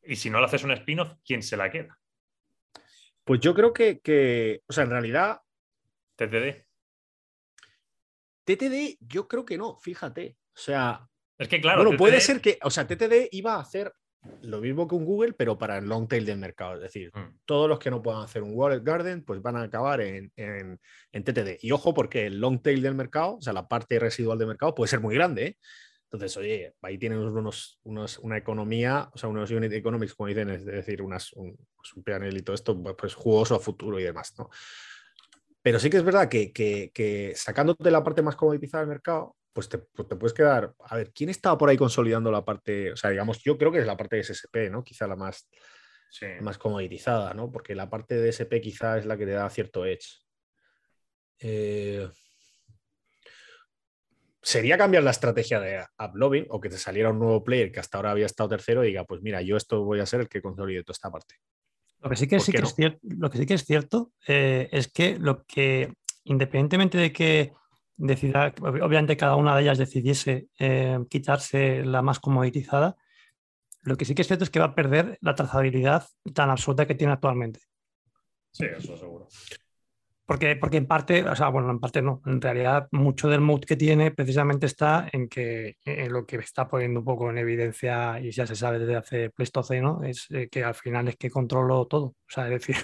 Y 0.03 0.15
si 0.15 0.31
no 0.31 0.39
le 0.39 0.45
haces 0.45 0.63
un 0.63 0.71
spin-off, 0.71 1.13
¿quién 1.23 1.43
se 1.43 1.55
la 1.55 1.69
queda? 1.69 1.99
Pues 3.23 3.39
yo 3.39 3.53
creo 3.53 3.71
que, 3.71 4.63
o 4.67 4.73
sea, 4.73 4.85
en 4.85 4.89
realidad. 4.89 5.41
TTD. 6.15 6.65
TTD, 8.43 8.97
yo 8.99 9.27
creo 9.27 9.45
que 9.45 9.57
no, 9.57 9.77
fíjate. 9.77 10.37
O 10.55 10.59
sea. 10.59 11.07
Es 11.41 11.47
que 11.47 11.59
claro. 11.59 11.83
Bueno, 11.83 11.97
puede 11.97 12.21
ser 12.21 12.39
que, 12.39 12.59
o 12.61 12.69
sea, 12.69 12.85
TTD 12.85 13.29
iba 13.31 13.55
a 13.55 13.61
hacer 13.61 13.91
lo 14.41 14.61
mismo 14.61 14.87
que 14.87 14.93
un 14.93 15.05
Google, 15.05 15.33
pero 15.33 15.57
para 15.57 15.79
el 15.79 15.85
long 15.85 16.07
tail 16.07 16.23
del 16.23 16.37
mercado. 16.37 16.75
Es 16.75 16.81
decir, 16.81 17.09
mm. 17.15 17.39
todos 17.45 17.67
los 17.67 17.79
que 17.79 17.89
no 17.89 18.03
puedan 18.03 18.21
hacer 18.21 18.43
un 18.43 18.51
Wallet 18.53 18.83
Garden, 18.83 19.23
pues 19.23 19.41
van 19.41 19.55
a 19.55 19.63
acabar 19.63 20.01
en, 20.01 20.31
en, 20.35 20.79
en, 21.11 21.23
TTD. 21.23 21.57
Y 21.61 21.71
ojo, 21.71 21.95
porque 21.95 22.27
el 22.27 22.39
long 22.39 22.61
tail 22.61 22.83
del 22.83 22.93
mercado, 22.93 23.37
o 23.37 23.41
sea, 23.41 23.53
la 23.53 23.67
parte 23.67 23.97
residual 23.97 24.37
del 24.37 24.49
mercado 24.49 24.75
puede 24.75 24.89
ser 24.89 24.99
muy 24.99 25.15
grande. 25.15 25.45
¿eh? 25.45 25.57
Entonces, 26.11 26.37
oye, 26.37 26.75
ahí 26.83 26.99
tienen 26.99 27.17
unos, 27.17 27.79
unos, 27.81 28.19
una 28.19 28.37
economía, 28.37 29.09
o 29.11 29.17
sea, 29.17 29.27
unos 29.27 29.49
unit 29.49 29.73
economics, 29.73 30.13
como 30.13 30.27
dicen, 30.27 30.51
es 30.51 30.63
decir, 30.63 31.01
unas, 31.01 31.33
un, 31.33 31.57
pues 31.75 31.91
un 31.95 32.03
panel 32.03 32.37
y 32.37 32.43
todo 32.43 32.53
esto, 32.53 32.79
pues 32.95 33.15
jugoso 33.15 33.55
a 33.55 33.59
futuro 33.59 33.99
y 33.99 34.03
demás, 34.03 34.35
¿no? 34.37 34.51
Pero 35.63 35.79
sí 35.79 35.89
que 35.89 35.97
es 35.97 36.03
verdad 36.03 36.29
que, 36.29 36.51
que, 36.51 36.91
que 36.93 37.33
sacándote 37.35 37.89
la 37.89 38.03
parte 38.03 38.21
más 38.21 38.35
comoditizada 38.35 38.83
del 38.83 38.89
mercado, 38.89 39.35
pues 39.53 39.69
te, 39.69 39.77
pues 39.77 40.07
te, 40.07 40.15
puedes 40.15 40.33
quedar. 40.33 40.73
A 40.79 40.95
ver, 40.95 41.11
¿quién 41.11 41.29
estaba 41.29 41.57
por 41.57 41.69
ahí 41.69 41.77
consolidando 41.77 42.31
la 42.31 42.45
parte? 42.45 42.91
O 42.93 42.95
sea, 42.95 43.09
digamos, 43.09 43.39
yo 43.43 43.57
creo 43.57 43.71
que 43.71 43.79
es 43.79 43.85
la 43.85 43.97
parte 43.97 44.17
de 44.17 44.23
SSP, 44.23 44.69
¿no? 44.69 44.83
Quizá 44.83 45.07
la 45.07 45.15
más, 45.15 45.49
más 46.41 46.57
comoditizada, 46.57 47.33
¿no? 47.33 47.51
Porque 47.51 47.75
la 47.75 47.89
parte 47.89 48.15
de 48.15 48.29
SP 48.31 48.61
quizá 48.61 48.97
es 48.97 49.05
la 49.05 49.17
que 49.17 49.25
te 49.25 49.31
da 49.31 49.49
cierto 49.49 49.85
edge. 49.85 50.21
Eh, 51.39 52.07
sería 54.41 54.77
cambiar 54.77 55.03
la 55.03 55.11
estrategia 55.11 55.59
de 55.59 55.85
AppLovin 55.97 56.45
o 56.49 56.59
que 56.59 56.69
te 56.69 56.77
saliera 56.77 57.09
un 57.09 57.19
nuevo 57.19 57.43
player 57.43 57.71
que 57.71 57.79
hasta 57.79 57.97
ahora 57.97 58.11
había 58.11 58.25
estado 58.25 58.49
tercero 58.49 58.83
y 58.83 58.87
diga, 58.87 59.05
pues 59.05 59.21
mira, 59.21 59.41
yo 59.41 59.57
esto 59.57 59.83
voy 59.83 59.99
a 59.99 60.05
ser 60.05 60.21
el 60.21 60.29
que 60.29 60.41
consolide 60.41 60.83
toda 60.83 60.93
esta 60.93 61.11
parte. 61.11 61.35
Lo 61.99 62.09
que 62.09 62.15
sí 62.15 62.27
que, 62.27 62.39
sí 62.39 62.51
que, 62.51 62.57
es, 62.57 62.73
cierto, 62.73 62.99
lo 63.03 63.29
que, 63.29 63.37
sí 63.37 63.45
que 63.45 63.53
es 63.53 63.63
cierto 63.63 64.11
eh, 64.27 64.69
es 64.71 64.91
que 64.91 65.19
lo 65.19 65.43
que, 65.45 65.93
independientemente 66.23 66.97
de 66.97 67.13
que 67.13 67.53
decida, 68.01 68.53
obviamente 68.61 69.17
cada 69.17 69.35
una 69.35 69.55
de 69.55 69.61
ellas 69.61 69.77
decidiese 69.77 70.47
eh, 70.59 70.99
quitarse 71.09 71.85
la 71.85 72.01
más 72.01 72.19
comoditizada, 72.19 72.97
lo 73.83 73.95
que 73.95 74.05
sí 74.05 74.15
que 74.15 74.21
es 74.21 74.27
cierto 74.27 74.43
es 74.43 74.49
que 74.49 74.59
va 74.59 74.65
a 74.65 74.75
perder 74.75 75.17
la 75.21 75.35
trazabilidad 75.35 76.05
tan 76.33 76.49
absoluta 76.49 76.87
que 76.87 76.95
tiene 76.95 77.13
actualmente. 77.13 77.61
Sí, 78.51 78.65
eso 78.65 78.97
seguro. 78.97 79.27
Porque, 80.25 80.55
porque 80.55 80.77
en 80.77 80.87
parte, 80.87 81.23
o 81.27 81.35
sea, 81.35 81.49
bueno, 81.49 81.69
en 81.71 81.79
parte 81.79 82.01
no, 82.01 82.21
en 82.25 82.39
realidad 82.39 82.87
mucho 82.91 83.27
del 83.27 83.41
mood 83.41 83.65
que 83.65 83.75
tiene 83.75 84.11
precisamente 84.11 84.65
está 84.65 85.09
en 85.11 85.27
que 85.27 85.75
en 85.83 86.13
lo 86.13 86.25
que 86.25 86.37
está 86.37 86.67
poniendo 86.69 87.01
un 87.01 87.05
poco 87.05 87.29
en 87.29 87.37
evidencia 87.37 88.19
y 88.19 88.31
ya 88.31 88.47
se 88.47 88.55
sabe 88.55 88.79
desde 88.79 88.95
hace 88.95 89.29
Pleistoceno, 89.29 90.03
es 90.03 90.27
eh, 90.29 90.47
que 90.49 90.63
al 90.63 90.75
final 90.75 91.09
es 91.09 91.17
que 91.17 91.29
controlo 91.29 91.85
todo. 91.85 92.05
O 92.05 92.15
sea, 92.29 92.45
es 92.45 92.65
decir, 92.65 92.77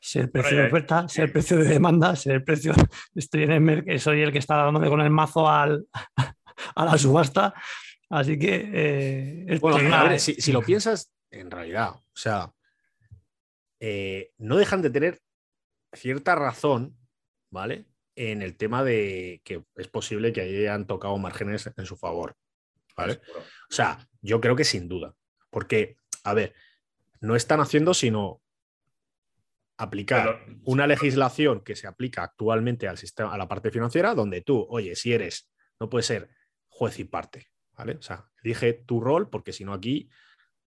si 0.00 0.18
el 0.18 0.30
precio 0.30 0.58
de 0.58 0.66
oferta, 0.66 1.08
si 1.08 1.22
el 1.22 1.32
precio 1.32 1.56
de 1.56 1.64
demanda, 1.64 2.16
si 2.16 2.30
el 2.30 2.44
precio, 2.44 2.74
estoy 3.14 3.44
en 3.44 3.68
el 3.68 4.00
soy 4.00 4.22
el 4.22 4.32
que 4.32 4.38
está 4.38 4.56
dándome 4.56 4.88
con 4.88 5.00
el 5.00 5.10
mazo 5.10 5.48
al, 5.48 5.86
a 6.74 6.84
la 6.84 6.98
subasta. 6.98 7.54
Así 8.10 8.38
que. 8.38 8.70
Eh, 8.72 9.58
bueno, 9.60 9.94
a 9.96 10.04
ver, 10.04 10.20
si, 10.20 10.34
si, 10.34 10.52
lo 10.52 10.60
piensas, 10.60 11.10
en 11.30 11.50
realidad, 11.50 11.90
o 11.94 12.02
sea, 12.14 12.52
eh, 13.80 14.30
no 14.38 14.56
dejan 14.56 14.82
de 14.82 14.90
tener 14.90 15.20
cierta 15.92 16.34
razón, 16.34 16.96
¿vale? 17.50 17.86
En 18.14 18.42
el 18.42 18.56
tema 18.56 18.84
de 18.84 19.40
que 19.44 19.64
es 19.76 19.88
posible 19.88 20.32
que 20.32 20.42
hayan 20.42 20.86
tocado 20.86 21.16
márgenes 21.18 21.70
en 21.76 21.86
su 21.86 21.96
favor, 21.96 22.36
¿vale? 22.96 23.20
O 23.70 23.74
sea, 23.74 24.06
yo 24.20 24.40
creo 24.40 24.54
que 24.54 24.64
sin 24.64 24.88
duda, 24.88 25.14
porque, 25.50 25.96
a 26.22 26.34
ver, 26.34 26.54
no 27.20 27.34
están 27.34 27.60
haciendo 27.60 27.94
sino 27.94 28.42
aplicar 29.76 30.44
una 30.64 30.86
legislación 30.86 31.60
que 31.60 31.76
se 31.76 31.86
aplica 31.86 32.22
actualmente 32.22 32.88
al 32.88 32.98
sistema, 32.98 33.32
a 33.32 33.38
la 33.38 33.48
parte 33.48 33.70
financiera, 33.70 34.14
donde 34.14 34.42
tú, 34.42 34.66
oye, 34.68 34.94
si 34.94 35.12
eres, 35.12 35.50
no 35.80 35.88
puedes 35.88 36.06
ser 36.06 36.30
juez 36.68 36.98
y 36.98 37.04
parte, 37.04 37.48
¿vale? 37.76 37.94
O 37.94 38.02
sea, 38.02 38.30
elige 38.42 38.72
tu 38.72 39.00
rol, 39.00 39.28
porque 39.28 39.52
si 39.52 39.64
no 39.64 39.72
aquí 39.72 40.08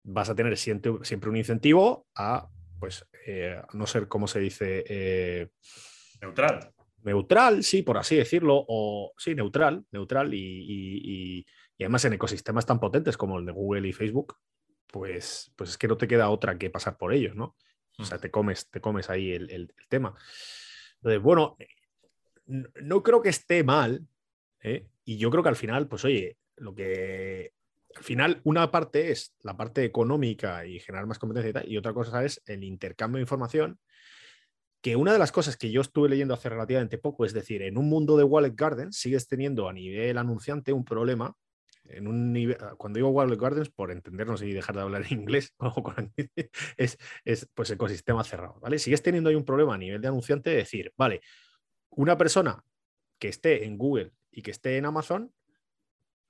vas 0.03 0.29
a 0.29 0.35
tener 0.35 0.57
siempre, 0.57 0.93
siempre 1.03 1.29
un 1.29 1.37
incentivo 1.37 2.07
a 2.15 2.49
pues, 2.83 3.07
eh, 3.25 3.61
no 3.71 3.87
sé 3.87 4.09
cómo 4.09 4.27
se 4.27 4.41
dice. 4.41 4.83
Eh, 4.89 5.47
neutral. 6.19 6.73
Neutral, 7.03 7.63
sí, 7.63 7.81
por 7.81 7.97
así 7.97 8.17
decirlo, 8.17 8.65
o 8.67 9.13
sí, 9.17 9.35
neutral, 9.35 9.85
neutral, 9.91 10.33
y, 10.33 11.45
además 11.79 12.03
en 12.03 12.11
ecosistemas 12.11 12.65
tan 12.65 12.81
potentes 12.81 13.15
como 13.15 13.39
el 13.39 13.45
de 13.45 13.53
Google 13.53 13.87
y 13.87 13.93
Facebook, 13.93 14.35
pues, 14.87 15.53
pues 15.55 15.69
es 15.69 15.77
que 15.77 15.87
no 15.87 15.95
te 15.95 16.09
queda 16.09 16.29
otra 16.29 16.57
que 16.57 16.69
pasar 16.69 16.97
por 16.97 17.13
ellos, 17.13 17.37
¿no? 17.37 17.55
O 17.97 18.05
sea, 18.05 18.17
te 18.17 18.31
comes, 18.31 18.69
te 18.69 18.81
comes 18.81 19.09
ahí 19.09 19.31
el, 19.31 19.73
tema. 19.89 20.15
Entonces, 20.95 21.21
bueno, 21.21 21.57
no 22.45 23.03
creo 23.03 23.21
que 23.21 23.29
esté 23.29 23.63
mal, 23.63 24.07
¿eh? 24.61 24.87
y 25.05 25.17
yo 25.17 25.29
creo 25.29 25.43
que 25.43 25.49
al 25.49 25.55
final, 25.55 25.87
pues 25.87 26.03
oye, 26.05 26.37
lo 26.55 26.73
que 26.73 27.53
al 27.95 28.03
final, 28.03 28.41
una 28.43 28.71
parte 28.71 29.11
es 29.11 29.35
la 29.41 29.55
parte 29.55 29.83
económica 29.83 30.65
y 30.65 30.79
generar 30.79 31.05
más 31.05 31.19
competencia 31.19 31.49
y 31.49 31.53
tal, 31.53 31.71
y 31.71 31.77
otra 31.77 31.93
cosa 31.93 32.23
es 32.25 32.41
el 32.45 32.63
intercambio 32.63 33.17
de 33.17 33.23
información, 33.23 33.79
que 34.81 34.95
una 34.95 35.13
de 35.13 35.19
las 35.19 35.31
cosas 35.31 35.55
que 35.55 35.71
yo 35.71 35.81
estuve 35.81 36.09
leyendo 36.09 36.33
hace 36.33 36.49
relativamente 36.49 36.97
poco, 36.97 37.23
es 37.23 37.33
decir, 37.33 37.61
en 37.61 37.77
un 37.77 37.87
mundo 37.87 38.17
de 38.17 38.23
Wallet 38.23 38.55
Garden 38.55 38.91
sigues 38.91 39.27
teniendo 39.27 39.69
a 39.69 39.73
nivel 39.73 40.17
anunciante 40.17 40.73
un 40.73 40.83
problema. 40.83 41.35
En 41.85 42.07
un 42.07 42.31
nivel, 42.31 42.57
cuando 42.77 42.97
digo 42.97 43.09
Wallet 43.09 43.37
Gardens, 43.37 43.69
por 43.69 43.91
entendernos 43.91 44.41
y 44.41 44.53
dejar 44.53 44.75
de 44.75 44.81
hablar 44.81 45.03
en 45.09 45.19
inglés, 45.21 45.53
es, 46.77 46.97
es 47.25 47.49
pues 47.53 47.69
ecosistema 47.71 48.23
cerrado, 48.23 48.59
¿vale? 48.61 48.79
Sigues 48.79 49.01
teniendo 49.01 49.29
ahí 49.29 49.35
un 49.35 49.45
problema 49.45 49.75
a 49.75 49.77
nivel 49.77 50.01
de 50.01 50.07
anunciante 50.07 50.49
de 50.49 50.57
decir, 50.57 50.93
vale, 50.97 51.21
una 51.89 52.17
persona 52.17 52.63
que 53.19 53.27
esté 53.27 53.65
en 53.65 53.77
Google 53.77 54.13
y 54.31 54.41
que 54.41 54.51
esté 54.51 54.77
en 54.77 54.85
Amazon 54.85 55.31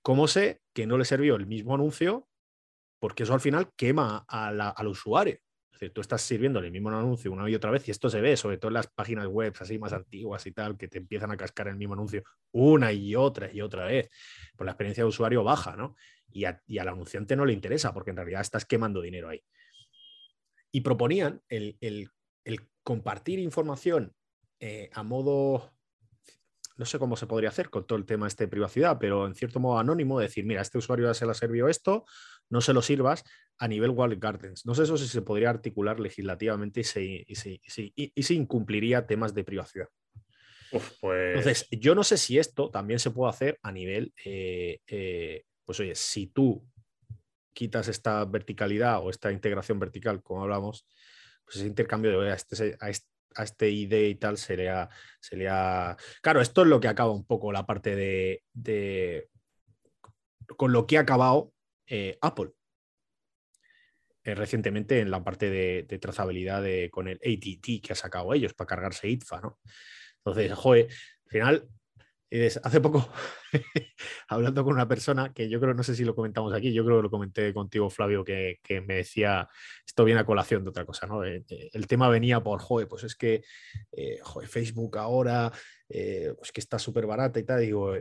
¿Cómo 0.03 0.27
sé 0.27 0.61
que 0.73 0.85
no 0.85 0.97
le 0.97 1.05
sirvió 1.05 1.35
el 1.35 1.47
mismo 1.47 1.73
anuncio? 1.73 2.27
Porque 2.99 3.23
eso 3.23 3.33
al 3.33 3.39
final 3.39 3.71
quema 3.77 4.25
al 4.27 4.87
usuario. 4.87 5.39
Es 5.73 5.79
decir, 5.79 5.93
tú 5.93 6.01
estás 6.01 6.21
sirviendo 6.21 6.59
el 6.59 6.69
mismo 6.69 6.89
anuncio 6.89 7.31
una 7.31 7.49
y 7.49 7.55
otra 7.55 7.71
vez 7.71 7.87
y 7.87 7.91
esto 7.91 8.07
se 8.07 8.21
ve, 8.21 8.37
sobre 8.37 8.59
todo 8.59 8.69
en 8.69 8.75
las 8.75 8.87
páginas 8.87 9.25
web 9.25 9.55
así 9.59 9.79
más 9.79 9.91
antiguas 9.91 10.45
y 10.45 10.51
tal, 10.51 10.77
que 10.77 10.87
te 10.87 10.99
empiezan 10.99 11.31
a 11.31 11.37
cascar 11.37 11.67
el 11.67 11.77
mismo 11.77 11.95
anuncio 11.95 12.23
una 12.51 12.93
y 12.93 13.15
otra 13.15 13.51
y 13.51 13.59
otra 13.61 13.85
vez. 13.85 14.11
Pues 14.55 14.65
la 14.65 14.71
experiencia 14.71 15.03
de 15.03 15.09
usuario 15.09 15.43
baja, 15.43 15.75
¿no? 15.75 15.95
Y, 16.31 16.45
al 16.45 16.87
anunciante 16.87 17.35
no 17.35 17.43
le 17.43 17.53
interesa 17.53 17.91
porque 17.91 18.11
en 18.11 18.17
realidad 18.17 18.41
estás 18.41 18.65
quemando 18.65 19.01
dinero 19.01 19.29
ahí. 19.29 19.43
Y 20.71 20.81
proponían 20.81 21.41
el, 21.49 21.79
compartir 22.83 23.39
información 23.39 24.13
eh, 24.59 24.91
a 24.93 25.01
modo 25.01 25.73
no 26.83 26.87
sé 26.87 26.99
cómo 26.99 27.15
se 27.15 27.27
podría 27.27 27.47
hacer 27.47 27.69
con 27.69 27.87
todo 27.87 27.97
el 27.97 28.05
tema 28.05 28.27
este 28.27 28.43
de 28.43 28.47
privacidad, 28.49 28.97
pero 28.99 29.25
en 29.25 29.35
cierto 29.35 29.61
modo 29.61 29.79
anónimo, 29.79 30.19
decir, 30.19 30.43
mira, 30.43 30.61
este 30.61 30.77
usuario 30.77 31.07
ya 31.07 31.13
se 31.13 31.23
le 31.23 31.31
ha 31.31 31.33
servido 31.33 31.69
esto, 31.69 32.03
no 32.49 32.59
se 32.59 32.73
lo 32.73 32.81
sirvas 32.81 33.23
a 33.57 33.69
nivel 33.69 33.91
Walled 33.91 34.19
Gardens. 34.19 34.65
No 34.65 34.75
sé 34.75 34.83
eso 34.83 34.97
si 34.97 35.07
se 35.07 35.21
podría 35.21 35.49
articular 35.49 36.01
legislativamente 36.01 36.81
y 36.81 36.83
se, 36.83 37.01
y, 37.95 38.33
incumpliría 38.33 39.07
temas 39.07 39.33
de 39.33 39.45
privacidad. 39.45 39.87
pues... 40.99 41.37
Entonces, 41.37 41.67
yo 41.71 41.95
no 41.95 42.03
sé 42.03 42.17
si 42.17 42.37
esto 42.37 42.69
también 42.69 42.99
se 42.99 43.11
puede 43.11 43.29
hacer 43.29 43.59
a 43.63 43.71
nivel, 43.71 44.13
eh, 44.25 44.81
eh, 44.85 45.45
pues 45.63 45.79
oye, 45.79 45.95
si 45.95 46.27
tú 46.27 46.67
quitas 47.53 47.87
esta 47.87 48.25
verticalidad 48.25 48.99
o 49.01 49.09
esta 49.09 49.31
integración 49.31 49.79
vertical, 49.79 50.21
como 50.21 50.41
hablamos, 50.41 50.85
pues 51.45 51.55
ese 51.55 51.67
intercambio 51.67 52.19
de 52.19 52.29
a 52.29 52.35
este, 52.35 52.75
a 52.81 52.89
este, 52.89 53.07
ID 53.37 53.93
y 54.09 54.15
tal 54.15 54.37
sería, 54.37 54.89
sería... 55.19 55.95
Claro, 56.21 56.41
esto 56.41 56.61
es 56.61 56.67
lo 56.67 56.79
que 56.79 56.87
acaba 56.87 57.11
un 57.11 57.25
poco 57.25 57.51
la 57.51 57.65
parte 57.65 57.95
de... 57.95 59.29
con 60.57 60.71
lo 60.71 60.85
que 60.85 60.97
ha 60.97 61.01
acabado 61.01 61.53
eh, 61.87 62.17
Apple. 62.21 62.51
Eh, 64.23 64.35
recientemente 64.35 64.99
en 64.99 65.11
la 65.11 65.23
parte 65.23 65.49
de, 65.49 65.99
trazabilidad 65.99 66.63
con 66.91 67.07
el 67.07 67.17
ATT 67.17 67.81
que 67.83 67.91
ha 67.93 67.95
sacado 67.95 68.33
ellos 68.33 68.53
para 68.53 68.67
cargarse 68.67 69.09
ITFA, 69.09 69.41
¿no? 69.41 69.59
Entonces, 70.17 70.53
joder, 70.53 70.87
al 71.25 71.29
final 71.29 71.69
hace 72.63 72.81
poco, 72.81 73.07
hablando 74.27 74.63
con 74.63 74.73
una 74.73 74.87
persona 74.87 75.33
que 75.33 75.49
yo 75.49 75.59
creo, 75.59 75.73
no 75.73 75.83
sé 75.83 75.95
si 75.95 76.03
lo 76.03 76.15
comentamos 76.15 76.51
aquí, 76.53 76.73
yo 76.73 76.83
creo 76.83 76.97
que 76.97 77.03
lo 77.03 77.09
comenté 77.11 77.53
contigo, 77.53 77.89
Flavio, 77.89 78.23
que, 78.23 78.59
me 78.85 78.95
decía, 78.95 79.47
esto 79.85 80.03
viene 80.03 80.21
a 80.21 80.25
colación 80.25 80.63
de 80.63 80.71
otra 80.71 80.85
cosa, 80.85 81.05
¿no? 81.05 81.23
Eh, 81.23 81.43
eh, 81.49 81.69
el 81.73 81.85
tema 81.85 82.09
venía 82.09 82.41
por, 82.41 82.59
joder, 82.59 82.87
pues 82.87 83.03
es 83.03 83.15
que, 83.15 83.43
eh, 83.91 84.19
Facebook 84.47 84.97
ahora, 84.97 85.51
pues 85.87 86.51
que 86.51 86.59
está 86.59 86.79
súper 86.79 87.05
barata 87.05 87.39
y 87.39 87.43
tal, 87.43 87.61
digo, 87.61 87.93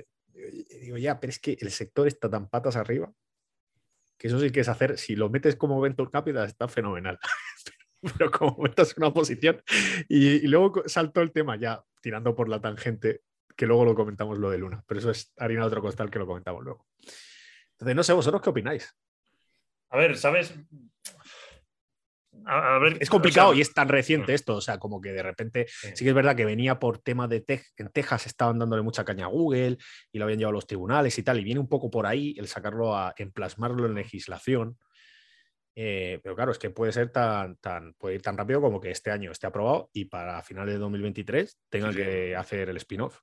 digo, 0.80 0.96
ya, 0.96 1.20
pero 1.20 1.30
es 1.30 1.38
que 1.38 1.58
el 1.60 1.70
sector 1.70 2.06
está 2.06 2.30
tan 2.30 2.48
patas 2.48 2.76
arriba, 2.76 3.12
que 4.16 4.28
eso 4.28 4.40
sí 4.40 4.50
que 4.50 4.60
es 4.60 4.68
hacer, 4.68 4.98
si 4.98 5.14
lo 5.14 5.28
metes 5.28 5.56
como 5.56 5.80
Venture 5.80 6.10
Capital, 6.10 6.46
está 6.46 6.68
fenomenal. 6.68 7.18
pero 8.18 8.30
como 8.32 8.56
metas 8.62 8.96
una 8.96 9.12
posición 9.12 9.62
y, 10.08 10.44
y 10.44 10.46
luego 10.48 10.82
saltó 10.86 11.20
el 11.20 11.30
tema 11.30 11.54
ya 11.54 11.84
tirando 12.00 12.34
por 12.34 12.48
la 12.48 12.60
tangente 12.60 13.22
que 13.56 13.66
luego 13.66 13.84
lo 13.84 13.94
comentamos 13.94 14.38
lo 14.38 14.50
de 14.50 14.58
Luna, 14.58 14.84
pero 14.86 15.00
eso 15.00 15.10
es 15.10 15.32
harina 15.38 15.62
de 15.62 15.66
otro 15.68 15.82
costal 15.82 16.10
que 16.10 16.18
lo 16.18 16.26
comentamos 16.26 16.62
luego. 16.62 16.86
Entonces, 17.72 17.96
no 17.96 18.02
sé, 18.02 18.12
vosotros 18.12 18.42
qué 18.42 18.50
opináis. 18.50 18.94
A 19.90 19.96
ver, 19.96 20.16
¿sabes? 20.16 20.54
A, 22.46 22.78
ver, 22.78 22.96
es 23.00 23.08
complicado 23.08 23.54
y 23.54 23.60
es 23.60 23.72
tan 23.72 23.88
reciente 23.88 24.32
mm. 24.32 24.34
esto, 24.34 24.56
o 24.56 24.60
sea, 24.60 24.78
como 24.78 25.00
que 25.00 25.12
de 25.12 25.22
repente 25.22 25.66
sí. 25.68 25.92
que 26.02 26.08
es 26.08 26.14
verdad 26.14 26.34
que 26.34 26.44
venía 26.44 26.78
por 26.78 26.98
tema 26.98 27.28
de 27.28 27.44
en 27.76 27.88
Texas 27.90 28.26
estaban 28.26 28.58
dándole 28.58 28.82
mucha 28.82 29.04
caña 29.04 29.26
a 29.26 29.28
Google 29.28 29.78
y 30.10 30.18
lo 30.18 30.24
habían 30.24 30.38
llevado 30.38 30.52
a 30.52 30.54
los 30.54 30.66
tribunales 30.66 31.16
y 31.18 31.22
tal, 31.22 31.38
y 31.38 31.44
viene 31.44 31.60
un 31.60 31.68
poco 31.68 31.90
por 31.90 32.06
ahí 32.06 32.34
el 32.38 32.48
sacarlo 32.48 32.96
a 32.96 33.14
en 33.16 33.30
plasmarlo 33.30 33.86
en 33.86 33.94
legislación 33.94 34.78
eh, 35.74 36.20
pero 36.22 36.34
claro, 36.34 36.52
es 36.52 36.58
que 36.58 36.70
puede 36.70 36.92
ser 36.92 37.10
tan, 37.10 37.56
tan, 37.56 37.94
puede 37.94 38.16
ir 38.16 38.22
tan 38.22 38.36
rápido 38.36 38.60
como 38.60 38.80
que 38.80 38.90
este 38.90 39.10
año 39.10 39.30
esté 39.30 39.46
aprobado 39.46 39.88
y 39.92 40.04
para 40.04 40.42
finales 40.42 40.74
de 40.74 40.80
2023 40.80 41.58
tengan 41.70 41.94
que 41.94 42.36
hacer 42.36 42.68
el 42.68 42.76
spin-off. 42.76 43.20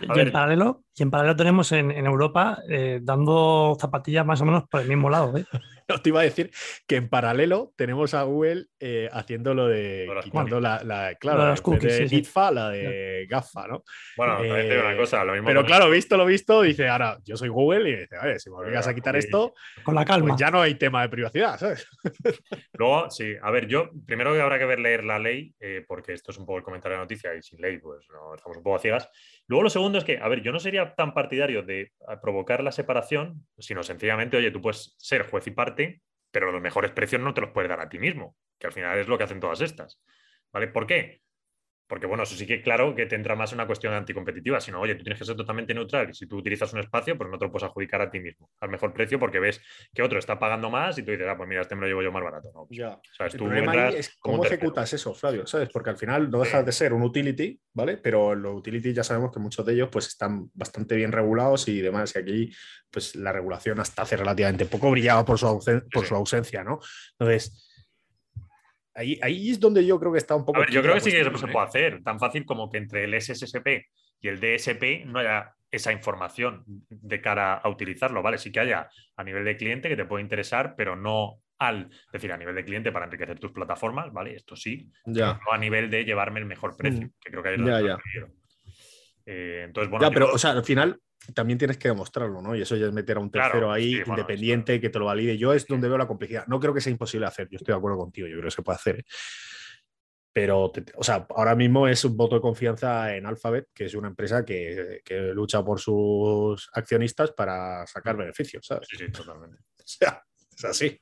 Y, 0.00 0.20
en 0.20 0.30
paralelo, 0.30 0.84
y 0.94 1.02
en 1.02 1.10
paralelo 1.10 1.36
tenemos 1.36 1.72
en, 1.72 1.90
Europa 1.90 2.62
eh, 2.68 3.00
dando 3.02 3.76
zapatillas 3.80 4.24
más 4.24 4.40
o 4.40 4.44
menos 4.44 4.64
por 4.68 4.80
el 4.80 4.88
mismo 4.88 5.10
lado. 5.10 5.36
¿eh? 5.36 5.44
no, 5.96 6.00
te 6.02 6.10
iba 6.10 6.20
a 6.20 6.24
decir 6.24 6.50
que 6.86 6.96
en 6.96 7.08
paralelo 7.08 7.72
tenemos 7.76 8.14
a 8.14 8.22
Google 8.22 8.66
eh, 8.78 9.08
haciendo 9.12 9.54
lo 9.54 9.68
de 9.68 10.08
quitando 10.22 10.60
la, 10.60 10.82
la, 10.84 11.14
claro, 11.14 11.48
las 11.48 11.60
cookies, 11.60 12.10
de 12.10 12.28
la 12.52 12.70
de 12.70 13.26
GAFA, 13.28 13.66
¿no? 13.68 13.84
Bueno, 14.16 14.44
eh, 14.44 14.80
una 14.80 14.96
cosa, 14.96 15.24
lo 15.24 15.32
mismo 15.32 15.48
Pero 15.48 15.64
claro, 15.64 15.90
visto 15.90 16.16
lo 16.16 16.26
visto, 16.26 16.62
dice, 16.62 16.88
ahora 16.88 17.18
yo 17.24 17.36
soy 17.36 17.48
Google 17.48 17.88
y 17.88 17.96
dice, 17.96 18.16
ver, 18.22 18.38
si 18.38 18.50
me 18.50 18.56
obligas 18.56 18.86
a 18.86 18.94
quitar 18.94 19.16
esto, 19.16 19.54
con 19.82 19.94
la 19.94 20.04
calma. 20.04 20.28
Pues 20.28 20.40
ya 20.40 20.50
no 20.50 20.60
hay 20.60 20.74
tema 20.74 21.02
de 21.02 21.08
privacidad, 21.08 21.58
¿sabes? 21.58 21.86
Luego, 22.74 23.10
sí, 23.10 23.34
a 23.40 23.50
ver, 23.50 23.66
yo 23.66 23.90
primero 24.06 24.34
que 24.34 24.40
habrá 24.40 24.58
que 24.58 24.66
ver 24.66 24.80
leer 24.80 25.04
la 25.04 25.18
ley, 25.18 25.54
eh, 25.60 25.84
porque 25.86 26.12
esto 26.12 26.32
es 26.32 26.38
un 26.38 26.44
poco 26.44 26.58
el 26.58 26.64
comentario 26.64 26.96
de 26.96 26.98
la 26.98 27.04
noticia 27.04 27.34
y 27.34 27.42
sin 27.42 27.60
ley, 27.60 27.78
pues 27.78 28.06
no, 28.12 28.34
estamos 28.34 28.58
un 28.58 28.62
poco 28.62 28.76
a 28.76 28.80
ciegas. 28.80 29.08
Luego, 29.46 29.62
lo 29.62 29.70
segundo 29.70 29.98
es 29.98 30.04
que, 30.04 30.18
a 30.18 30.28
ver, 30.28 30.42
yo 30.42 30.52
no 30.52 30.60
sería 30.60 30.94
tan 30.94 31.14
partidario 31.14 31.62
de 31.62 31.92
provocar 32.20 32.62
la 32.62 32.72
separación, 32.72 33.46
sino 33.58 33.82
sencillamente, 33.82 34.36
oye, 34.36 34.50
tú 34.50 34.60
puedes 34.60 34.94
ser 34.98 35.22
juez 35.22 35.46
y 35.46 35.50
parte 35.52 35.77
pero 36.30 36.52
los 36.52 36.60
mejores 36.60 36.92
precios 36.92 37.22
no 37.22 37.34
te 37.34 37.40
los 37.40 37.50
puedes 37.50 37.68
dar 37.68 37.80
a 37.80 37.88
ti 37.88 37.98
mismo, 37.98 38.36
que 38.58 38.66
al 38.66 38.72
final 38.72 38.98
es 38.98 39.08
lo 39.08 39.18
que 39.18 39.24
hacen 39.24 39.40
todas 39.40 39.60
estas. 39.60 40.00
¿Vale? 40.52 40.68
¿Por 40.68 40.86
qué? 40.86 41.22
Porque, 41.88 42.06
bueno, 42.06 42.24
eso 42.24 42.36
sí 42.36 42.46
que 42.46 42.60
claro 42.60 42.94
que 42.94 43.06
te 43.06 43.16
entra 43.16 43.34
más 43.34 43.52
en 43.52 43.56
una 43.56 43.66
cuestión 43.66 43.94
anticompetitiva, 43.94 44.60
sino, 44.60 44.80
oye, 44.80 44.94
tú 44.94 45.02
tienes 45.02 45.18
que 45.18 45.24
ser 45.24 45.36
totalmente 45.36 45.72
neutral 45.72 46.10
y 46.10 46.14
si 46.14 46.26
tú 46.26 46.36
utilizas 46.36 46.72
un 46.74 46.80
espacio, 46.80 47.16
pues 47.16 47.30
no 47.30 47.38
te 47.38 47.46
lo 47.46 47.50
puedes 47.50 47.64
adjudicar 47.64 48.02
a 48.02 48.10
ti 48.10 48.20
mismo 48.20 48.50
al 48.60 48.68
mejor 48.68 48.92
precio 48.92 49.18
porque 49.18 49.40
ves 49.40 49.60
que 49.94 50.02
otro 50.02 50.18
está 50.18 50.38
pagando 50.38 50.68
más 50.68 50.98
y 50.98 51.02
tú 51.02 51.12
dices, 51.12 51.26
ah, 51.28 51.36
pues 51.36 51.48
mira, 51.48 51.62
este 51.62 51.74
me 51.74 51.82
lo 51.82 51.86
llevo 51.86 52.02
yo 52.02 52.12
más 52.12 52.22
barato. 52.22 52.50
No, 52.54 52.66
pues, 52.66 52.78
ya. 52.78 53.00
¿sabes? 53.16 53.34
El 53.34 53.38
tú 53.38 53.46
problema 53.46 53.88
es 53.88 54.14
cómo 54.18 54.44
ejecutas 54.44 54.92
eso, 54.92 55.14
Flavio, 55.14 55.46
¿sabes? 55.46 55.70
Porque 55.72 55.90
al 55.90 55.96
final 55.96 56.30
no 56.30 56.40
dejas 56.40 56.64
de 56.66 56.72
ser 56.72 56.92
un 56.92 57.02
utility, 57.02 57.58
¿vale? 57.72 57.96
Pero 57.96 58.34
los 58.34 58.56
utility 58.56 58.92
ya 58.92 59.02
sabemos 59.02 59.32
que 59.32 59.40
muchos 59.40 59.64
de 59.64 59.72
ellos 59.72 59.88
pues 59.90 60.08
están 60.08 60.50
bastante 60.52 60.94
bien 60.94 61.10
regulados 61.10 61.68
y 61.68 61.80
demás, 61.80 62.14
y 62.14 62.18
aquí 62.18 62.52
pues 62.90 63.16
la 63.16 63.32
regulación 63.32 63.80
hasta 63.80 64.02
hace 64.02 64.16
relativamente 64.16 64.66
poco 64.66 64.90
brillaba 64.90 65.24
por 65.24 65.38
su, 65.38 65.82
por 65.90 66.04
su 66.04 66.14
ausencia, 66.14 66.62
¿no? 66.62 66.80
Entonces 67.18 67.67
Ahí, 68.98 69.50
es 69.50 69.60
donde 69.60 69.86
yo 69.86 69.98
creo 70.00 70.12
que 70.12 70.18
está 70.18 70.34
un 70.34 70.44
poco. 70.44 70.58
A 70.58 70.60
ver, 70.60 70.70
yo 70.70 70.82
creo 70.82 70.94
que 70.94 71.00
sí 71.00 71.10
que 71.10 71.20
eso 71.20 71.36
se 71.36 71.46
puede 71.46 71.66
hacer. 71.66 72.02
Tan 72.02 72.18
fácil 72.18 72.44
como 72.44 72.68
que 72.68 72.78
entre 72.78 73.04
el 73.04 73.20
SSP 73.20 73.86
y 74.20 74.28
el 74.28 74.40
DSP 74.40 75.04
no 75.06 75.20
haya 75.20 75.54
esa 75.70 75.92
información 75.92 76.64
de 76.66 77.20
cara 77.20 77.54
a 77.54 77.68
utilizarlo, 77.68 78.22
¿vale? 78.22 78.38
Sí 78.38 78.50
que 78.50 78.60
haya 78.60 78.88
a 79.16 79.24
nivel 79.24 79.44
de 79.44 79.56
cliente 79.56 79.88
que 79.88 79.96
te 79.96 80.04
puede 80.04 80.22
interesar, 80.22 80.74
pero 80.76 80.96
no 80.96 81.40
al, 81.58 81.90
es 81.90 82.12
decir, 82.12 82.32
a 82.32 82.36
nivel 82.36 82.54
de 82.54 82.64
cliente 82.64 82.90
para 82.90 83.04
enriquecer 83.04 83.38
tus 83.38 83.52
plataformas, 83.52 84.12
¿vale? 84.12 84.34
Esto 84.34 84.56
sí, 84.56 84.90
ya. 85.04 85.40
no 85.44 85.52
a 85.52 85.58
nivel 85.58 85.90
de 85.90 86.04
llevarme 86.04 86.40
el 86.40 86.46
mejor 86.46 86.76
precio, 86.76 87.06
mm. 87.06 87.10
que 87.20 87.30
creo 87.30 87.42
que 87.42 87.48
hay 87.50 87.58
ya, 87.58 87.80
ya. 87.80 87.98
Eh, 89.26 89.62
entonces, 89.66 89.90
bueno, 89.90 90.06
ya, 90.06 90.12
pero, 90.12 90.32
o 90.32 90.38
sea, 90.38 90.52
al 90.52 90.64
final 90.64 91.00
también 91.34 91.58
tienes 91.58 91.78
que 91.78 91.88
demostrarlo, 91.88 92.40
¿no? 92.40 92.54
Y 92.56 92.62
eso 92.62 92.76
ya 92.76 92.86
es 92.86 92.92
meter 92.92 93.16
a 93.16 93.20
un 93.20 93.30
tercero 93.30 93.70
ahí, 93.70 94.02
independiente, 94.06 94.80
que 94.80 94.88
te 94.88 94.98
lo 94.98 95.06
valide. 95.06 95.36
Yo 95.36 95.52
es 95.52 95.66
donde 95.66 95.88
veo 95.88 95.98
la 95.98 96.06
complejidad. 96.06 96.46
No 96.46 96.60
creo 96.60 96.74
que 96.74 96.80
sea 96.80 96.90
imposible 96.90 97.26
hacer, 97.26 97.48
yo 97.50 97.56
estoy 97.56 97.72
de 97.72 97.78
acuerdo 97.78 97.98
contigo, 97.98 98.26
yo 98.26 98.34
creo 98.34 98.48
que 98.48 98.50
se 98.50 98.62
puede 98.62 98.76
hacer. 98.76 99.00
¿eh? 99.00 99.04
Pero, 100.32 100.72
o 100.96 101.02
sea, 101.02 101.26
ahora 101.30 101.54
mismo 101.56 101.88
es 101.88 102.04
un 102.04 102.16
voto 102.16 102.36
de 102.36 102.40
confianza 102.40 103.14
en 103.16 103.26
Alphabet, 103.26 103.68
que 103.74 103.86
es 103.86 103.94
una 103.94 104.08
empresa 104.08 104.44
que, 104.44 105.00
lucha 105.34 105.64
por 105.64 105.80
sus 105.80 106.70
accionistas 106.72 107.32
para 107.32 107.86
sacar 107.86 108.14
mm. 108.14 108.18
beneficios, 108.18 108.66
¿sabes? 108.66 108.86
Sí, 108.88 108.96
sí, 108.96 109.10
totalmente. 109.10 109.56
o 109.78 109.82
sea, 109.84 110.22
es 110.56 110.64
así. 110.64 111.00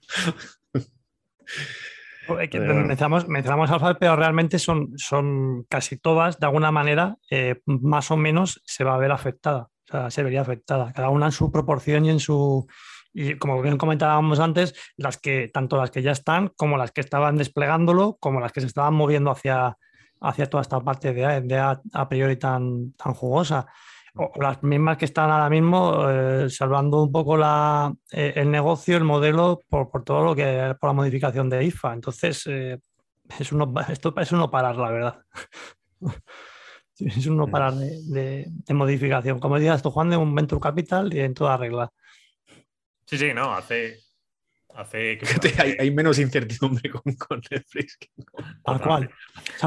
mencionamos, 2.34 3.28
mencionamos 3.28 3.70
Alphabet, 3.70 3.98
pero 4.00 4.16
realmente 4.16 4.58
son, 4.58 4.92
son 4.96 5.64
casi 5.64 5.98
todas, 5.98 6.38
de 6.38 6.46
alguna 6.46 6.72
manera, 6.72 7.16
eh, 7.30 7.60
más 7.66 8.10
o 8.10 8.16
menos 8.16 8.62
se 8.64 8.84
va 8.84 8.94
a 8.94 8.98
ver 8.98 9.12
afectada. 9.12 9.68
O 9.88 9.92
sea, 9.92 10.10
se 10.10 10.22
vería 10.22 10.40
afectada, 10.40 10.92
cada 10.92 11.10
una 11.10 11.26
en 11.26 11.32
su 11.32 11.50
proporción 11.50 12.04
y 12.04 12.10
en 12.10 12.20
su. 12.20 12.66
Y 13.12 13.36
como 13.36 13.62
bien 13.62 13.78
comentábamos 13.78 14.40
antes, 14.40 14.74
las 14.96 15.16
que, 15.16 15.48
tanto 15.48 15.76
las 15.76 15.90
que 15.90 16.02
ya 16.02 16.12
están, 16.12 16.48
como 16.56 16.76
las 16.76 16.92
que 16.92 17.00
estaban 17.00 17.36
desplegándolo, 17.36 18.18
como 18.20 18.40
las 18.40 18.52
que 18.52 18.60
se 18.60 18.66
estaban 18.66 18.94
moviendo 18.94 19.30
hacia, 19.30 19.78
hacia 20.20 20.50
toda 20.50 20.62
esta 20.62 20.80
parte 20.80 21.14
de, 21.14 21.40
de 21.40 21.58
a, 21.58 22.08
priori 22.08 22.36
tan, 22.36 22.92
tan 22.92 23.14
jugosa. 23.14 23.66
O 24.16 24.32
las 24.40 24.62
mismas 24.62 24.96
que 24.96 25.04
están 25.04 25.30
ahora 25.30 25.48
mismo 25.48 26.08
eh, 26.10 26.50
salvando 26.50 27.02
un 27.02 27.12
poco 27.12 27.36
la, 27.36 27.92
eh, 28.12 28.32
el 28.36 28.50
negocio, 28.50 28.96
el 28.96 29.04
modelo, 29.04 29.60
por, 29.68 29.90
por, 29.90 30.04
todo 30.04 30.24
lo 30.24 30.34
que 30.34 30.74
por 30.80 30.90
la 30.90 30.94
modificación 30.94 31.48
de 31.48 31.64
IFA. 31.64 31.94
Entonces, 31.94 32.42
eh, 32.46 32.78
es 33.38 33.52
uno, 33.52 33.72
esto 33.88 34.14
es 34.18 34.32
uno 34.32 34.50
parar, 34.50 34.76
la 34.76 34.90
verdad. 34.90 35.18
es 37.00 37.26
uno 37.26 37.46
parar 37.46 37.74
de, 37.74 38.50
modificación. 38.70 39.38
Como 39.38 39.56
decías 39.56 39.82
tú, 39.82 39.90
Juan, 39.90 40.10
de 40.10 40.16
un 40.16 40.34
Venture 40.34 40.60
Capital 40.60 41.12
y 41.12 41.20
en 41.20 41.34
toda 41.34 41.56
regla. 41.56 41.92
Sí, 43.06 43.18
sí, 43.18 43.32
no, 43.34 43.52
hace, 43.52 44.00
hace 44.74 45.18
hay, 45.78 45.90
menos 45.92 46.18
incertidumbre 46.18 46.90
con, 46.90 47.40
Netflix. 47.50 47.98
Tal 48.64 48.80
cual. 48.80 49.10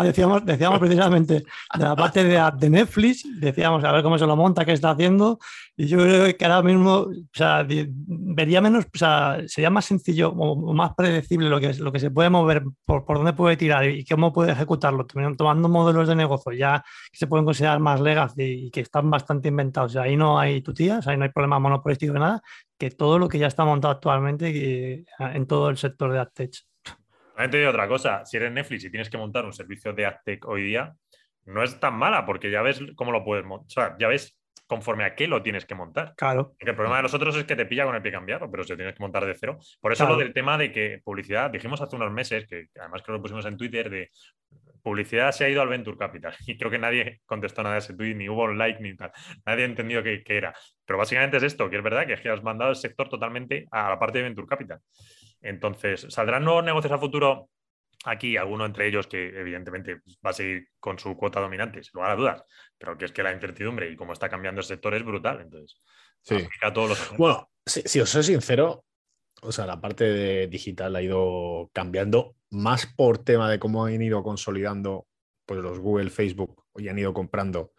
decíamos, 0.03 0.45
decíamos 0.45 0.80
precisamente 0.80 1.36
de 1.36 1.84
la 1.84 1.95
parte 1.95 2.23
de, 2.23 2.69
Netflix, 2.69 3.25
decíamos 3.39 3.84
a 3.84 3.91
ver 3.91 4.03
cómo 4.03 4.17
se 4.17 4.25
lo 4.25 4.36
monta, 4.36 4.65
qué 4.65 4.73
está 4.73 4.91
haciendo, 4.91 5.39
y 5.82 5.88
yo 5.88 5.97
creo 5.97 6.38
que 6.38 6.43
ahora 6.43 6.61
mismo 6.61 6.91
o 6.93 7.13
sea, 7.32 7.65
vería 7.65 8.59
menos, 8.59 8.84
o 8.84 8.97
sea, 8.97 9.38
sería 9.47 9.69
más 9.69 9.86
sencillo 9.86 10.27
o, 10.27 10.73
más 10.73 10.93
predecible 10.93 11.47
lo 11.47 11.57
que, 11.61 11.73
lo 11.75 11.89
que 11.93 12.01
se 12.01 12.11
puede 12.11 12.30
mover, 12.30 12.63
por, 12.84 13.05
por 13.05 13.15
dónde 13.15 13.32
puede 13.32 13.55
tirar 13.55 13.86
y 13.86 14.03
cómo 14.03 14.34
puede 14.34 14.51
ejecutarlo, 14.51 15.07
tomando 15.38 15.69
modelos 15.69 16.09
de 16.09 16.17
negocio 16.17 16.51
ya 16.51 16.84
que 17.09 17.17
se 17.17 17.27
pueden 17.27 17.45
considerar 17.45 17.80
más 17.80 18.01
legacy 18.01 18.65
y 18.65 18.71
que 18.71 18.82
están 18.82 19.09
bastante 19.09 19.47
inventados. 19.47 19.95
ahí 19.95 20.17
no 20.17 20.38
hay 20.38 20.61
tutías, 20.61 21.07
ahí 21.07 21.15
no 21.15 21.23
hay 21.23 21.30
problema 21.30 21.59
monopolístico 21.59 22.11
de 22.11 22.19
nada, 22.19 22.41
que 22.77 22.91
todo 22.91 23.17
lo 23.17 23.30
que 23.30 23.39
ya 23.39 23.47
está 23.47 23.63
montado 23.63 23.93
actualmente 23.93 25.05
en 25.17 25.47
todo 25.47 25.69
el 25.69 25.77
sector 25.77 26.11
de 26.11 26.19
AdTech. 26.19 26.51
Digo 27.49 27.69
otra 27.69 27.88
cosa, 27.88 28.25
si 28.25 28.36
eres 28.36 28.51
Netflix 28.51 28.84
y 28.84 28.89
tienes 28.91 29.09
que 29.09 29.17
montar 29.17 29.45
un 29.45 29.53
servicio 29.53 29.93
de 29.93 30.07
AdTech 30.07 30.45
hoy 30.45 30.63
día, 30.63 30.93
no 31.45 31.63
es 31.63 31.80
tan 31.80 31.95
mala 31.95 32.25
porque 32.25 32.51
ya 32.51 32.61
ves 32.61 32.82
cómo 32.97 33.13
lo 33.13 33.23
puedes 33.23 33.45
montar, 33.45 33.65
o 33.65 33.69
sea, 33.69 33.95
ya 33.97 34.09
ves 34.09 34.36
conforme 34.70 35.03
a 35.03 35.15
qué 35.15 35.28
lo 35.28 35.41
tienes 35.41 35.65
que 35.65 35.74
montar. 35.74 36.13
Claro. 36.15 36.53
el 36.59 36.76
problema 36.76 36.97
de 36.97 37.03
los 37.03 37.13
otros 37.15 37.36
es 37.36 37.43
que 37.43 37.55
te 37.55 37.65
pilla 37.65 37.86
con 37.86 37.95
el 37.95 38.03
pie 38.03 38.11
cambiado, 38.11 38.49
pero 38.51 38.63
si 38.63 38.70
lo 38.70 38.78
tienes 38.78 38.93
que 38.93 39.01
montar 39.01 39.26
de 39.26 39.34
cero. 39.34 39.57
Por 39.82 39.91
eso 39.91 40.07
lo 40.07 40.15
del 40.15 40.32
tema 40.32 40.59
de 40.59 40.72
que 40.72 41.01
publicidad, 41.03 41.49
dijimos 41.49 41.82
hace 41.82 41.95
unos 41.95 42.11
meses, 42.11 42.45
que 42.47 42.67
además 42.80 43.01
creo 43.01 43.15
que 43.15 43.17
lo 43.17 43.22
pusimos 43.24 43.45
en 43.47 43.57
Twitter, 43.57 43.89
de 43.89 44.11
publicidad 44.84 45.32
se 45.32 45.45
ha 45.45 45.49
ido 45.49 45.63
al 45.63 45.70
Venture 45.70 45.97
Capital. 45.97 46.36
Y 46.45 46.55
creo 46.55 46.70
que 46.70 46.78
nadie 46.78 47.20
contestó 47.26 47.63
nada 47.63 47.76
de 47.76 47.80
ese 47.80 47.95
tweet, 47.95 48.13
ni 48.13 48.30
hubo 48.30 48.47
like 48.47 48.80
ni 48.80 48.95
tal. 48.95 49.11
Nadie 49.43 49.63
ha 49.63 49.67
entendido 49.67 50.03
qué, 50.03 50.24
era. 50.28 50.53
Pero 50.86 50.99
básicamente 50.99 51.38
es 51.38 51.43
esto, 51.43 51.67
que 51.67 51.78
es 51.78 51.84
verdad 51.84 52.05
que, 52.05 52.13
es 52.13 52.22
que 52.22 52.30
has 52.30 52.43
mandado 52.43 52.70
el 52.70 52.76
sector 52.76 53.09
totalmente 53.09 53.67
a 53.72 53.89
la 53.89 53.97
parte 53.97 54.20
de 54.20 54.26
Venture 54.26 54.47
Capital. 54.47 54.80
Entonces, 55.41 56.05
¿saldrán 56.09 56.43
nuevos 56.43 56.63
negocios 56.63 56.93
a 56.93 56.99
futuro? 56.99 57.49
Aquí, 58.06 58.38
alguno 58.38 58.66
entre 58.66 58.88
ellos 58.88 59.08
que 59.08 59.28
evidentemente 59.28 60.02
va 60.26 60.30
a 60.30 60.34
seguir 60.34 60.70
con 60.80 60.97
su 60.97 61.18
cuota 61.18 61.41
dominante, 61.41 61.84
sin 61.84 61.91
lugar 61.95 62.12
a 62.12 62.16
dudas, 62.16 62.43
pero 62.78 62.97
que 62.97 63.06
es 63.06 63.12
que 63.12 63.24
la 63.24 63.34
incertidumbre 63.34 63.89
y 63.89 63.97
cómo 63.97 64.14
está 64.14 64.30
cambiando 64.30 64.62
el 64.62 64.66
sector 64.66 64.93
es 64.93 65.04
brutal. 65.04 65.41
Entonces, 65.41 65.82
sí. 66.22 66.47
a 66.62 66.72
todos 66.72 66.89
los... 66.89 67.18
Bueno, 67.18 67.50
si, 67.66 68.00
os 68.00 68.10
soy 68.10 68.24
sincero, 68.24 68.86
o 69.41 69.52
sea, 69.52 69.66
la 69.66 69.82
parte 69.82 70.06
de 70.06 70.47
digital 70.47 70.95
ha 70.95 71.02
ido 71.02 71.70
cambiando 71.74 72.36
más 72.50 72.86
por 72.86 73.18
tema 73.20 73.50
de 73.50 73.60
cómo 73.60 73.86
han 73.86 74.02
ido 74.02 74.24
consolidando 74.24 75.08
pues, 75.45 75.60
los 75.60 75.80
Google, 75.80 76.10
Facebook 76.10 76.64
y 76.76 76.88
han 76.88 77.00
ido 77.00 77.14
comprando 77.14 77.74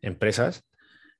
empresas 0.00 0.64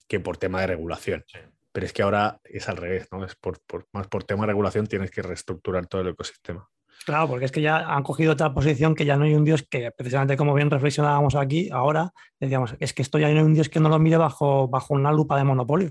que 0.08 0.20
por 0.20 0.38
tema 0.38 0.60
de 0.62 0.68
regulación. 0.68 1.24
Pero 1.72 1.86
es 1.86 1.92
que 1.92 2.02
ahora 2.02 2.40
es 2.44 2.68
al 2.68 2.78
revés, 2.78 3.08
¿no? 3.12 3.24
Es 3.24 3.36
por, 3.36 3.60
más 3.92 4.08
por 4.08 4.24
tema 4.24 4.44
de 4.44 4.48
regulación 4.48 4.86
tienes 4.86 5.10
que 5.10 5.22
reestructurar 5.22 5.86
todo 5.86 6.00
el 6.00 6.08
ecosistema. 6.08 6.68
Claro, 7.04 7.28
porque 7.28 7.44
es 7.44 7.52
que 7.52 7.60
ya 7.60 7.78
han 7.78 8.02
cogido 8.02 8.32
otra 8.32 8.52
posición 8.52 8.94
que 8.94 9.04
ya 9.04 9.16
no 9.16 9.24
hay 9.24 9.34
un 9.34 9.44
Dios 9.44 9.62
que, 9.68 9.90
precisamente 9.96 10.36
como 10.36 10.54
bien 10.54 10.70
reflexionábamos 10.70 11.36
aquí, 11.36 11.70
ahora 11.70 12.12
decíamos, 12.40 12.74
es 12.80 12.92
que 12.92 13.02
esto 13.02 13.18
ya 13.18 13.28
no 13.28 13.38
hay 13.38 13.44
un 13.44 13.54
Dios 13.54 13.68
que 13.68 13.80
no 13.80 13.88
lo 13.88 13.98
mire 13.98 14.16
bajo, 14.16 14.68
bajo 14.68 14.94
una 14.94 15.12
lupa 15.12 15.36
de 15.36 15.44
monopolio. 15.44 15.90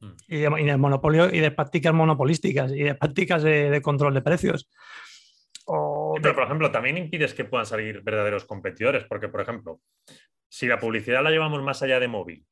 Mm. 0.00 0.10
Y 0.28 0.36
de, 0.64 0.76
monopolio 0.76 1.32
y 1.32 1.38
de 1.38 1.50
prácticas 1.52 1.94
monopolísticas 1.94 2.72
y 2.72 2.82
de 2.82 2.94
prácticas 2.94 3.42
de, 3.42 3.80
control 3.80 4.14
de 4.14 4.22
precios. 4.22 4.68
pero, 6.20 6.34
por 6.34 6.44
ejemplo, 6.44 6.70
también 6.70 6.98
impides 6.98 7.34
que 7.34 7.44
puedan 7.44 7.66
salir 7.66 8.02
verdaderos 8.02 8.44
competidores, 8.44 9.04
porque, 9.04 9.28
por 9.28 9.40
ejemplo, 9.40 9.80
si 10.48 10.66
la 10.66 10.78
publicidad 10.78 11.22
la 11.22 11.30
llevamos 11.30 11.62
más 11.62 11.82
allá 11.82 11.98
de 12.00 12.08
móvil, 12.08 12.44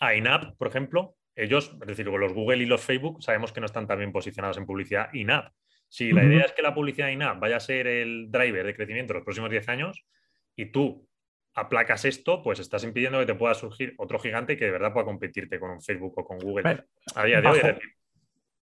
a 0.00 0.14
in-app, 0.14 0.56
por 0.56 0.68
ejemplo, 0.68 1.16
ellos, 1.36 1.76
es 1.80 1.86
decir, 1.86 2.06
los 2.06 2.32
Google 2.32 2.62
y 2.62 2.66
los 2.66 2.80
Facebook, 2.80 3.22
sabemos 3.22 3.52
que 3.52 3.60
no 3.60 3.66
están 3.66 3.86
tan 3.86 3.98
bien 3.98 4.10
posicionados 4.10 4.56
en 4.56 4.66
publicidad 4.66 5.12
in-app. 5.12 5.52
Si 5.90 6.12
la 6.12 6.24
idea 6.24 6.44
es 6.44 6.52
que 6.52 6.62
la 6.62 6.72
publicidad 6.72 7.08
in-app 7.08 7.40
vaya 7.40 7.56
a 7.56 7.60
ser 7.60 7.88
el 7.88 8.30
driver 8.30 8.64
de 8.64 8.74
crecimiento 8.76 9.12
en 9.12 9.16
los 9.16 9.24
próximos 9.24 9.50
10 9.50 9.68
años 9.68 10.06
y 10.54 10.66
tú 10.66 11.06
aplacas 11.54 12.04
esto, 12.04 12.42
pues 12.42 12.60
estás 12.60 12.84
impidiendo 12.84 13.18
que 13.18 13.26
te 13.26 13.34
pueda 13.34 13.54
surgir 13.54 13.94
otro 13.98 14.20
gigante 14.20 14.56
que 14.56 14.66
de 14.66 14.70
verdad 14.70 14.92
pueda 14.92 15.04
competirte 15.04 15.58
con 15.58 15.70
un 15.70 15.82
Facebook 15.82 16.14
o 16.16 16.24
con 16.24 16.38
Google. 16.38 16.84
a 17.16 17.24
día 17.24 17.40
de 17.40 17.48
hoy, 17.48 17.60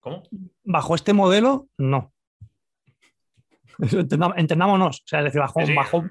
¿cómo? 0.01 0.23
Bajo 0.63 0.95
este 0.95 1.13
modelo, 1.13 1.69
no. 1.77 2.13
Entendámonos. 4.35 4.99
O 4.99 5.03
sea, 5.07 5.19
es 5.19 5.25
decir, 5.25 5.39
bajo, 5.39 5.61
bajo, 5.73 6.03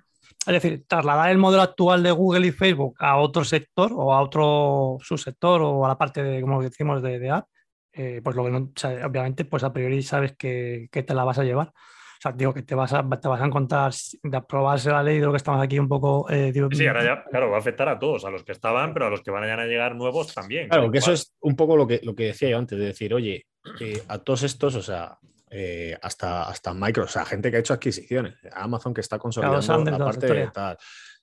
es 0.46 0.52
decir, 0.52 0.84
trasladar 0.86 1.30
el 1.30 1.38
modelo 1.38 1.62
actual 1.62 2.02
de 2.02 2.10
Google 2.10 2.46
y 2.46 2.52
Facebook 2.52 2.96
a 2.98 3.18
otro 3.18 3.44
sector 3.44 3.92
o 3.94 4.14
a 4.14 4.22
otro 4.22 4.96
subsector 5.00 5.60
o 5.62 5.84
a 5.84 5.88
la 5.88 5.98
parte 5.98 6.22
de, 6.22 6.40
como 6.40 6.62
decimos, 6.62 7.02
de, 7.02 7.30
app, 7.30 7.46
eh, 7.93 8.20
pues 8.22 8.36
lo 8.36 8.45
que 8.45 8.51
no, 8.51 8.72
obviamente, 9.07 9.45
pues 9.45 9.64
a 9.64 9.72
priori 9.72 10.03
sabes 10.03 10.34
que, 10.36 10.88
te 10.90 11.14
la 11.14 11.24
vas 11.24 11.38
a 11.38 11.45
llevar. 11.45 11.68
O 11.68 12.22
sea, 12.22 12.32
digo 12.32 12.55
que 12.55 12.62
te 12.62 12.76
vas 12.76 12.93
a, 12.93 13.09
te 13.20 13.26
vas 13.26 13.40
a 13.40 13.47
encontrar 13.47 13.93
de 14.22 14.36
aprobarse 14.36 14.90
la 14.90 15.03
ley 15.03 15.18
de 15.18 15.26
lo 15.26 15.32
que 15.32 15.38
estamos 15.38 15.61
aquí 15.61 15.78
un 15.78 15.88
poco. 15.88 16.30
Eh, 16.30 16.53
sí, 16.72 16.86
ahora 16.86 17.05
ya, 17.05 17.24
claro, 17.24 17.51
va 17.51 17.57
a 17.57 17.61
afectar 17.61 17.88
a 17.88 17.99
todos, 17.99 18.24
a 18.24 18.30
los 18.30 18.45
que 18.45 18.53
estaban, 18.53 18.93
pero 18.95 19.07
a 19.07 19.11
los 19.11 19.22
que 19.22 19.32
van 19.32 19.43
a 19.43 19.66
llegar 19.66 19.97
nuevos 19.97 20.32
también. 20.32 20.68
Claro, 20.68 20.90
que 20.90 20.99
eso 20.99 21.12
es 21.12 21.34
un 21.40 21.57
poco 21.57 21.76
lo 21.76 21.86
que, 21.86 22.01
lo 22.05 22.14
que 22.14 22.26
decía 22.26 22.51
yo 22.51 22.59
antes, 22.59 22.78
de 22.78 22.86
decir, 22.86 23.12
oye, 23.12 23.47
eh, 23.80 24.03
a 24.07 24.18
todos 24.18 24.45
estos, 24.45 24.76
o 24.76 24.82
sea, 24.82 25.18
eh, 25.51 25.99
hasta, 26.01 26.45
hasta 26.45 26.72
Microsoft, 26.72 27.11
o 27.11 27.12
sea, 27.12 27.24
gente 27.26 27.51
que 27.51 27.59
ha 27.59 27.61
hecho 27.61 27.74
adquisiciones, 27.74 28.36
Amazon 28.53 28.95
que 28.95 29.03
está 29.03 29.18
consolidando 29.18 29.90
la 29.90 29.99
parte 29.99 30.26
de 30.26 30.47
tal, 30.49 30.78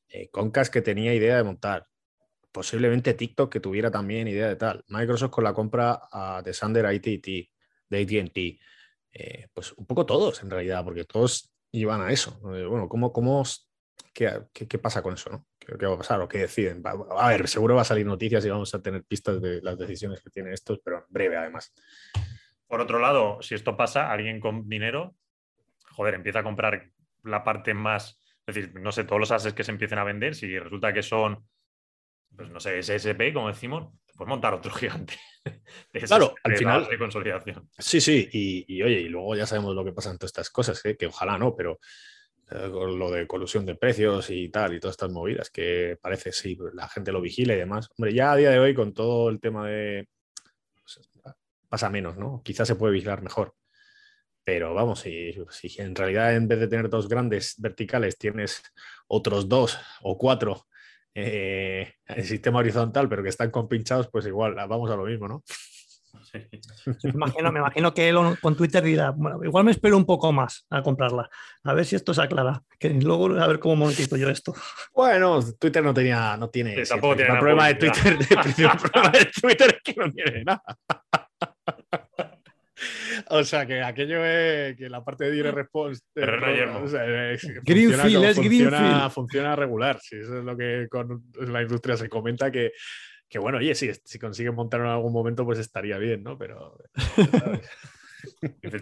eh, 0.08 0.30
Concas 0.30 0.70
que 0.70 0.82
tenía 0.82 1.14
idea 1.16 1.38
de 1.38 1.44
montar, 1.44 1.88
posiblemente 2.52 3.14
TikTok 3.14 3.52
que 3.52 3.60
tuviera 3.60 3.92
también 3.92 4.28
idea 4.28 4.48
de 4.48 4.56
tal, 4.56 4.84
Microsoft 4.88 5.32
con 5.32 5.44
la 5.44 5.54
compra 5.54 6.02
de 6.44 6.54
Sander 6.54 6.86
ATT, 6.86 7.28
de 7.90 8.02
ATT, 8.02 8.60
eh, 9.12 9.48
pues 9.54 9.74
un 9.74 9.86
poco 9.86 10.06
todos 10.06 10.42
en 10.44 10.50
realidad, 10.50 10.84
porque 10.84 11.04
todos 11.04 11.52
iban 11.72 12.02
a 12.02 12.12
eso. 12.12 12.40
bueno, 12.42 12.88
¿cómo, 12.88 13.12
cómo, 13.12 13.44
qué, 14.14 14.44
qué, 14.54 14.80
pasa 14.80 15.02
con 15.02 15.14
eso? 15.14 15.30
¿no? 15.30 15.46
¿Qué, 15.60 15.86
va 15.86 15.96
a 15.96 15.98
pasar 15.98 16.22
o 16.22 16.28
qué 16.28 16.40
deciden? 16.40 16.84
A 16.86 17.30
ver, 17.30 17.48
seguro 17.48 17.76
va 17.76 17.82
a 17.82 17.86
salir 17.86 18.06
noticias 18.06 18.46
y 18.46 18.50
vamos 18.50 18.74
a 18.74 18.82
tener 18.82 19.04
pistas 19.04 19.42
de 19.42 19.62
las 19.62 19.78
decisiones 19.78 20.22
que 20.22 20.30
tienen 20.30 20.54
estos, 20.54 20.80
pero 20.84 20.98
en 20.98 21.04
breve 21.10 21.38
además. 21.38 21.74
Por 22.68 22.82
otro 22.82 23.00
lado, 23.00 23.42
si 23.42 23.56
esto 23.56 23.76
pasa, 23.76 24.12
alguien 24.12 24.40
con 24.40 24.70
dinero, 24.70 25.16
joder, 25.92 26.14
empieza 26.14 26.40
a 26.40 26.44
comprar 26.44 26.92
la 27.24 27.44
parte 27.44 27.74
más, 27.74 28.22
es 28.46 28.56
decir, 28.56 28.80
no 28.80 28.92
sé, 28.92 29.04
todos 29.04 29.20
los 29.20 29.32
assets 29.32 29.56
que 29.56 29.64
se 29.64 29.72
empiecen 29.72 29.98
a 30.00 30.04
vender, 30.04 30.36
si 30.36 30.58
resulta 30.58 30.94
que 30.94 31.04
son, 31.04 31.48
pues 32.36 32.50
no 32.50 32.60
sé, 32.60 32.82
SSP, 32.82 33.34
como 33.34 33.48
decimos, 33.48 33.94
pues 34.16 34.28
montar 34.28 34.54
otro 34.54 34.72
gigante. 34.76 35.16
claro, 35.92 36.36
al 36.44 36.58
final. 36.58 36.88
De 36.90 36.98
consolidación. 36.98 37.70
Sí, 37.78 38.02
sí, 38.02 38.30
y, 38.32 38.82
oye, 38.82 39.02
y 39.02 39.10
luego 39.10 39.36
ya 39.36 39.46
sabemos 39.46 39.76
lo 39.76 39.86
que 39.86 39.94
pasa 39.94 40.12
en 40.12 40.18
todas 40.18 40.30
estas 40.30 40.50
cosas, 40.50 40.84
¿eh? 40.86 40.98
que 40.98 41.08
ojalá 41.08 41.38
no, 41.38 41.56
pero 41.56 41.80
eh, 42.52 42.70
con 42.72 42.98
lo 42.98 43.12
de 43.12 43.28
colusión 43.28 43.66
de 43.66 43.76
precios 43.76 44.30
y 44.30 44.50
tal, 44.50 44.74
y 44.74 44.80
todas 44.80 44.94
estas 44.94 45.12
movidas, 45.12 45.50
que 45.50 45.98
parece, 46.02 46.32
sí, 46.32 46.58
la 46.74 46.88
gente 46.90 47.12
lo 47.12 47.22
vigila 47.22 47.54
y 47.54 47.58
demás. 47.58 47.90
Hombre, 47.98 48.14
ya 48.14 48.34
a 48.34 48.36
día 48.36 48.52
de 48.52 48.60
hoy, 48.60 48.74
con 48.74 48.94
todo 48.94 49.30
el 49.30 49.40
tema 49.40 49.68
de 49.68 50.08
pasa 51.70 51.90
menos, 51.90 52.18
¿no? 52.18 52.42
Quizás 52.44 52.68
se 52.68 52.76
puede 52.76 52.94
vigilar 52.94 53.22
mejor. 53.22 53.56
Pero 54.44 54.74
vamos, 54.74 55.02
si, 55.02 55.34
si, 55.52 55.80
en 55.80 55.96
realidad 55.96 56.36
en 56.36 56.48
vez 56.48 56.60
de 56.60 56.68
tener 56.68 56.90
dos 56.90 57.08
grandes 57.08 57.56
verticales 57.60 58.18
tienes 58.18 58.64
otros 59.08 59.48
dos 59.48 59.78
o 60.02 60.18
cuatro 60.18 60.66
eh, 61.26 61.94
en 62.08 62.24
sistema 62.24 62.60
horizontal, 62.60 63.08
pero 63.10 63.24
que 63.24 63.30
están 63.30 63.52
compinchados, 63.52 64.10
pues 64.12 64.26
igual 64.26 64.56
vamos 64.56 64.90
a 64.92 64.96
lo 64.96 65.06
mismo, 65.06 65.28
¿no? 65.28 65.44
Me, 67.04 67.12
imagino, 67.12 67.52
me 67.52 67.60
imagino 67.60 67.94
que 67.94 68.10
él 68.10 68.18
con 68.42 68.56
Twitter 68.56 68.84
dirá, 68.84 69.12
bueno, 69.12 69.44
igual 69.44 69.64
me 69.64 69.72
espero 69.72 69.98
un 69.98 70.06
poco 70.06 70.32
más 70.32 70.66
a 70.70 70.82
comprarla, 70.82 71.30
a 71.64 71.74
ver 71.74 71.86
si 71.86 71.96
esto 71.96 72.14
se 72.14 72.22
aclara, 72.22 72.62
que 72.78 72.90
luego 72.90 73.34
a 73.40 73.48
ver 73.48 73.60
cómo 73.60 73.76
monetizo 73.76 74.16
yo 74.18 74.30
esto. 74.30 74.54
Bueno, 74.94 75.40
Twitter 75.58 75.84
no 75.84 75.94
tenía, 75.94 76.36
no 76.38 76.50
tiene, 76.50 76.84
tampoco 76.84 77.16
tiene 77.16 77.34
el 77.34 77.40
problema 77.40 77.68
de 77.68 77.76
Twitter, 77.76 78.18
el 78.20 78.78
problema 78.78 79.10
de 79.10 79.26
Twitter 79.26 79.76
es 79.78 79.82
que 79.84 80.00
no 80.00 80.12
tiene 80.12 80.44
nada. 80.44 80.64
O 83.30 83.44
sea, 83.44 83.66
que 83.66 83.82
aquello 83.82 84.24
es 84.26 84.76
que 84.78 84.90
la 84.90 85.04
parte 85.04 85.26
de 85.26 85.32
dire 85.32 85.52
response. 85.52 86.02
Greenfield 87.64 88.24
es 88.24 88.36
funciona, 88.38 89.10
Funciona 89.10 89.56
regular. 89.56 90.00
Sí, 90.02 90.18
eso 90.18 90.40
es 90.40 90.44
lo 90.44 90.56
que 90.56 90.88
con 90.90 91.24
la 91.36 91.62
industria 91.62 91.98
se 91.98 92.10
comenta 92.10 92.52
que, 92.52 92.72
que 93.28 93.40
bueno, 93.40 93.58
oye, 93.58 93.76
si, 93.76 93.92
si 94.04 94.20
consiguen 94.20 94.56
montarlo 94.56 94.88
en 94.88 94.94
algún 94.94 95.14
momento, 95.14 95.46
pues 95.46 95.60
estaría 95.60 95.98
bien, 95.98 96.24
¿no? 96.24 96.38
Pero. 96.38 96.78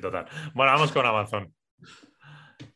total. 0.02 0.26
Bueno, 0.54 0.74
vamos 0.74 0.92
con 0.92 1.06
Amazon. 1.06 1.54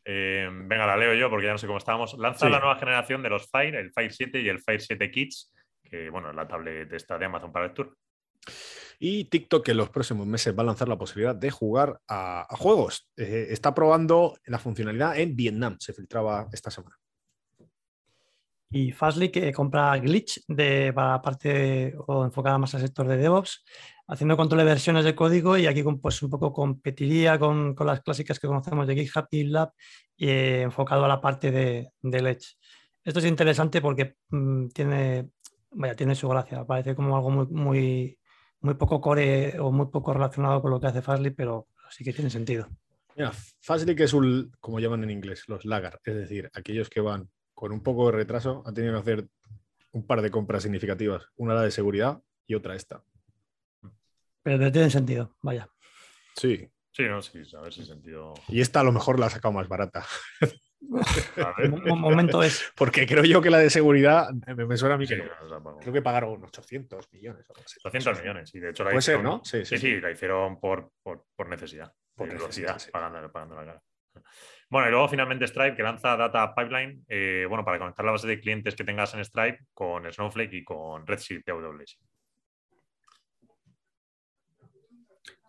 Eh, 0.04 0.48
venga, 0.50 0.86
la 0.86 0.96
leo 0.96 1.14
yo 1.14 1.30
porque 1.30 1.46
ya 1.46 1.52
no 1.52 1.58
sé 1.58 1.66
cómo 1.66 1.78
estábamos. 1.78 2.14
Lanza 2.18 2.48
la 2.48 2.58
nueva 2.58 2.76
generación 2.76 3.22
de 3.22 3.30
los 3.30 3.48
Fire, 3.50 3.74
el 3.76 3.92
Fire 3.92 4.12
7 4.12 4.40
y 4.40 4.48
el 4.48 4.60
Fire 4.60 4.80
7 4.80 5.10
Kids, 5.10 5.52
que 5.82 6.10
bueno, 6.10 6.30
es 6.30 6.36
la 6.36 6.48
tablet 6.48 6.92
esta 6.92 7.18
de 7.18 7.26
Amazon 7.26 7.52
para 7.52 7.66
el 7.66 7.72
Tour. 7.72 7.96
Y 9.04 9.24
TikTok 9.24 9.68
en 9.68 9.78
los 9.78 9.90
próximos 9.90 10.28
meses 10.28 10.56
va 10.56 10.62
a 10.62 10.66
lanzar 10.66 10.86
la 10.86 10.96
posibilidad 10.96 11.34
de 11.34 11.50
jugar 11.50 12.00
a, 12.06 12.46
juegos. 12.56 13.10
Eh, 13.16 13.48
está 13.50 13.74
probando 13.74 14.38
la 14.44 14.60
funcionalidad 14.60 15.18
en 15.18 15.34
Vietnam, 15.34 15.76
se 15.80 15.92
filtraba 15.92 16.46
esta 16.52 16.70
semana. 16.70 16.96
Y 18.70 18.92
Fastly 18.92 19.30
que 19.30 19.52
compra 19.52 19.98
Glitch 19.98 20.44
de, 20.46 20.92
para 20.92 21.20
parte 21.20 21.96
o 22.06 22.24
enfocada 22.24 22.58
más 22.58 22.76
al 22.76 22.82
sector 22.82 23.08
de 23.08 23.16
DevOps, 23.16 23.64
haciendo 24.06 24.36
control 24.36 24.60
de 24.60 24.66
versiones 24.66 25.04
de 25.04 25.16
código 25.16 25.56
y 25.56 25.66
aquí 25.66 25.82
pues 25.82 26.22
un 26.22 26.30
poco 26.30 26.52
competiría 26.52 27.40
con, 27.40 27.74
las 27.80 28.02
clásicas 28.02 28.38
que 28.38 28.46
conocemos 28.46 28.86
de 28.86 28.94
GitHub, 28.94 29.26
y 29.32 30.28
eh, 30.28 30.62
enfocado 30.62 31.06
a 31.06 31.08
la 31.08 31.20
parte 31.20 31.50
de, 31.50 31.90
de 32.02 32.22
Ledge. 32.22 32.54
Esto 33.02 33.18
es 33.18 33.26
interesante 33.26 33.80
porque 33.80 34.14
mm, 34.30 34.68
tiene, 34.68 35.30
vaya, 35.72 35.96
tiene 35.96 36.14
su 36.14 36.28
gracia, 36.28 36.64
parece 36.64 36.94
como 36.94 37.16
algo 37.16 37.30
muy 37.30 38.16
muy 38.62 38.74
poco 38.74 39.00
core 39.00 39.58
o 39.60 39.70
muy 39.70 39.86
poco 39.86 40.14
relacionado 40.14 40.62
con 40.62 40.70
lo 40.70 40.80
que 40.80 40.86
hace 40.86 41.02
Fastly, 41.02 41.30
pero 41.30 41.68
sí 41.90 42.04
que 42.04 42.12
tiene 42.12 42.30
sentido. 42.30 42.68
Mira, 43.16 43.32
Fastly 43.60 43.94
que 43.94 44.04
es 44.04 44.14
un, 44.14 44.52
como 44.60 44.80
llaman 44.80 45.04
en 45.04 45.10
inglés, 45.10 45.44
los 45.48 45.64
lagar, 45.64 46.00
es 46.04 46.14
decir, 46.14 46.50
aquellos 46.54 46.88
que 46.88 47.00
van 47.00 47.28
con 47.54 47.72
un 47.72 47.82
poco 47.82 48.06
de 48.06 48.12
retraso, 48.12 48.62
han 48.66 48.74
tenido 48.74 48.94
que 48.94 49.00
hacer 49.00 49.28
un 49.92 50.06
par 50.06 50.22
de 50.22 50.30
compras 50.30 50.62
significativas, 50.62 51.28
una 51.36 51.54
la 51.54 51.62
de 51.62 51.70
seguridad 51.70 52.22
y 52.46 52.54
otra 52.54 52.74
esta. 52.74 53.04
Pero 54.42 54.72
tiene 54.72 54.90
sentido, 54.90 55.36
vaya. 55.42 55.68
Sí. 56.34 56.68
Sí, 56.90 57.04
no, 57.04 57.22
sí, 57.22 57.42
a 57.56 57.60
ver 57.62 57.72
si 57.72 57.86
sentido. 57.86 58.34
Y 58.48 58.60
esta 58.60 58.80
a 58.80 58.84
lo 58.84 58.92
mejor 58.92 59.18
la 59.18 59.26
ha 59.26 59.30
sacado 59.30 59.52
más 59.52 59.68
barata. 59.68 60.04
Un 60.88 62.00
momento 62.00 62.42
es. 62.42 62.72
Porque 62.76 63.06
creo 63.06 63.24
yo 63.24 63.40
que 63.40 63.50
la 63.50 63.58
de 63.58 63.70
seguridad 63.70 64.30
me, 64.32 64.76
suena 64.76 64.96
a 64.96 64.98
mí 64.98 65.06
que 65.06 65.22
creo 65.80 65.92
que 65.92 66.02
pagaron 66.02 66.42
800 66.44 67.12
millones. 67.12 67.46
800 67.84 68.20
millones, 68.20 68.54
y 68.54 68.60
de 68.60 68.70
hecho 68.70 68.84
la 68.84 68.90
Puede 68.90 69.02
ser, 69.02 69.22
¿no? 69.22 69.40
Sí, 69.44 69.64
sí, 69.64 70.00
la 70.00 70.10
hicieron 70.10 70.60
por, 70.60 70.90
por, 71.02 71.48
necesidad. 71.48 71.92
Por 72.14 72.28
necesidad, 72.28 72.80
pagando, 72.92 73.30
pagando, 73.32 73.56
la 73.56 73.64
cara. 73.64 73.82
Bueno, 74.68 74.88
y 74.88 74.90
luego 74.90 75.08
finalmente 75.08 75.46
Stripe 75.46 75.76
que 75.76 75.82
lanza 75.82 76.16
Data 76.16 76.54
Pipeline, 76.54 77.04
eh, 77.08 77.46
bueno, 77.48 77.64
para 77.64 77.78
conectar 77.78 78.04
la 78.04 78.12
base 78.12 78.26
de 78.26 78.40
clientes 78.40 78.74
que 78.74 78.84
tengas 78.84 79.12
en 79.14 79.24
Stripe 79.24 79.58
con 79.74 80.10
Snowflake 80.10 80.52
y 80.54 80.64
con 80.64 81.06
Redshift 81.06 81.48
AWS. 81.48 81.98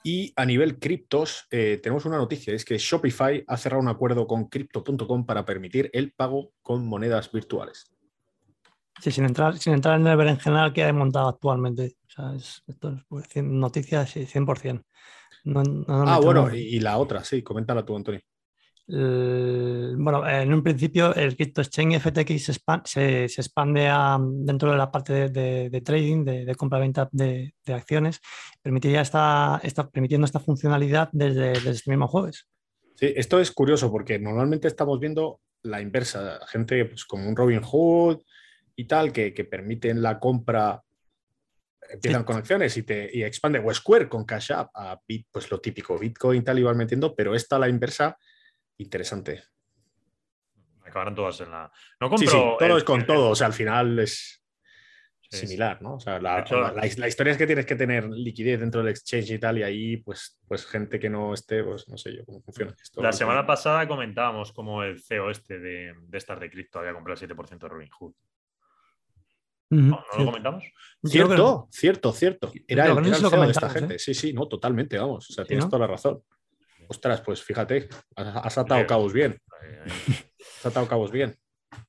Y 0.03 0.33
a 0.35 0.45
nivel 0.45 0.79
criptos, 0.79 1.47
eh, 1.49 1.79
tenemos 1.81 2.05
una 2.05 2.17
noticia, 2.17 2.53
es 2.53 2.65
que 2.65 2.77
Shopify 2.77 3.43
ha 3.47 3.57
cerrado 3.57 3.81
un 3.81 3.87
acuerdo 3.87 4.27
con 4.27 4.49
crypto.com 4.49 5.25
para 5.25 5.45
permitir 5.45 5.89
el 5.93 6.11
pago 6.11 6.51
con 6.61 6.85
monedas 6.85 7.31
virtuales. 7.31 7.85
Sí, 9.01 9.11
sin 9.11 9.25
entrar, 9.25 9.57
sin 9.57 9.73
entrar 9.73 9.99
en 9.99 10.07
el 10.07 10.39
general 10.39 10.73
que 10.73 10.83
ha 10.83 10.93
montado 10.93 11.29
actualmente. 11.29 11.95
O 12.07 12.09
sea, 12.09 12.33
esto 12.67 12.89
es 12.89 13.01
pues, 13.07 13.27
noticias 13.37 14.15
100%. 14.15 14.83
ah, 15.87 16.19
bueno, 16.21 16.53
y, 16.53 16.79
la 16.79 16.97
otra, 16.97 17.23
sí, 17.23 17.41
coméntala 17.41 17.85
tú, 17.85 17.95
Antonio. 17.95 18.21
Bueno, 18.85 20.27
en 20.27 20.53
un 20.53 20.61
principio 20.61 21.15
el 21.15 21.35
Crypto 21.35 21.61
Exchange 21.61 21.99
FTX 21.99 22.59
se, 22.85 23.23
expande, 23.25 23.89
dentro 24.43 24.71
de 24.71 24.77
la 24.77 24.91
parte 24.91 25.29
de, 25.29 25.81
trading, 25.81 26.25
de, 26.25 26.55
compra-venta 26.55 27.07
de, 27.11 27.53
acciones, 27.67 28.19
permitiría 28.61 29.01
esta, 29.01 29.61
permitiendo 29.91 30.25
esta 30.25 30.39
funcionalidad 30.39 31.09
desde, 31.11 31.53
este 31.53 31.89
mismo 31.89 32.07
jueves. 32.07 32.47
Sí, 32.95 33.11
esto 33.15 33.39
es 33.39 33.51
curioso 33.51 33.91
porque 33.91 34.19
normalmente 34.19 34.67
estamos 34.67 34.99
viendo 34.99 35.39
la 35.63 35.81
inversa, 35.81 36.39
gente 36.47 36.85
pues, 36.85 37.05
como 37.05 37.27
un 37.27 37.35
Robin 37.35 37.61
Hood 37.61 38.19
y 38.75 38.85
tal, 38.85 39.11
que, 39.13 39.31
permiten 39.49 40.01
la 40.01 40.19
compra 40.19 40.81
empiezan 41.89 42.23
con 42.23 42.37
acciones 42.37 42.75
y, 42.77 42.83
te, 42.83 43.09
y 43.13 43.23
expande 43.23 43.59
o 43.59 43.73
Square 43.73 44.09
con 44.09 44.25
Cash 44.25 44.51
App 44.51 44.71
a 44.73 44.99
Bit, 45.07 45.27
pues 45.31 45.51
lo 45.51 45.59
típico, 45.59 45.97
Bitcoin 45.97 46.43
tal, 46.43 46.59
igual 46.59 46.75
metiendo, 46.75 47.13
pero 47.13 47.35
esta 47.35 47.59
la 47.59 47.69
inversa 47.69 48.17
interesante. 48.77 49.43
Acabaron 50.83 51.15
todas 51.15 51.39
en 51.41 51.51
la. 51.51 51.71
No 51.99 52.09
compro. 52.09 52.29
Sí, 52.29 52.37
todo 52.59 52.77
es 52.77 52.83
con 52.83 53.05
todo. 53.05 53.29
O 53.29 53.35
sea, 53.35 53.47
al 53.47 53.53
final 53.53 53.99
es 53.99 54.43
similar, 55.37 55.81
¿no? 55.81 55.95
O 55.95 55.99
sea, 55.99 56.19
la, 56.19 56.41
historia 57.07 57.31
es 57.31 57.37
que 57.37 57.47
tienes 57.47 57.65
que 57.65 57.75
tener 57.75 58.07
liquidez 58.09 58.59
dentro 58.59 58.81
del 58.81 58.91
exchange 58.91 59.31
y 59.31 59.39
tal, 59.39 59.57
y 59.57 59.63
ahí, 59.63 59.97
pues, 59.97 60.39
pues 60.47 60.65
gente 60.65 60.99
que 60.99 61.09
no 61.09 61.33
esté, 61.33 61.63
pues 61.63 61.87
no 61.89 61.97
sé 61.97 62.15
yo 62.15 62.25
cómo 62.25 62.41
funciona. 62.41 62.75
la 62.97 63.11
semana 63.11 63.45
pasada 63.45 63.87
comentábamos 63.87 64.51
cómo 64.51 64.83
el 64.83 65.01
CEO 65.01 65.31
este 65.31 65.59
de, 65.59 65.93
de 66.07 66.17
estas 66.17 66.39
de 66.39 66.49
cripto 66.49 66.79
había 66.79 66.93
comprado 66.93 67.19
el 67.19 67.29
7% 67.29 67.59
de 67.59 67.67
Robinhood. 67.67 68.13
¿No, 69.69 70.05
lo 70.19 70.25
comentamos? 70.25 70.63
Cierto, 71.03 71.67
cierto, 71.71 72.11
cierto. 72.13 72.51
Era, 72.67 72.85
el, 72.85 72.97
el 73.07 73.15
CEO 73.15 73.29
de 73.29 73.51
esta 73.51 73.69
gente. 73.71 73.95
¿eh? 73.95 73.99
Sí, 73.99 74.13
sí, 74.13 74.31
no, 74.31 74.47
totalmente, 74.47 74.99
vamos. 74.99 75.27
O 75.31 75.33
sea, 75.33 75.45
tienes 75.45 75.65
toda 75.65 75.79
la 75.79 75.87
razón. 75.87 76.21
Ostras, 76.87 77.21
pues 77.21 77.43
fíjate, 77.43 77.89
has 78.15 78.57
atado 78.57 78.85
cabos 78.87 79.13
bien. 79.13 79.37
Has 80.59 80.65
atado 80.65 80.87
cabos 80.87 81.11
bien. 81.11 81.35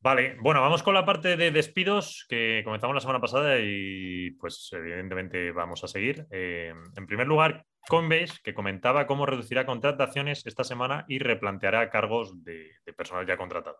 Vale, 0.01 0.37
bueno, 0.41 0.61
vamos 0.61 0.83
con 0.83 0.95
la 0.95 1.05
parte 1.05 1.37
de 1.37 1.51
despidos 1.51 2.27
que 2.29 2.63
comenzamos 2.65 2.95
la 2.95 3.01
semana 3.01 3.21
pasada 3.21 3.59
y 3.61 4.31
pues 4.33 4.71
evidentemente 4.73 5.53
vamos 5.53 5.83
a 5.85 5.89
seguir. 5.89 6.27
Eh, 6.31 6.73
en 6.97 7.07
primer 7.07 7.27
lugar, 7.27 7.65
Coinbase, 7.89 8.39
que 8.43 8.55
comentaba 8.55 9.07
cómo 9.07 9.27
reducirá 9.27 9.67
contrataciones 9.67 10.47
esta 10.47 10.65
semana 10.65 11.05
y 11.09 11.19
replanteará 11.19 11.91
cargos 11.91 12.43
de, 12.45 12.71
personal 12.97 13.27
ya 13.27 13.37
contratado. 13.37 13.79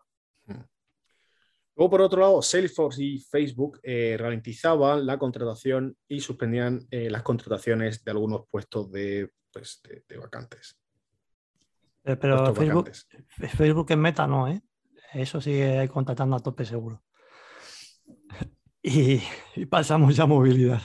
Luego, 1.75 1.89
por 1.89 2.01
otro 2.01 2.21
lado, 2.21 2.41
Salesforce 2.41 3.03
y 3.03 3.19
Facebook 3.19 3.79
eh, 3.83 4.15
ralentizaban 4.17 5.05
la 5.05 5.17
contratación 5.17 5.97
y 6.07 6.21
suspendían 6.21 6.87
eh, 6.89 7.09
las 7.09 7.23
contrataciones 7.23 8.03
de 8.03 8.11
algunos 8.11 8.47
puestos 8.49 8.91
de, 8.91 9.29
pues, 9.51 9.81
de 10.07 10.17
vacantes. 10.17 10.77
Eh, 12.05 12.15
pero 12.17 12.53
Facebook, 12.53 12.91
Facebook 13.29 13.91
en 13.91 13.99
meta 13.99 14.27
no, 14.27 14.47
¿eh? 14.47 14.61
Eso 15.13 15.41
sigue 15.41 15.87
contratando 15.89 16.35
a 16.35 16.39
tope 16.39 16.65
seguro. 16.65 17.01
Y, 18.81 19.19
pasa 19.69 19.97
mucha 19.97 20.27
movilidad. 20.27 20.81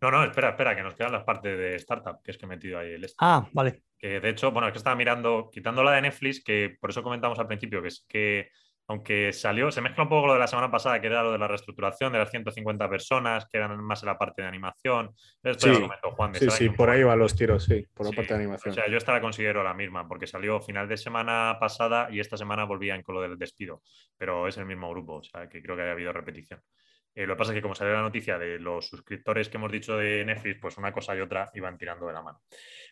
No, 0.00 0.10
no, 0.10 0.24
espera, 0.24 0.50
espera, 0.50 0.74
que 0.74 0.82
nos 0.82 0.94
quedan 0.94 1.12
las 1.12 1.24
partes 1.24 1.56
de 1.56 1.76
startup, 1.76 2.22
que 2.22 2.30
es 2.30 2.38
que 2.38 2.46
he 2.46 2.48
metido 2.48 2.78
ahí 2.78 2.92
el... 2.92 3.04
Este. 3.04 3.16
Ah, 3.20 3.46
vale. 3.52 3.82
Que 3.98 4.20
de 4.20 4.30
hecho, 4.30 4.50
bueno, 4.50 4.66
es 4.68 4.72
que 4.72 4.78
estaba 4.78 4.96
mirando, 4.96 5.50
quitando 5.52 5.84
la 5.84 5.92
de 5.92 6.02
Netflix, 6.02 6.42
que 6.42 6.76
por 6.80 6.90
eso 6.90 7.02
comentamos 7.02 7.38
al 7.38 7.46
principio, 7.46 7.82
que 7.82 7.88
es 7.88 8.06
que 8.08 8.48
aunque 8.92 9.32
salió, 9.32 9.70
se 9.70 9.80
mezcla 9.80 10.02
un 10.02 10.10
poco 10.10 10.26
lo 10.26 10.34
de 10.34 10.38
la 10.38 10.46
semana 10.46 10.70
pasada, 10.70 11.00
que 11.00 11.06
era 11.06 11.22
lo 11.22 11.32
de 11.32 11.38
la 11.38 11.48
reestructuración 11.48 12.12
de 12.12 12.18
las 12.18 12.30
150 12.30 12.90
personas, 12.90 13.46
que 13.50 13.56
eran 13.56 13.82
más 13.82 14.02
en 14.02 14.08
la 14.08 14.18
parte 14.18 14.42
de 14.42 14.48
animación. 14.48 15.14
Esto 15.42 15.66
sí, 15.66 15.72
lo 15.72 15.80
comentó 15.80 16.10
Juan. 16.10 16.34
sí, 16.34 16.50
sí, 16.50 16.68
por 16.68 16.90
ahí 16.90 17.02
van 17.02 17.18
los 17.18 17.34
tiros, 17.34 17.64
sí, 17.64 17.86
por 17.94 18.06
la 18.06 18.12
parte 18.12 18.34
de 18.34 18.40
animación. 18.40 18.72
O 18.72 18.74
sea, 18.74 18.88
yo 18.88 18.98
esta 18.98 19.12
la 19.12 19.22
considero 19.22 19.64
la 19.64 19.72
misma, 19.72 20.06
porque 20.06 20.26
salió 20.26 20.60
final 20.60 20.88
de 20.88 20.98
semana 20.98 21.56
pasada 21.58 22.08
y 22.10 22.20
esta 22.20 22.36
semana 22.36 22.64
volvían 22.64 23.02
con 23.02 23.14
lo 23.14 23.22
del 23.22 23.38
despido, 23.38 23.82
pero 24.18 24.46
es 24.46 24.58
el 24.58 24.66
mismo 24.66 24.90
grupo, 24.90 25.14
o 25.14 25.22
sea, 25.22 25.48
que 25.48 25.62
creo 25.62 25.74
que 25.74 25.82
haya 25.82 25.92
habido 25.92 26.12
repetición. 26.12 26.60
Eh, 27.14 27.26
lo 27.26 27.34
que 27.34 27.38
pasa 27.38 27.52
es 27.52 27.56
que 27.56 27.62
como 27.62 27.74
salió 27.74 27.92
la 27.92 28.00
noticia 28.00 28.38
de 28.38 28.58
los 28.58 28.88
suscriptores 28.88 29.48
que 29.48 29.58
hemos 29.58 29.70
dicho 29.70 29.96
de 29.96 30.24
Netflix, 30.24 30.58
pues 30.60 30.78
una 30.78 30.92
cosa 30.92 31.14
y 31.14 31.20
otra 31.20 31.50
iban 31.54 31.76
tirando 31.76 32.06
de 32.06 32.12
la 32.14 32.22
mano. 32.22 32.40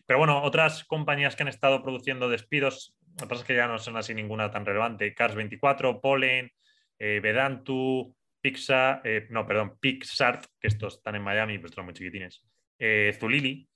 Pero 0.05 0.19
bueno, 0.19 0.43
otras 0.43 0.83
compañías 0.83 1.35
que 1.35 1.43
han 1.43 1.49
estado 1.49 1.81
produciendo 1.81 2.29
despidos, 2.29 2.95
lo 3.19 3.25
que 3.25 3.27
pasa 3.27 3.41
es 3.41 3.47
que 3.47 3.55
ya 3.55 3.67
no 3.67 3.79
son 3.79 3.97
así 3.97 4.13
ninguna 4.13 4.51
tan 4.51 4.65
relevante. 4.65 5.15
Cars24, 5.15 6.01
Pollen, 6.01 6.51
eh, 6.99 7.19
Vedantu, 7.21 8.15
Pixar, 8.39 9.01
eh, 9.03 9.27
no, 9.29 9.45
perdón, 9.45 9.77
Pixart, 9.79 10.45
que 10.59 10.67
estos 10.67 10.97
están 10.97 11.15
en 11.15 11.23
Miami, 11.23 11.57
pero 11.57 11.69
están 11.69 11.85
muy 11.85 11.93
chiquitines. 11.93 12.43
Zulili, 13.19 13.67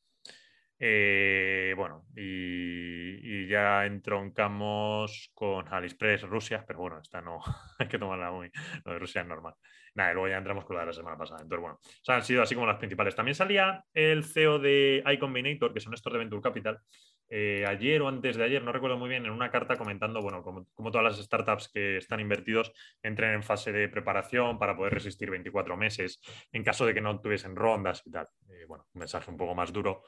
bueno, 1.76 2.06
y, 2.16 3.48
ya 3.48 3.86
entroncamos 3.86 5.30
con 5.36 5.72
AliExpress 5.72 6.24
Rusia, 6.24 6.64
pero 6.66 6.80
bueno, 6.80 7.00
esta 7.00 7.22
no, 7.22 7.40
hay 7.80 7.88
que 7.88 8.00
tomarla 8.00 8.32
muy, 8.32 8.50
lo 8.84 8.94
de 8.94 9.00
Rusia 9.00 9.22
es 9.22 9.28
normal. 9.28 9.54
Luego 9.96 10.28
ya 10.28 10.38
entramos 10.38 10.66
con 10.66 10.76
la 10.76 10.82
de 10.82 10.88
la 10.88 10.94
semana 10.94 11.18
pasada. 11.18 11.42
Entonces, 11.42 11.62
bueno, 11.62 11.80
han 12.08 12.24
sido 12.24 12.42
así 12.42 12.54
como 12.54 12.68
las 12.68 12.78
principales. 12.78 13.16
También 13.16 13.36
salía 13.36 13.84
el 13.94 14.26
CEO 14.26 14.60
de 14.60 15.04
iCombinator, 15.14 15.74
que 15.74 15.80
son 15.80 15.94
estos 15.94 16.12
de 16.12 16.20
Venture 16.20 16.42
Capital, 16.42 16.82
eh, 17.30 17.66
ayer 17.68 18.02
o 18.02 18.08
antes 18.08 18.36
de 18.38 18.44
ayer, 18.44 18.62
no 18.64 18.72
recuerdo 18.72 18.98
muy 18.98 19.10
bien, 19.10 19.26
en 19.26 19.32
una 19.32 19.50
carta 19.50 19.78
comentando, 19.78 20.22
bueno, 20.22 20.44
como, 20.44 20.92
todas 20.92 21.04
las 21.04 21.18
startups 21.18 21.70
que 21.70 21.98
están 21.98 22.20
invertidos 22.20 22.72
entren 23.02 23.34
en 23.34 23.42
fase 23.44 23.72
de 23.72 23.90
preparación 23.90 24.60
para 24.60 24.76
poder 24.76 24.94
resistir 24.94 25.32
24 25.32 25.76
meses 25.76 26.20
en 26.52 26.64
caso 26.64 26.86
de 26.86 26.94
que 26.94 27.02
no 27.02 27.20
tuviesen 27.22 27.56
rondas 27.56 28.04
y 28.06 28.12
tal. 28.12 28.28
Eh, 28.50 28.66
bueno, 28.68 28.86
un 28.94 29.00
mensaje 29.00 29.32
un 29.32 29.38
poco 29.38 29.56
más 29.56 29.74
duro. 29.74 30.04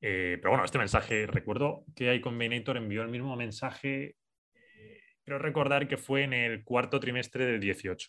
Eh, 0.00 0.36
pero 0.40 0.50
bueno, 0.50 0.64
este 0.64 0.78
mensaje, 0.78 1.26
recuerdo 1.26 1.84
que 1.96 2.14
iCombinator 2.14 2.76
envió 2.76 3.02
el 3.02 3.08
mismo 3.08 3.34
mensaje, 3.36 4.16
creo 5.24 5.38
recordar 5.38 5.88
que 5.88 5.96
fue 5.96 6.22
en 6.22 6.32
el 6.32 6.64
cuarto 6.64 7.00
trimestre 7.00 7.46
del 7.46 7.60
18 7.60 8.08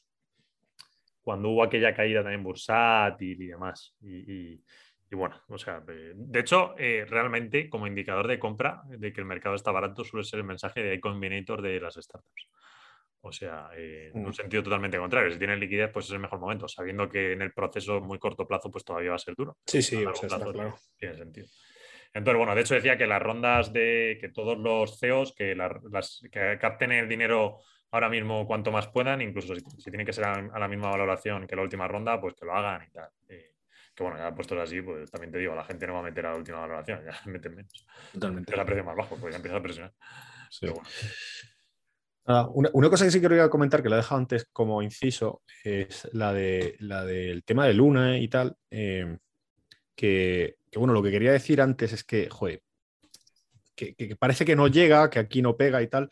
cuando 1.30 1.50
hubo 1.50 1.62
aquella 1.62 1.94
caída 1.94 2.24
también 2.24 2.42
bursátil 2.42 3.40
y 3.40 3.46
demás. 3.46 3.96
Y, 4.02 4.60
bueno, 5.12 5.40
o 5.48 5.60
sea, 5.60 5.80
de 5.80 6.40
hecho, 6.40 6.74
eh, 6.76 7.06
realmente 7.08 7.70
como 7.70 7.86
indicador 7.86 8.28
de 8.28 8.40
compra 8.40 8.82
de 8.88 9.14
que 9.14 9.22
el 9.22 9.28
mercado 9.28 9.54
está 9.54 9.72
barato 9.72 10.04
suele 10.04 10.24
ser 10.24 10.40
el 10.40 10.46
mensaje 10.46 10.82
de 10.82 11.00
Combinator 11.00 11.62
de 11.62 11.80
las 11.80 11.94
startups. 11.94 12.50
O 13.22 13.32
sea, 13.32 13.70
eh, 13.78 14.10
en 14.12 14.24
un 14.24 14.32
mm. 14.32 14.34
sentido 14.34 14.64
totalmente 14.64 14.98
contrario. 14.98 15.32
Si 15.32 15.38
tienen 15.38 15.60
liquidez, 15.60 15.92
pues 15.94 16.08
es 16.08 16.14
el 16.14 16.20
mejor 16.20 16.40
momento, 16.40 16.68
sabiendo 16.68 17.08
que 17.08 17.34
en 17.34 17.44
el 17.44 17.54
proceso 17.54 18.02
muy 18.02 18.18
corto 18.18 18.48
plazo, 18.48 18.72
pues 18.72 18.84
todavía 18.84 19.12
va 19.12 19.18
a 19.18 19.20
ser 19.20 19.36
duro. 19.36 19.56
Sí, 19.68 19.84
sí, 19.84 20.04
o 20.04 20.16
sea, 20.16 20.30
claro. 20.30 20.80
Tiene 20.98 21.16
sentido. 21.16 21.48
Entonces, 22.12 22.38
bueno, 22.40 22.56
de 22.56 22.62
hecho 22.62 22.74
decía 22.74 22.98
que 22.98 23.06
las 23.06 23.22
rondas 23.22 23.72
de 23.72 24.18
que 24.20 24.30
todos 24.30 24.58
los 24.58 24.98
CEOs 24.98 25.36
que, 25.36 25.54
las, 25.54 26.24
que 26.32 26.58
capten 26.60 26.92
el 26.92 27.08
dinero 27.08 27.60
ahora 27.92 28.10
mismo 28.10 28.46
cuanto 28.46 28.72
más 28.72 28.88
puedan, 28.88 29.22
incluso 29.22 29.56
si, 29.56 29.90
tiene 29.90 30.06
que 30.06 30.14
ser 30.14 30.26
a, 30.26 30.60
la 30.60 30.68
misma 30.68 30.90
valoración 30.90 31.48
que 31.48 31.56
la 31.56 31.62
última 31.64 31.88
ronda, 31.88 32.20
pues 32.20 32.34
que 32.36 32.46
lo 32.46 32.54
hagan 32.54 32.84
y 32.88 32.92
tal. 32.92 33.10
que 33.28 33.54
bueno, 34.04 34.18
ya 34.18 34.34
puestos 34.34 34.58
así, 34.60 34.82
pues 34.82 35.12
también 35.12 35.32
te 35.32 35.40
digo, 35.40 35.56
la 35.56 35.64
gente 35.66 35.86
no 35.86 35.94
va 35.94 36.00
a 36.00 36.04
meter 36.04 36.26
a 36.26 36.32
la 36.32 36.38
última 36.38 36.60
valoración, 36.60 37.04
ya 37.04 37.20
meten 37.26 37.56
menos. 37.56 37.86
Totalmente. 38.14 38.54
Es 38.54 38.60
a 38.60 38.66
precio 38.66 38.84
más 38.84 38.96
bajo, 38.96 39.18
pues 39.18 39.34
ya 39.34 39.38
empieza 39.38 39.58
a 39.58 39.62
presionar. 39.62 39.94
una, 42.54 42.90
cosa 42.90 43.06
que 43.06 43.12
sí 43.12 43.20
quería 43.22 43.50
comentar, 43.50 43.84
que 43.84 43.90
la 43.90 43.96
he 43.96 43.98
dejado 43.98 44.20
antes 44.20 44.46
como 44.54 44.82
inciso, 44.82 45.42
es 45.64 46.08
la, 46.14 46.34
de, 46.34 46.76
la 46.80 47.04
del 47.04 47.44
tema 47.44 47.66
de 47.66 47.74
Luna 47.74 48.18
y 48.18 48.28
tal. 48.28 48.56
Eh, 48.72 49.18
que, 50.00 50.56
bueno, 50.76 50.94
lo 50.94 51.04
que 51.04 51.12
quería 51.12 51.34
decir 51.34 51.60
antes 51.60 51.92
es 51.92 52.06
que, 52.06 52.30
joder, 52.30 52.62
que, 53.76 54.16
parece 54.18 54.46
que 54.46 54.56
no 54.56 54.68
llega, 54.68 55.10
que 55.10 55.20
aquí 55.20 55.42
no 55.42 55.58
pega 55.58 55.82
y 55.82 55.88
tal. 55.88 56.10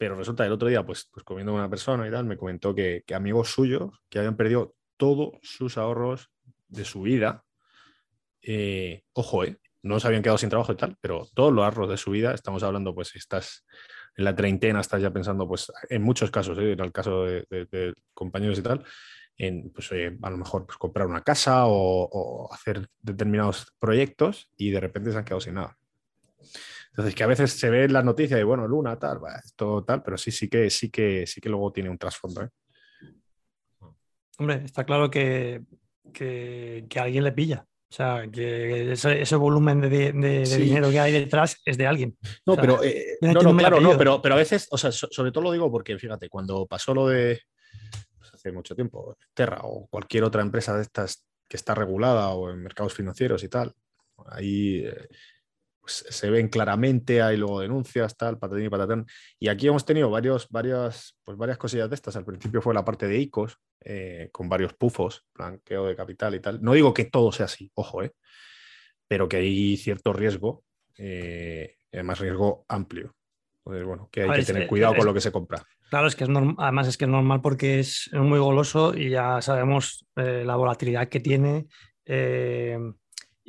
Pero 0.00 0.14
resulta 0.14 0.46
el 0.46 0.52
otro 0.52 0.66
día, 0.66 0.82
pues, 0.82 1.10
pues 1.12 1.22
comiendo 1.24 1.52
una 1.52 1.68
persona 1.68 2.08
y 2.08 2.10
tal, 2.10 2.24
me 2.24 2.38
comentó 2.38 2.74
que, 2.74 3.04
amigos 3.14 3.50
suyos 3.50 4.00
que 4.08 4.18
habían 4.18 4.34
perdido 4.34 4.74
todos 4.96 5.34
sus 5.42 5.76
ahorros 5.76 6.30
de 6.68 6.86
su 6.86 7.02
vida, 7.02 7.44
eh, 8.40 9.02
ojo, 9.12 9.44
eh, 9.44 9.58
no 9.82 10.00
se 10.00 10.06
habían 10.06 10.22
quedado 10.22 10.38
sin 10.38 10.48
trabajo 10.48 10.72
y 10.72 10.76
tal, 10.76 10.96
pero 11.02 11.28
todos 11.34 11.52
los 11.52 11.62
ahorros 11.62 11.90
de 11.90 11.98
su 11.98 12.12
vida, 12.12 12.32
estamos 12.32 12.62
hablando, 12.62 12.94
pues, 12.94 13.14
estas 13.14 13.66
en 14.16 14.24
la 14.24 14.34
treintena 14.34 14.80
estás 14.80 15.02
ya 15.02 15.12
pensando, 15.12 15.46
pues 15.46 15.70
en 15.90 16.00
muchos 16.00 16.30
casos, 16.30 16.56
¿eh? 16.56 16.72
en 16.72 16.80
el 16.80 16.92
caso 16.92 17.26
de, 17.26 17.92
compañeros 18.14 18.58
y 18.58 18.62
tal, 18.62 18.82
en 19.36 19.70
pues, 19.70 19.92
a 19.92 20.30
lo 20.30 20.36
mejor 20.38 20.64
pues, 20.64 20.78
comprar 20.78 21.08
una 21.08 21.20
casa 21.20 21.64
o, 21.66 22.48
hacer 22.54 22.88
determinados 23.02 23.70
proyectos 23.78 24.48
y 24.56 24.70
de 24.70 24.80
repente 24.80 25.12
se 25.12 25.18
han 25.18 25.24
quedado 25.26 25.42
sin 25.42 25.54
nada. 25.56 25.76
Entonces, 26.90 27.14
que 27.14 27.22
a 27.22 27.28
veces 27.28 27.52
se 27.52 27.70
ve 27.70 27.84
en 27.84 27.92
las 27.92 28.04
noticias 28.04 28.40
y 28.40 28.42
bueno, 28.42 28.66
Luna, 28.66 28.98
tal, 28.98 29.20
esto 29.44 29.84
tal, 29.84 30.02
pero 30.02 30.18
sí, 30.18 30.30
sí 30.30 30.48
que, 30.48 30.68
sí 30.70 30.90
que, 30.90 31.26
sí 31.26 31.40
que 31.40 31.48
luego 31.48 31.72
tiene 31.72 31.88
un 31.88 31.98
trasfondo. 31.98 32.42
¿eh? 32.42 32.48
Hombre, 34.38 34.62
está 34.64 34.84
claro 34.84 35.10
que, 35.10 35.62
que, 36.12 36.86
que 36.88 37.00
alguien 37.00 37.24
le 37.24 37.32
pilla. 37.32 37.66
O 37.90 37.92
sea, 37.92 38.24
que 38.30 38.92
ese, 38.92 39.36
volumen 39.36 39.80
de, 39.80 40.12
dinero 40.44 40.90
que 40.90 41.00
hay 41.00 41.10
detrás 41.10 41.60
es 41.64 41.76
de 41.76 41.88
alguien. 41.88 42.16
No, 42.46 42.54
pero 42.54 42.84
eh, 42.84 43.18
no, 43.20 43.32
no, 43.32 43.56
claro, 43.56 43.80
no, 43.80 43.98
pero, 43.98 44.22
pero 44.22 44.36
a 44.36 44.38
veces, 44.38 44.68
o 44.70 44.78
sea, 44.78 44.92
sobre 44.92 45.32
todo 45.32 45.42
lo 45.42 45.50
digo 45.50 45.72
porque, 45.72 45.98
fíjate, 45.98 46.28
cuando 46.28 46.66
pasó 46.66 46.94
lo 46.94 47.08
de 47.08 47.40
pues, 48.16 48.32
hace 48.32 48.52
mucho 48.52 48.76
tiempo, 48.76 49.16
Terra 49.34 49.62
o 49.64 49.88
cualquier 49.88 50.22
otra 50.22 50.42
empresa 50.42 50.76
de 50.76 50.82
estas 50.82 51.26
que 51.48 51.56
está 51.56 51.74
regulada 51.74 52.28
o 52.28 52.48
en 52.50 52.62
mercados 52.62 52.94
financieros 52.94 53.42
y 53.42 53.48
tal, 53.48 53.74
ahí 54.26 54.84
eh, 54.86 55.08
se 55.90 56.30
ven 56.30 56.48
claramente, 56.48 57.22
hay 57.22 57.36
luego 57.36 57.60
denuncias, 57.60 58.16
tal, 58.16 58.38
patatín 58.38 58.66
y 58.66 58.68
patatán. 58.68 59.06
Y 59.38 59.48
aquí 59.48 59.68
hemos 59.68 59.84
tenido 59.84 60.10
varios, 60.10 60.48
varias, 60.48 61.18
pues 61.24 61.36
varias 61.36 61.58
cosillas 61.58 61.88
de 61.88 61.94
estas. 61.94 62.16
Al 62.16 62.24
principio 62.24 62.62
fue 62.62 62.74
la 62.74 62.84
parte 62.84 63.06
de 63.06 63.18
ICOs, 63.18 63.58
eh, 63.84 64.28
con 64.32 64.48
varios 64.48 64.74
pufos, 64.74 65.24
blanqueo 65.34 65.86
de 65.86 65.96
capital 65.96 66.34
y 66.34 66.40
tal. 66.40 66.62
No 66.62 66.72
digo 66.72 66.92
que 66.92 67.04
todo 67.04 67.32
sea 67.32 67.46
así, 67.46 67.70
ojo, 67.74 68.02
eh, 68.02 68.12
pero 69.08 69.28
que 69.28 69.38
hay 69.38 69.76
cierto 69.76 70.12
riesgo, 70.12 70.64
eh, 70.98 71.76
además 71.92 72.18
riesgo 72.18 72.64
amplio. 72.68 73.14
Entonces, 73.58 73.86
bueno, 73.86 74.08
que 74.10 74.22
hay 74.22 74.40
que 74.40 74.46
tener 74.46 74.66
cuidado 74.66 74.96
con 74.96 75.06
lo 75.06 75.14
que 75.14 75.20
se 75.20 75.32
compra. 75.32 75.62
Claro, 75.90 76.06
es 76.06 76.16
que 76.16 76.24
es 76.24 76.30
normal, 76.30 76.56
además 76.58 76.88
es 76.88 76.96
que 76.96 77.04
es 77.04 77.10
normal 77.10 77.40
porque 77.40 77.80
es 77.80 78.10
muy 78.12 78.38
goloso 78.38 78.94
y 78.96 79.10
ya 79.10 79.42
sabemos 79.42 80.06
la 80.16 80.56
volatilidad 80.56 81.08
que 81.08 81.20
tiene 81.20 81.66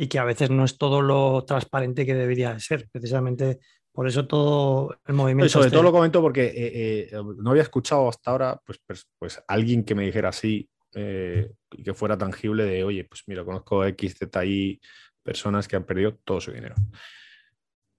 y 0.01 0.07
que 0.07 0.17
a 0.17 0.23
veces 0.23 0.49
no 0.49 0.65
es 0.65 0.79
todo 0.79 0.99
lo 1.03 1.45
transparente 1.45 2.07
que 2.07 2.15
debería 2.15 2.59
ser. 2.59 2.89
Precisamente 2.91 3.59
por 3.91 4.07
eso 4.07 4.25
todo 4.25 4.97
el 5.05 5.13
movimiento. 5.13 5.47
sobre 5.47 5.67
este 5.67 5.75
todo 5.75 5.83
lo 5.83 5.91
comento 5.91 6.21
porque 6.21 6.45
eh, 6.45 7.09
eh, 7.11 7.21
no 7.37 7.51
había 7.51 7.61
escuchado 7.61 8.09
hasta 8.09 8.31
ahora 8.31 8.59
pues, 8.65 8.79
pues, 8.87 9.05
pues 9.19 9.43
alguien 9.47 9.83
que 9.83 9.93
me 9.93 10.03
dijera 10.03 10.29
así 10.29 10.67
eh, 10.95 11.51
y 11.71 11.83
que 11.83 11.93
fuera 11.93 12.17
tangible 12.17 12.63
de, 12.63 12.83
oye, 12.83 13.03
pues 13.03 13.21
mira, 13.27 13.45
conozco 13.45 13.85
X, 13.85 14.15
Z, 14.17 14.43
Y 14.43 14.81
personas 15.21 15.67
que 15.67 15.75
han 15.75 15.83
perdido 15.83 16.17
todo 16.25 16.41
su 16.41 16.51
dinero. 16.51 16.73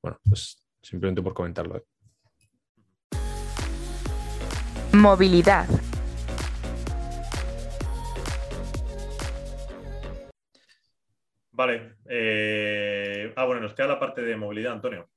Bueno, 0.03 0.18
pues 0.28 0.61
simplemente 0.82 1.22
por 1.22 1.34
comentarlo. 1.34 1.84
Movilidad. 4.92 5.68
Vale. 11.53 11.96
Eh, 12.09 13.32
ah, 13.36 13.44
bueno, 13.44 13.61
nos 13.61 13.74
queda 13.74 13.88
la 13.88 14.00
parte 14.00 14.22
de 14.22 14.36
movilidad, 14.36 14.72
Antonio. 14.72 15.09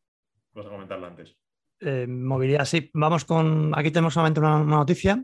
Vas 0.53 0.65
a 0.65 0.69
comentarla 0.69 1.07
antes. 1.07 1.35
Eh, 1.79 2.05
movilidad, 2.07 2.65
sí. 2.65 2.91
Vamos 2.93 3.25
con. 3.25 3.71
Aquí 3.77 3.91
tenemos 3.91 4.13
solamente 4.13 4.39
una, 4.39 4.59
noticia 4.63 5.23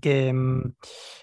que 0.00 0.32
mm, 0.32 0.74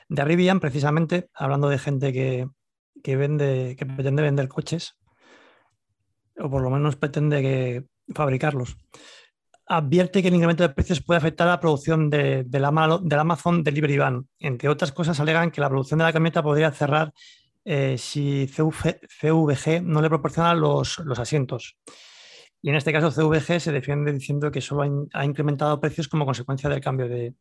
de 0.10 0.26
Rivian, 0.26 0.60
precisamente, 0.60 1.30
hablando 1.34 1.70
de 1.70 1.78
gente 1.78 2.12
que, 2.14 3.16
vende, 3.16 3.76
que 3.78 3.86
pretende 3.86 4.24
vender 4.24 4.48
coches, 4.48 4.98
o 6.38 6.50
por 6.50 6.62
lo 6.62 6.70
menos 6.70 6.96
pretende 6.96 7.42
que 7.42 7.86
fabricarlos. 8.14 8.78
Advierte 9.70 10.22
que 10.22 10.30
el 10.30 10.36
incremento 10.36 10.64
de 10.64 10.74
precios 10.74 11.02
puede 11.02 11.18
afectar 11.18 11.48
a 11.48 11.52
la 11.52 11.60
producción 11.60 12.10
de, 12.10 12.44
del 12.44 12.66
Amazon 12.66 13.64
Delivery 13.64 13.98
Van. 13.98 14.28
Entre 14.40 14.70
otras 14.70 14.94
cosas, 14.94 15.20
alegan 15.20 15.52
que 15.52 15.60
la 15.60 15.70
producción 15.70 15.98
de 15.98 16.06
la 16.06 16.14
camioneta 16.14 16.42
podría 16.42 16.72
cerrar 16.72 17.12
eh, 17.70 17.98
si 17.98 18.48
CVG 18.48 19.84
no 19.84 20.02
le 20.02 20.08
proporciona 20.08 20.54
los, 20.54 21.00
asientos. 21.18 21.78
Y 22.62 22.70
en 22.70 22.76
este 22.76 22.94
caso 22.94 23.12
CVG 23.12 23.60
se 23.60 23.74
defiende 23.74 24.14
diciendo 24.14 24.50
que 24.52 24.62
solo 24.62 25.08
ha, 25.12 25.26
incrementado 25.26 25.80
precios 25.82 26.08
como 26.08 26.26
consecuencia 26.26 26.70
del 26.70 26.80
cambio 26.80 27.10
de, 27.10 27.36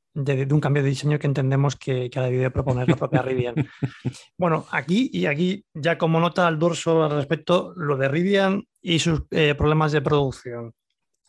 un 0.51 0.61
cambio 0.61 0.83
de 0.83 0.89
diseño 0.89 1.21
que 1.21 1.29
entendemos 1.29 1.77
que, 1.77 2.11
ha 2.13 2.23
debido 2.23 2.51
proponer 2.51 2.89
la 2.89 2.97
propia 2.97 3.23
Rivian. 3.23 3.55
bueno, 4.37 4.67
aquí 4.73 5.11
y 5.13 5.27
aquí 5.27 5.65
ya 5.73 5.97
como 5.97 6.19
nota 6.19 6.49
al 6.49 6.59
dorso 6.59 7.05
al 7.05 7.13
respecto, 7.13 7.73
lo 7.77 7.97
de 7.97 8.09
Rivian 8.09 8.65
y 8.83 8.99
sus 8.99 9.23
eh, 9.31 9.55
problemas 9.55 9.93
de 9.93 10.03
producción. 10.03 10.75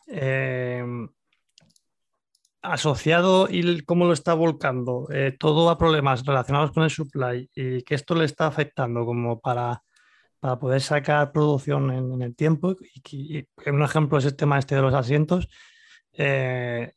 Eh, 0.08 0.84
asociado 2.62 3.48
y 3.50 3.82
cómo 3.82 4.04
lo 4.04 4.12
está 4.12 4.34
volcando 4.34 5.08
eh, 5.12 5.34
todo 5.38 5.70
a 5.70 5.78
problemas 5.78 6.24
relacionados 6.24 6.72
con 6.72 6.82
el 6.82 6.90
supply 6.90 7.48
y 7.54 7.82
que 7.82 7.94
esto 7.94 8.14
le 8.14 8.24
está 8.24 8.46
afectando 8.46 9.04
como 9.04 9.40
para, 9.40 9.82
para 10.40 10.58
poder 10.58 10.80
sacar 10.80 11.32
producción 11.32 11.90
en, 11.90 12.22
el 12.22 12.34
tiempo, 12.34 12.76
y, 13.10 13.44
un 13.66 13.82
ejemplo 13.82 14.18
es 14.18 14.24
el 14.24 14.36
tema 14.36 14.58
este 14.58 14.74
de 14.74 14.82
los 14.82 14.94
asientos, 14.94 15.48
eh, 16.12 16.92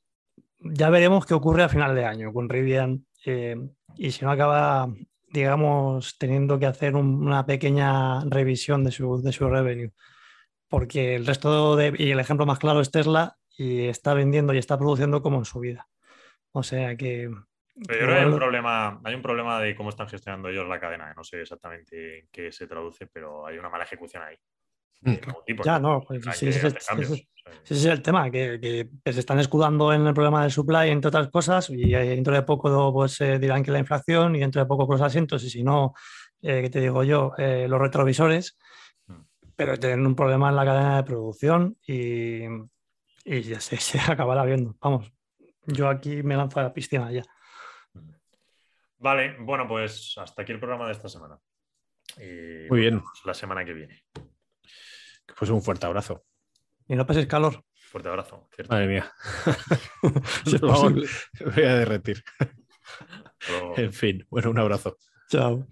ya 0.59 0.89
veremos 0.89 1.25
qué 1.25 1.33
ocurre 1.33 1.63
a 1.63 1.69
final 1.69 1.95
de 1.95 2.05
año 2.05 2.33
con 2.33 2.49
Rivian 2.49 3.05
eh, 3.25 3.55
y 3.95 4.11
si 4.11 4.25
no 4.25 4.31
acaba, 4.31 4.93
digamos, 5.29 6.17
teniendo 6.17 6.59
que 6.59 6.65
hacer 6.65 6.95
una 6.95 7.45
pequeña 7.45 8.23
revisión 8.25 8.83
de 8.83 8.91
su, 8.91 9.21
de 9.21 9.31
su 9.31 9.49
revenue. 9.49 9.91
Porque 10.69 11.15
el 11.15 11.25
resto 11.25 11.75
de, 11.75 11.93
y 11.97 12.11
el 12.11 12.19
ejemplo 12.19 12.45
más 12.45 12.59
claro 12.59 12.79
es 12.81 12.91
Tesla, 12.91 13.37
y 13.57 13.87
está 13.87 14.13
vendiendo 14.13 14.53
y 14.53 14.57
está 14.57 14.77
produciendo 14.77 15.21
como 15.21 15.39
en 15.39 15.45
su 15.45 15.59
vida. 15.59 15.87
O 16.51 16.63
sea 16.63 16.95
que... 16.95 17.29
Pero 17.87 17.99
yo 17.99 18.05
creo 18.05 18.15
que 18.15 18.21
hay 18.21 18.25
un, 18.25 18.35
problema, 18.35 19.01
hay 19.03 19.15
un 19.15 19.21
problema 19.21 19.59
de 19.61 19.75
cómo 19.75 19.89
están 19.89 20.07
gestionando 20.07 20.49
ellos 20.49 20.67
la 20.67 20.79
cadena. 20.79 21.13
No 21.15 21.23
sé 21.23 21.41
exactamente 21.41 22.19
en 22.19 22.27
qué 22.31 22.51
se 22.51 22.67
traduce, 22.67 23.07
pero 23.07 23.47
hay 23.47 23.57
una 23.57 23.69
mala 23.69 23.85
ejecución 23.85 24.23
ahí. 24.23 24.35
ya, 25.63 25.79
no, 25.79 26.01
pues, 26.01 26.21
sí, 26.33 26.49
ese, 26.49 26.67
es 26.67 27.85
el 27.85 28.01
tema, 28.01 28.29
que, 28.29 28.89
se 29.05 29.19
están 29.19 29.39
escudando 29.39 29.93
en 29.93 30.05
el 30.05 30.13
problema 30.13 30.43
del 30.43 30.51
supply, 30.51 30.89
entre 30.89 31.07
otras 31.07 31.29
cosas, 31.29 31.69
y 31.69 31.91
dentro 31.91 32.35
de 32.35 32.43
poco 32.43 32.93
pues, 32.93 33.17
dirán 33.17 33.63
que 33.63 33.71
la 33.71 33.79
inflación, 33.79 34.35
y 34.35 34.39
dentro 34.39 34.61
de 34.61 34.67
poco 34.67 34.85
con 34.85 34.97
los 34.97 35.07
asientos, 35.07 35.43
y 35.43 35.49
si 35.49 35.63
no, 35.63 35.93
eh, 36.41 36.61
¿qué 36.61 36.69
te 36.69 36.81
digo 36.81 37.03
yo? 37.03 37.33
Eh, 37.37 37.67
los 37.67 37.79
retrovisores, 37.79 38.57
mm. 39.07 39.21
pero 39.55 39.77
tienen 39.77 40.05
un 40.05 40.15
problema 40.15 40.49
en 40.49 40.55
la 40.55 40.65
cadena 40.65 40.97
de 40.97 41.03
producción 41.03 41.77
y, 41.87 42.43
y 43.25 43.41
ya 43.41 43.59
se, 43.59 43.77
se 43.77 43.99
acabará 43.99 44.43
viendo. 44.43 44.75
Vamos, 44.81 45.11
yo 45.65 45.89
aquí 45.89 46.23
me 46.23 46.35
lanzo 46.35 46.59
a 46.59 46.63
la 46.63 46.73
piscina 46.73 47.11
ya. 47.11 47.23
Vale, 48.97 49.35
bueno, 49.39 49.67
pues 49.67 50.15
hasta 50.17 50.43
aquí 50.43 50.51
el 50.51 50.59
programa 50.59 50.85
de 50.85 50.91
esta 50.91 51.09
semana. 51.09 51.39
Muy 52.17 52.79
bien. 52.79 53.01
La 53.25 53.33
semana 53.33 53.65
que 53.65 53.73
viene. 53.73 54.03
Pues 55.37 55.49
un 55.49 55.61
fuerte 55.61 55.85
abrazo. 55.85 56.25
Y 56.87 56.95
no 56.95 57.05
pases 57.05 57.25
calor. 57.25 57.63
Fuerte 57.73 58.09
abrazo. 58.09 58.47
Madre 58.69 58.87
mía. 58.87 59.11
voy 61.55 61.63
a 61.63 61.75
derretir. 61.75 62.23
En 63.75 63.91
fin, 63.91 64.25
bueno, 64.29 64.51
un 64.51 64.59
abrazo. 64.59 64.97
Chao. 65.29 65.67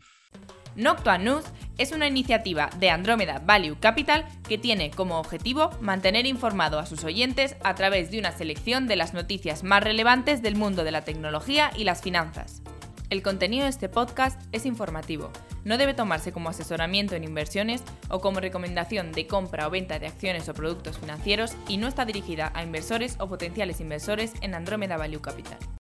Noctua 0.76 1.17
News 1.17 1.45
es 1.78 1.91
una 1.91 2.07
iniciativa 2.07 2.70
de 2.78 2.89
Andrómeda 2.89 3.41
Value 3.45 3.78
Capital 3.80 4.26
que 4.47 4.57
tiene 4.57 4.91
como 4.91 5.20
objetivo 5.20 5.72
mantener 5.82 6.26
informado 6.26 6.80
a 6.80 6.86
sus 6.86 7.03
oyentes 7.03 7.55
a 7.63 7.76
través 7.76 8.11
de 8.11 8.20
una 8.20 8.32
selección 8.32 8.88
de 8.88 8.95
las 8.95 9.13
noticias 9.13 9.63
más 9.63 9.84
relevantes 9.84 10.41
del 10.41 10.55
mundo 10.55 10.84
de 10.84 10.91
la 10.91 11.03
tecnología 11.03 11.72
y 11.76 11.84
las 11.84 12.01
finanzas. 12.01 12.61
El 13.09 13.24
contenido 13.24 13.63
de 13.63 13.72
este 13.72 13.89
podcast 13.89 14.39
es 14.51 14.67
informativo, 14.67 15.32
no 15.65 15.78
debe 15.78 15.93
tomarse 15.93 16.32
como 16.32 16.49
asesoramiento 16.49 17.15
en 17.15 17.24
inversiones 17.24 17.84
o 18.09 18.22
como 18.22 18.39
recomendación 18.39 19.11
de 19.11 19.28
compra 19.28 19.67
o 19.67 19.72
venta 19.72 19.99
de 19.99 20.07
acciones 20.07 20.47
o 20.47 20.53
productos 20.53 20.99
financieros 20.99 21.53
y 21.67 21.78
no 21.78 21.88
está 21.88 22.05
dirigida 22.05 22.51
a 22.53 22.63
inversores 22.63 23.15
o 23.20 23.28
potenciales 23.28 23.82
inversores 23.82 24.34
en 24.41 24.53
Andrómeda 24.53 24.97
Value 24.97 25.22
Capital. 25.22 25.57